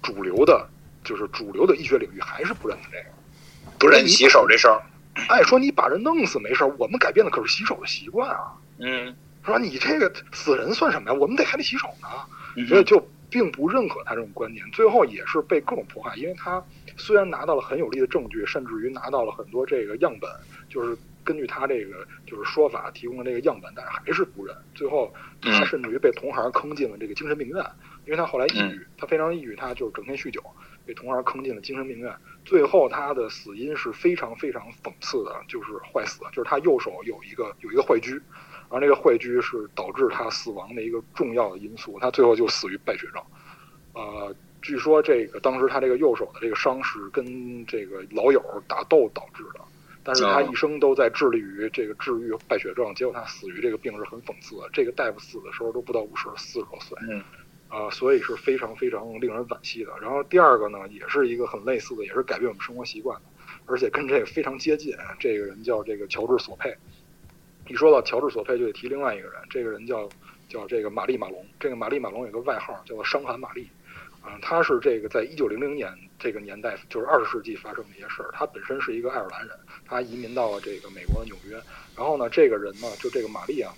[0.00, 0.66] 主流的，
[1.04, 3.10] 就是主流的医学领域还是不认可这个，
[3.78, 4.80] 不认洗手这事儿。
[5.28, 8.54] 哎，说你把人弄死没事儿，我们改变的可是洗手的习惯啊。
[8.78, 9.58] 嗯，是吧？
[9.58, 11.16] 你这个死人算什么呀？
[11.18, 12.08] 我们得还得洗手呢。
[12.56, 13.00] 嗯所以就
[13.30, 16.16] 并不认可他这种观点，最后也是被各种迫害。
[16.16, 16.60] 因为他
[16.96, 20.28] 虽然拿到了很有力的证据，甚至于拿到了很多这个样本，
[20.68, 24.56] 就是根据他这个就是说法提供的这个样本，但是还是不认。
[24.74, 27.64] 最后他嗯甚至于被同行坑进了这个精神病院，
[28.06, 30.42] 因为他后来抑嗯郁，他非常抑郁，他就是整天酗酒，
[30.84, 32.12] 被同行坑进了精神病院。
[32.44, 38.20] 最后他的死因是非常非常讽刺的，就是坏死，就是他右手有一个有一个坏疽。
[38.70, 43.22] 然后这个坏疽是导致他死亡的一个重要的因素，他最后就死于败血症。
[43.94, 49.60] 呃，据说这个当时他这个右手的这个伤是跟这个老友打斗导致的，
[50.04, 54.68] 但是他哦一生都在致力于这个治愈败血症，结果他死于这个病是很讽刺的。
[54.72, 56.96] 这个大夫死的时候都不到五十，四十多岁。
[57.08, 57.22] 嗯
[57.70, 59.92] 啊、所以是非常非常令人惋惜的。
[60.00, 63.26] 然后第二个呢，也是一个很类似的，也是改变我们生活习惯的，
[63.66, 64.96] 而且跟这个非常接近。
[65.18, 66.74] 这个人叫这个乔治索佩。
[67.68, 70.08] 一说到乔治索佩，就得提另外一个人，这个人叫
[70.48, 71.44] 叫这个玛丽马龙。
[71.60, 73.68] 这个玛丽马龙有个外号叫做“伤寒玛丽”，
[74.24, 78.30] 啊、他是这个在一九零零年这个年代，就是二十世纪发生的一些事儿。
[78.32, 79.54] 他本身是一个爱尔兰人，
[79.84, 81.60] 他移民到了这个美国的纽约。
[81.94, 83.70] 然后呢，这个人呢，就这个玛丽啊，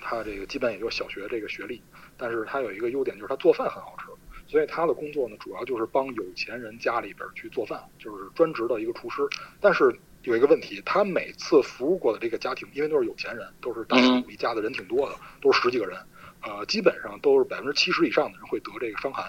[0.00, 1.82] 他这个基本也就小学这个学历，
[2.16, 4.06] 但是他有一个优点就是他做饭很好吃，
[4.46, 9.22] 所以他的工作呢，主要就是帮有钱人家里边去做饭，就是专职的一个厨师。
[9.60, 9.92] 但是
[10.28, 15.98] 有一个问题，他每次服务过的这个家庭，因为都是有钱人，都是大嗯一家的人挺多的，都是十几个人，
[16.42, 19.24] 呃，基本上都是百分之七十以上的人会得这个伤寒，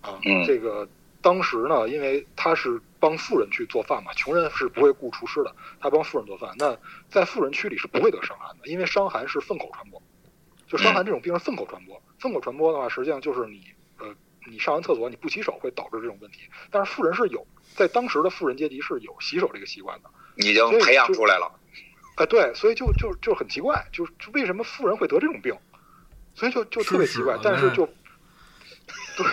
[0.00, 0.88] 啊，嗯这个
[1.20, 6.74] 当时呢，因为他是帮富人去做饭嘛，穷人是不会雇厨师的，他帮富人做饭，那
[7.10, 10.00] 在富人区里是不会得伤寒的，因为伤寒是粪口传播，
[10.66, 13.66] 就伤寒这种病是粪口传播，粪口传播的话，实际上就是你
[13.98, 14.14] 呃，
[14.50, 16.40] 你上完厕所你不洗手会导致这种问题，
[16.70, 20.08] 但是富人是有在当时的富人阶级是有洗手这个习惯的。
[20.36, 21.50] 已经培养出来了。
[22.16, 25.56] 哎，对，所以就就就很奇怪，就是就为什么富人会得这种病，
[26.34, 27.86] 所以就就特别奇怪但是就，
[29.16, 29.26] 对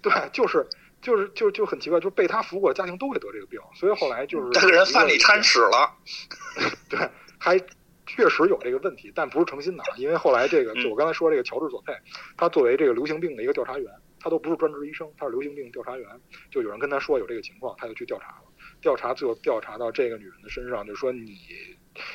[0.00, 0.66] 对，就是
[1.02, 5.92] 就是就就很奇怪，就被他服务过的家庭都会得这个病，所以后来就是这个人饭里掺屎了。
[6.88, 6.98] 对，
[7.36, 7.58] 还
[8.06, 11.92] 确实有这个问题，但不是诚心的，啊，因为后来这个嗯就我刚才说这个乔治索佩，
[12.36, 16.08] 他作为这个流行病的一个调查员，他都不是专职医生，他是流行病调查员，
[16.50, 18.49] 就有人跟他说有这个情况，他就去调查了，
[18.80, 21.36] 调查最后调查到这个女人的身上，就说你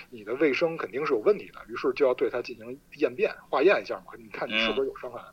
[0.09, 5.23] 你的卫生肯定是有问题的，于是就要对她进行验变化验一下嘛，你看你是不是有伤寒。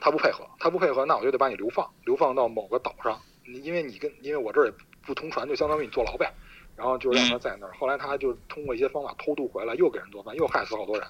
[0.00, 3.20] 他不配合，他不配合，那我就得把你流放，流放到某个岛上。
[3.46, 4.72] 你因为你跟因为我这儿也
[5.02, 6.32] 不通船，就相当于你坐牢呗。
[6.76, 7.74] 然后就让他在那儿。
[7.74, 11.06] 后来他就通过一些方法偷渡回来，又给人做饭，又害死好多人。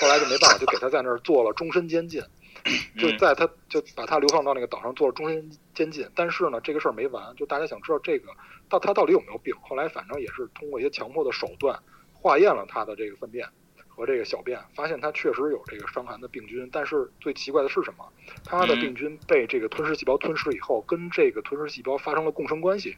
[0.00, 2.22] 后来就没办法，就给他在那儿做了终身监禁，
[2.98, 6.08] 就在他就把他流放到那个岛上做了终身监禁。
[6.14, 8.28] 但是呢，这个事儿没完，就大家想知道这个
[8.68, 9.54] 到他到底有没有病。
[9.62, 11.78] 后来反正也是通过一些强迫的手段
[12.12, 13.48] 化验了他的这个粪便
[13.88, 16.68] 和这个小便，发现他确实有这个伤寒的病菌。
[16.72, 18.04] 但是最奇怪的是什么？
[18.44, 22.96] 他的病菌被这个吞噬细胞吞噬以后，跟这个吞噬细胞发生了共生关系。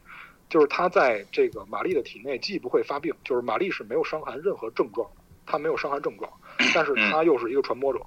[0.49, 5.15] 就是他在这个玛丽的体内既不会发病，就是玛丽是没有伤寒任何症状的，
[5.47, 6.31] 她没有伤寒症状，
[6.75, 7.99] 但是她又是一个传播者，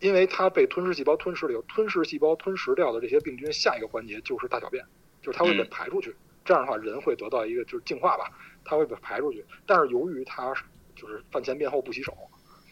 [0.00, 4.84] 因为它被吞噬细胞吞噬了以后，吞噬细胞吞噬掉的这些病菌，下一个环节就是大小便，
[5.22, 6.14] 就是它会被排出去，
[6.44, 8.30] 这样的话人会得到一个就是净化吧，
[8.64, 10.54] 它会被排出去，但是由于他
[10.94, 12.16] 就是饭前便后不洗手，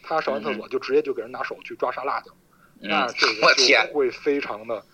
[0.02, 2.36] 他上完厕所就直接就给人拿手去抓沙拉去了，
[2.80, 4.84] 那这个就会非常的。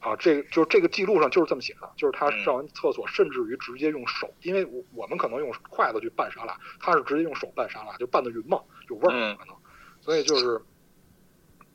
[0.00, 9.36] 啊，这个就是这个记录上就是这么写的，就是他上完厕所，甚至于直接用手，因为我我们可能用筷子去拌沙拉，他是直接用手拌沙拉，就拌的匀嘛，有味儿嗯。
[9.36, 9.56] 可能，
[10.00, 10.62] 所以就是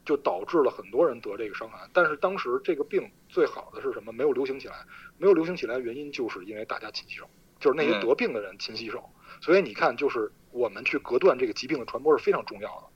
[0.06, 1.90] 就导致了很多人得这个伤寒。
[1.94, 4.12] 但是当时这个病最好的是什么？
[4.12, 4.76] 没有流行起来，
[5.18, 9.10] 没有流行起来的原因就是因为大家勤洗手，就是那些嗯得病的人勤洗手。
[9.42, 12.88] 所以你看，就是我们去隔断这个疾病的传播是非常重要的。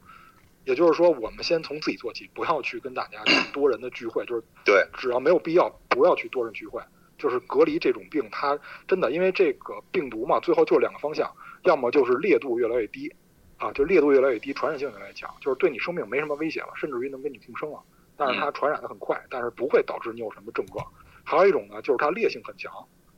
[0.65, 6.81] 也就是说，我们先从自己做起，不要去跟大家去多人的聚会，就是 对，只要没有必要，不要去多人聚会，
[7.17, 8.27] 就是隔离这种病。
[8.29, 13.09] 它真的因为这个病毒嘛，最后就是两个方向，要么就是烈度越来越低，
[13.57, 17.79] 啊，就烈度越来越低，传染性越来越强，就是对你生命没什么威胁了，甚至于能给你定生了。
[18.15, 20.85] 但是它传染的很快，但是不会导致你有什么症状。
[21.23, 22.71] 还有一种呢，就是它烈性很强，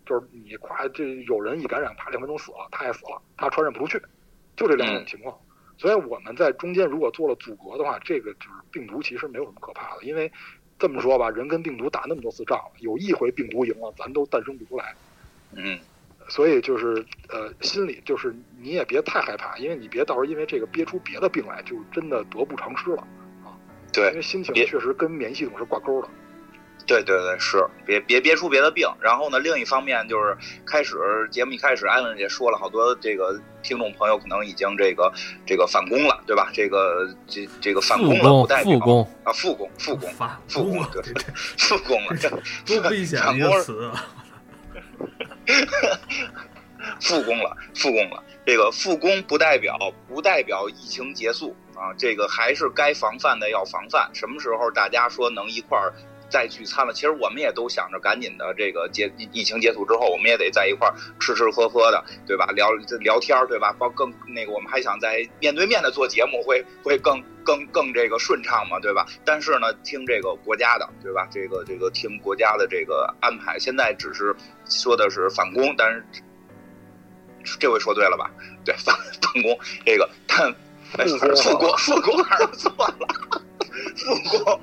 [0.06, 4.02] 就是你夸这有人一感染，啪两分钟死了，他也死了，他传染不出去，
[4.56, 5.38] 就这两种情况。
[5.78, 10.30] 所以我们在中间如果做了阻隔的话，这个就是病毒其实没有什么可怕的，因为
[10.78, 14.94] 这么说吧，人跟病毒打那么多次仗了，有一回病毒赢了，咱都诞生不出来。
[15.54, 15.80] 嗯，
[16.30, 23.02] 所以就是呃，心里就是你也别太害怕，因为你别到时候因为这个憋出别的病来，就真的得不偿失了
[23.44, 23.52] 啊。
[23.92, 26.08] 对因为心情别确实跟免疫系统是挂钩的。
[26.88, 28.88] 对对对，是别别憋出别的病。
[29.00, 30.36] 然后呢，另一方面就是
[30.66, 30.98] 开始
[31.30, 35.12] 节目一开始，艾文也说了好多这个听众朋友可能已经这个
[35.46, 36.50] 这个返工了，对吧？
[36.52, 41.04] 这个这这个返工了，不代表复工啊，复工复工反复工对
[41.58, 42.16] 复工了，
[42.66, 44.19] 这多危险一个词啊！
[47.02, 48.24] 复工了，复工了。
[48.46, 49.78] 这个复工不代表
[50.08, 54.10] 不代表疫情结束啊，这个还是该防范的要防范。
[54.14, 55.94] 什么时候大家说能一块儿
[56.30, 56.94] 再聚餐了？
[56.94, 62.46] 其实我们也都想着赶紧的，这个结疫情结束之后，我们也得在一块儿吃吃喝喝的，对吧？
[62.56, 63.74] 聊聊天儿，对吧？
[63.80, 69.06] 包更那个，我们还想在面对面的做节目，会会更更更这个顺畅嘛，对吧？
[69.26, 71.28] 但是呢，听这个国家的，对吧？
[71.32, 74.36] 这个这个听国家的这个安排，现在只是
[74.70, 76.06] 说的是返工，但是。
[77.58, 78.30] 这回说对了吧？
[78.66, 80.54] 对，返返工这个，但
[81.08, 83.42] 复工复工还是错了，
[83.96, 84.62] 复工。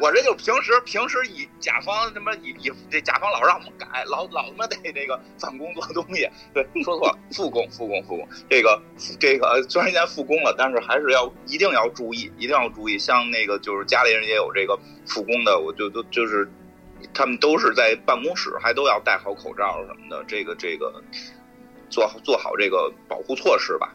[0.00, 6.28] 我这就平时平时以甲方他妈以以这甲方老让我们改，老老他妈得这个返工做东西。
[6.54, 8.28] 对，说错了，复工复工复工。
[8.48, 8.80] 这个
[9.18, 12.98] 这个虽然现在复工了，但是还是要一定要注意，一定要注意。
[12.98, 16.50] 像那个就是家里人也有这个复工的，我就都就是
[17.12, 20.24] 他们都是在办公室，还都要戴好口罩什么的。
[20.26, 21.02] 这个这个。
[21.88, 23.94] 做好做好这个保护措施吧。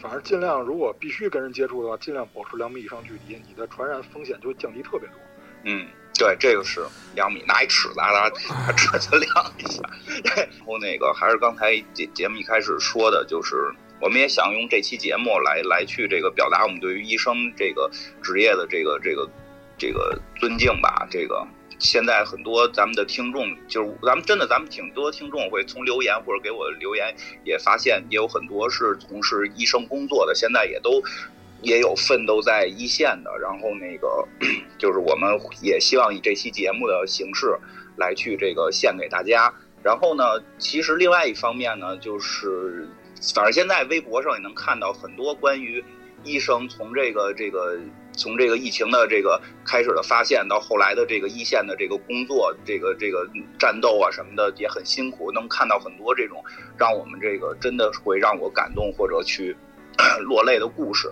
[0.00, 5.16] 反正尽量，如果必须跟人接触的话，尽量保持两米以上距离，你的传染风险就降低特别多。
[5.64, 6.84] 嗯，对，这个是
[7.14, 8.30] 两米，拿一尺子，拿拿
[8.72, 9.82] 尺子量一下。
[10.24, 13.56] 然后那个还是刚才节节目一开始说的，就是
[14.00, 17.90] 我们也想用这期节目来来去这个表达我们对于医生这个
[18.22, 19.28] 职业的这个这个
[19.76, 21.46] 这个尊敬吧，这个。
[21.78, 27.14] 现在很多咱们的听众，就是咱们真的，咱们挺多听众会从留言或者给我留言，
[27.44, 31.02] 也发现也有很多是从事医生工作的，现在也都
[31.62, 33.30] 也有奋斗在一线的。
[33.38, 34.26] 然后那个
[34.78, 37.56] 就是我们也希望以这期节目的形式
[37.96, 39.52] 来去这个献给大家。
[39.80, 40.24] 然后呢，
[40.58, 42.88] 其实另外一方面呢，就是
[43.32, 45.82] 反正现在微博上也能看到很多关于
[46.24, 47.78] 医生从这个这个。
[48.16, 53.24] 从这个疫情的这个开始的发现到后来的这个一线的这个工作，这个这个
[53.60, 56.44] 战斗啊什么的也很辛苦，能看到很多这种
[56.76, 59.56] 让我们这个真的会让我感动或者去
[60.26, 61.08] 落泪的故事。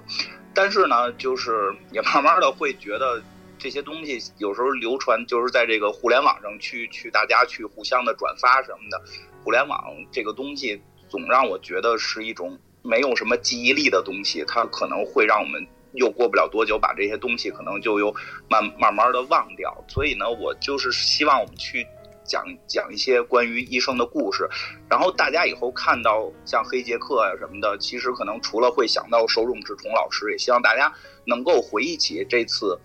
[0.52, 3.22] 但是呢，就是 也慢慢的会觉得
[3.56, 9.00] 这些东西有时候流传就是在这个互联网上去去大家去互相的转发什么的，
[9.44, 12.58] 互联网这个东西总让我觉得是一种
[12.88, 15.66] 没有什么记忆力的东西，它可能会让我们。
[15.92, 18.14] 又过不了多久，把这些东西可能就又
[18.50, 19.74] 慢慢慢的忘掉。
[19.88, 21.86] 所以呢，我就是希望我们去
[22.22, 24.46] 讲讲一些关于医生的故事，
[24.90, 30.92] 然后大家以后看到像黑杰克啊什么的，其实可能除了会想到手冢治虫老师，也希望大家
[31.24, 32.78] 能够回忆起这次，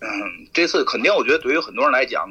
[0.00, 0.08] 嗯，
[0.52, 2.28] 这次肯定我觉得对于很多人来讲，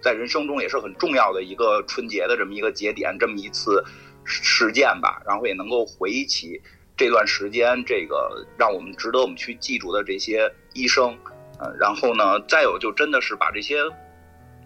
[0.00, 3.84] 在人生中也是很重要的一个春节的这么一个节点，这么一次
[4.26, 6.60] 事件吧，然后也能够回忆起。
[6.98, 11.14] 这段时间，这个让我们值得我们去记住的这些医生，
[11.58, 13.82] 呃，然后呢，再有就真的是把这些，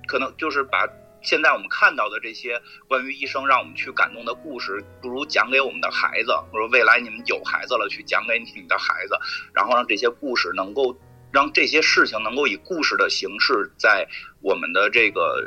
[0.06, 0.88] 可能就是把
[1.22, 9.18] 现在我们看到的这些关于医生让我们去感动的故事，不如讲给我们的孩子，或者未来你们有孩子了，去讲给你的孩子，
[9.52, 10.96] 然后让这些故事能够
[11.32, 14.06] 让这些事情能够以故事的形式在
[14.40, 15.44] 我们的这个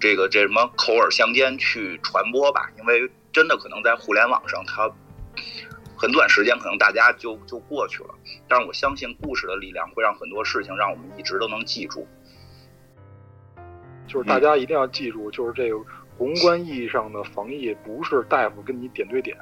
[0.00, 4.90] 这个这什么口耳相间去传播吧，因为真的可能在互联网上它。
[5.98, 8.10] 很短时间，可能大家就就过去了。
[8.46, 12.06] 但是我相信故事的力量会让很多事情让我们一直都能记住。
[14.06, 15.78] 就是大家一定要记住，就是这个
[16.18, 19.34] 宏观意义上的防疫，不是大夫跟你点对点，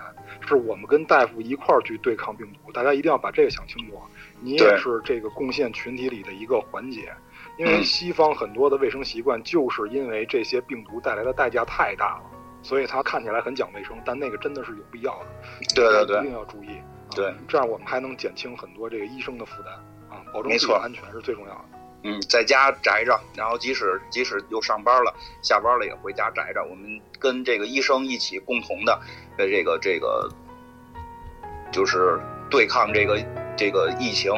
[0.46, 2.70] 是我们跟大夫一块儿去对抗病毒。
[2.70, 4.00] 大家一定要把这个想清楚。
[4.40, 7.12] 你也是这个贡献群体里的一个环节，
[7.56, 12.24] 因为西方很多的卫生习惯，就是因为这些病毒带来的代价太大了。
[12.62, 15.26] 所以它看起来很讲卫生，但那个真的是有必要的。
[15.74, 16.80] 对对对，一定要注意。
[17.14, 19.74] 对，这样我们还能减轻很多这个医生的负担
[20.08, 21.64] 啊，保证自己安全是最重要的。
[22.04, 26.64] 嗯，在家宅着，然后即使即使又上班了，下班了也回家宅着。
[26.64, 28.98] 我们跟这个医生一起共同的，
[29.36, 30.26] 呃，这个这个，
[31.70, 32.18] 就是
[32.50, 33.22] 对抗这个
[33.58, 34.32] 这个疫情。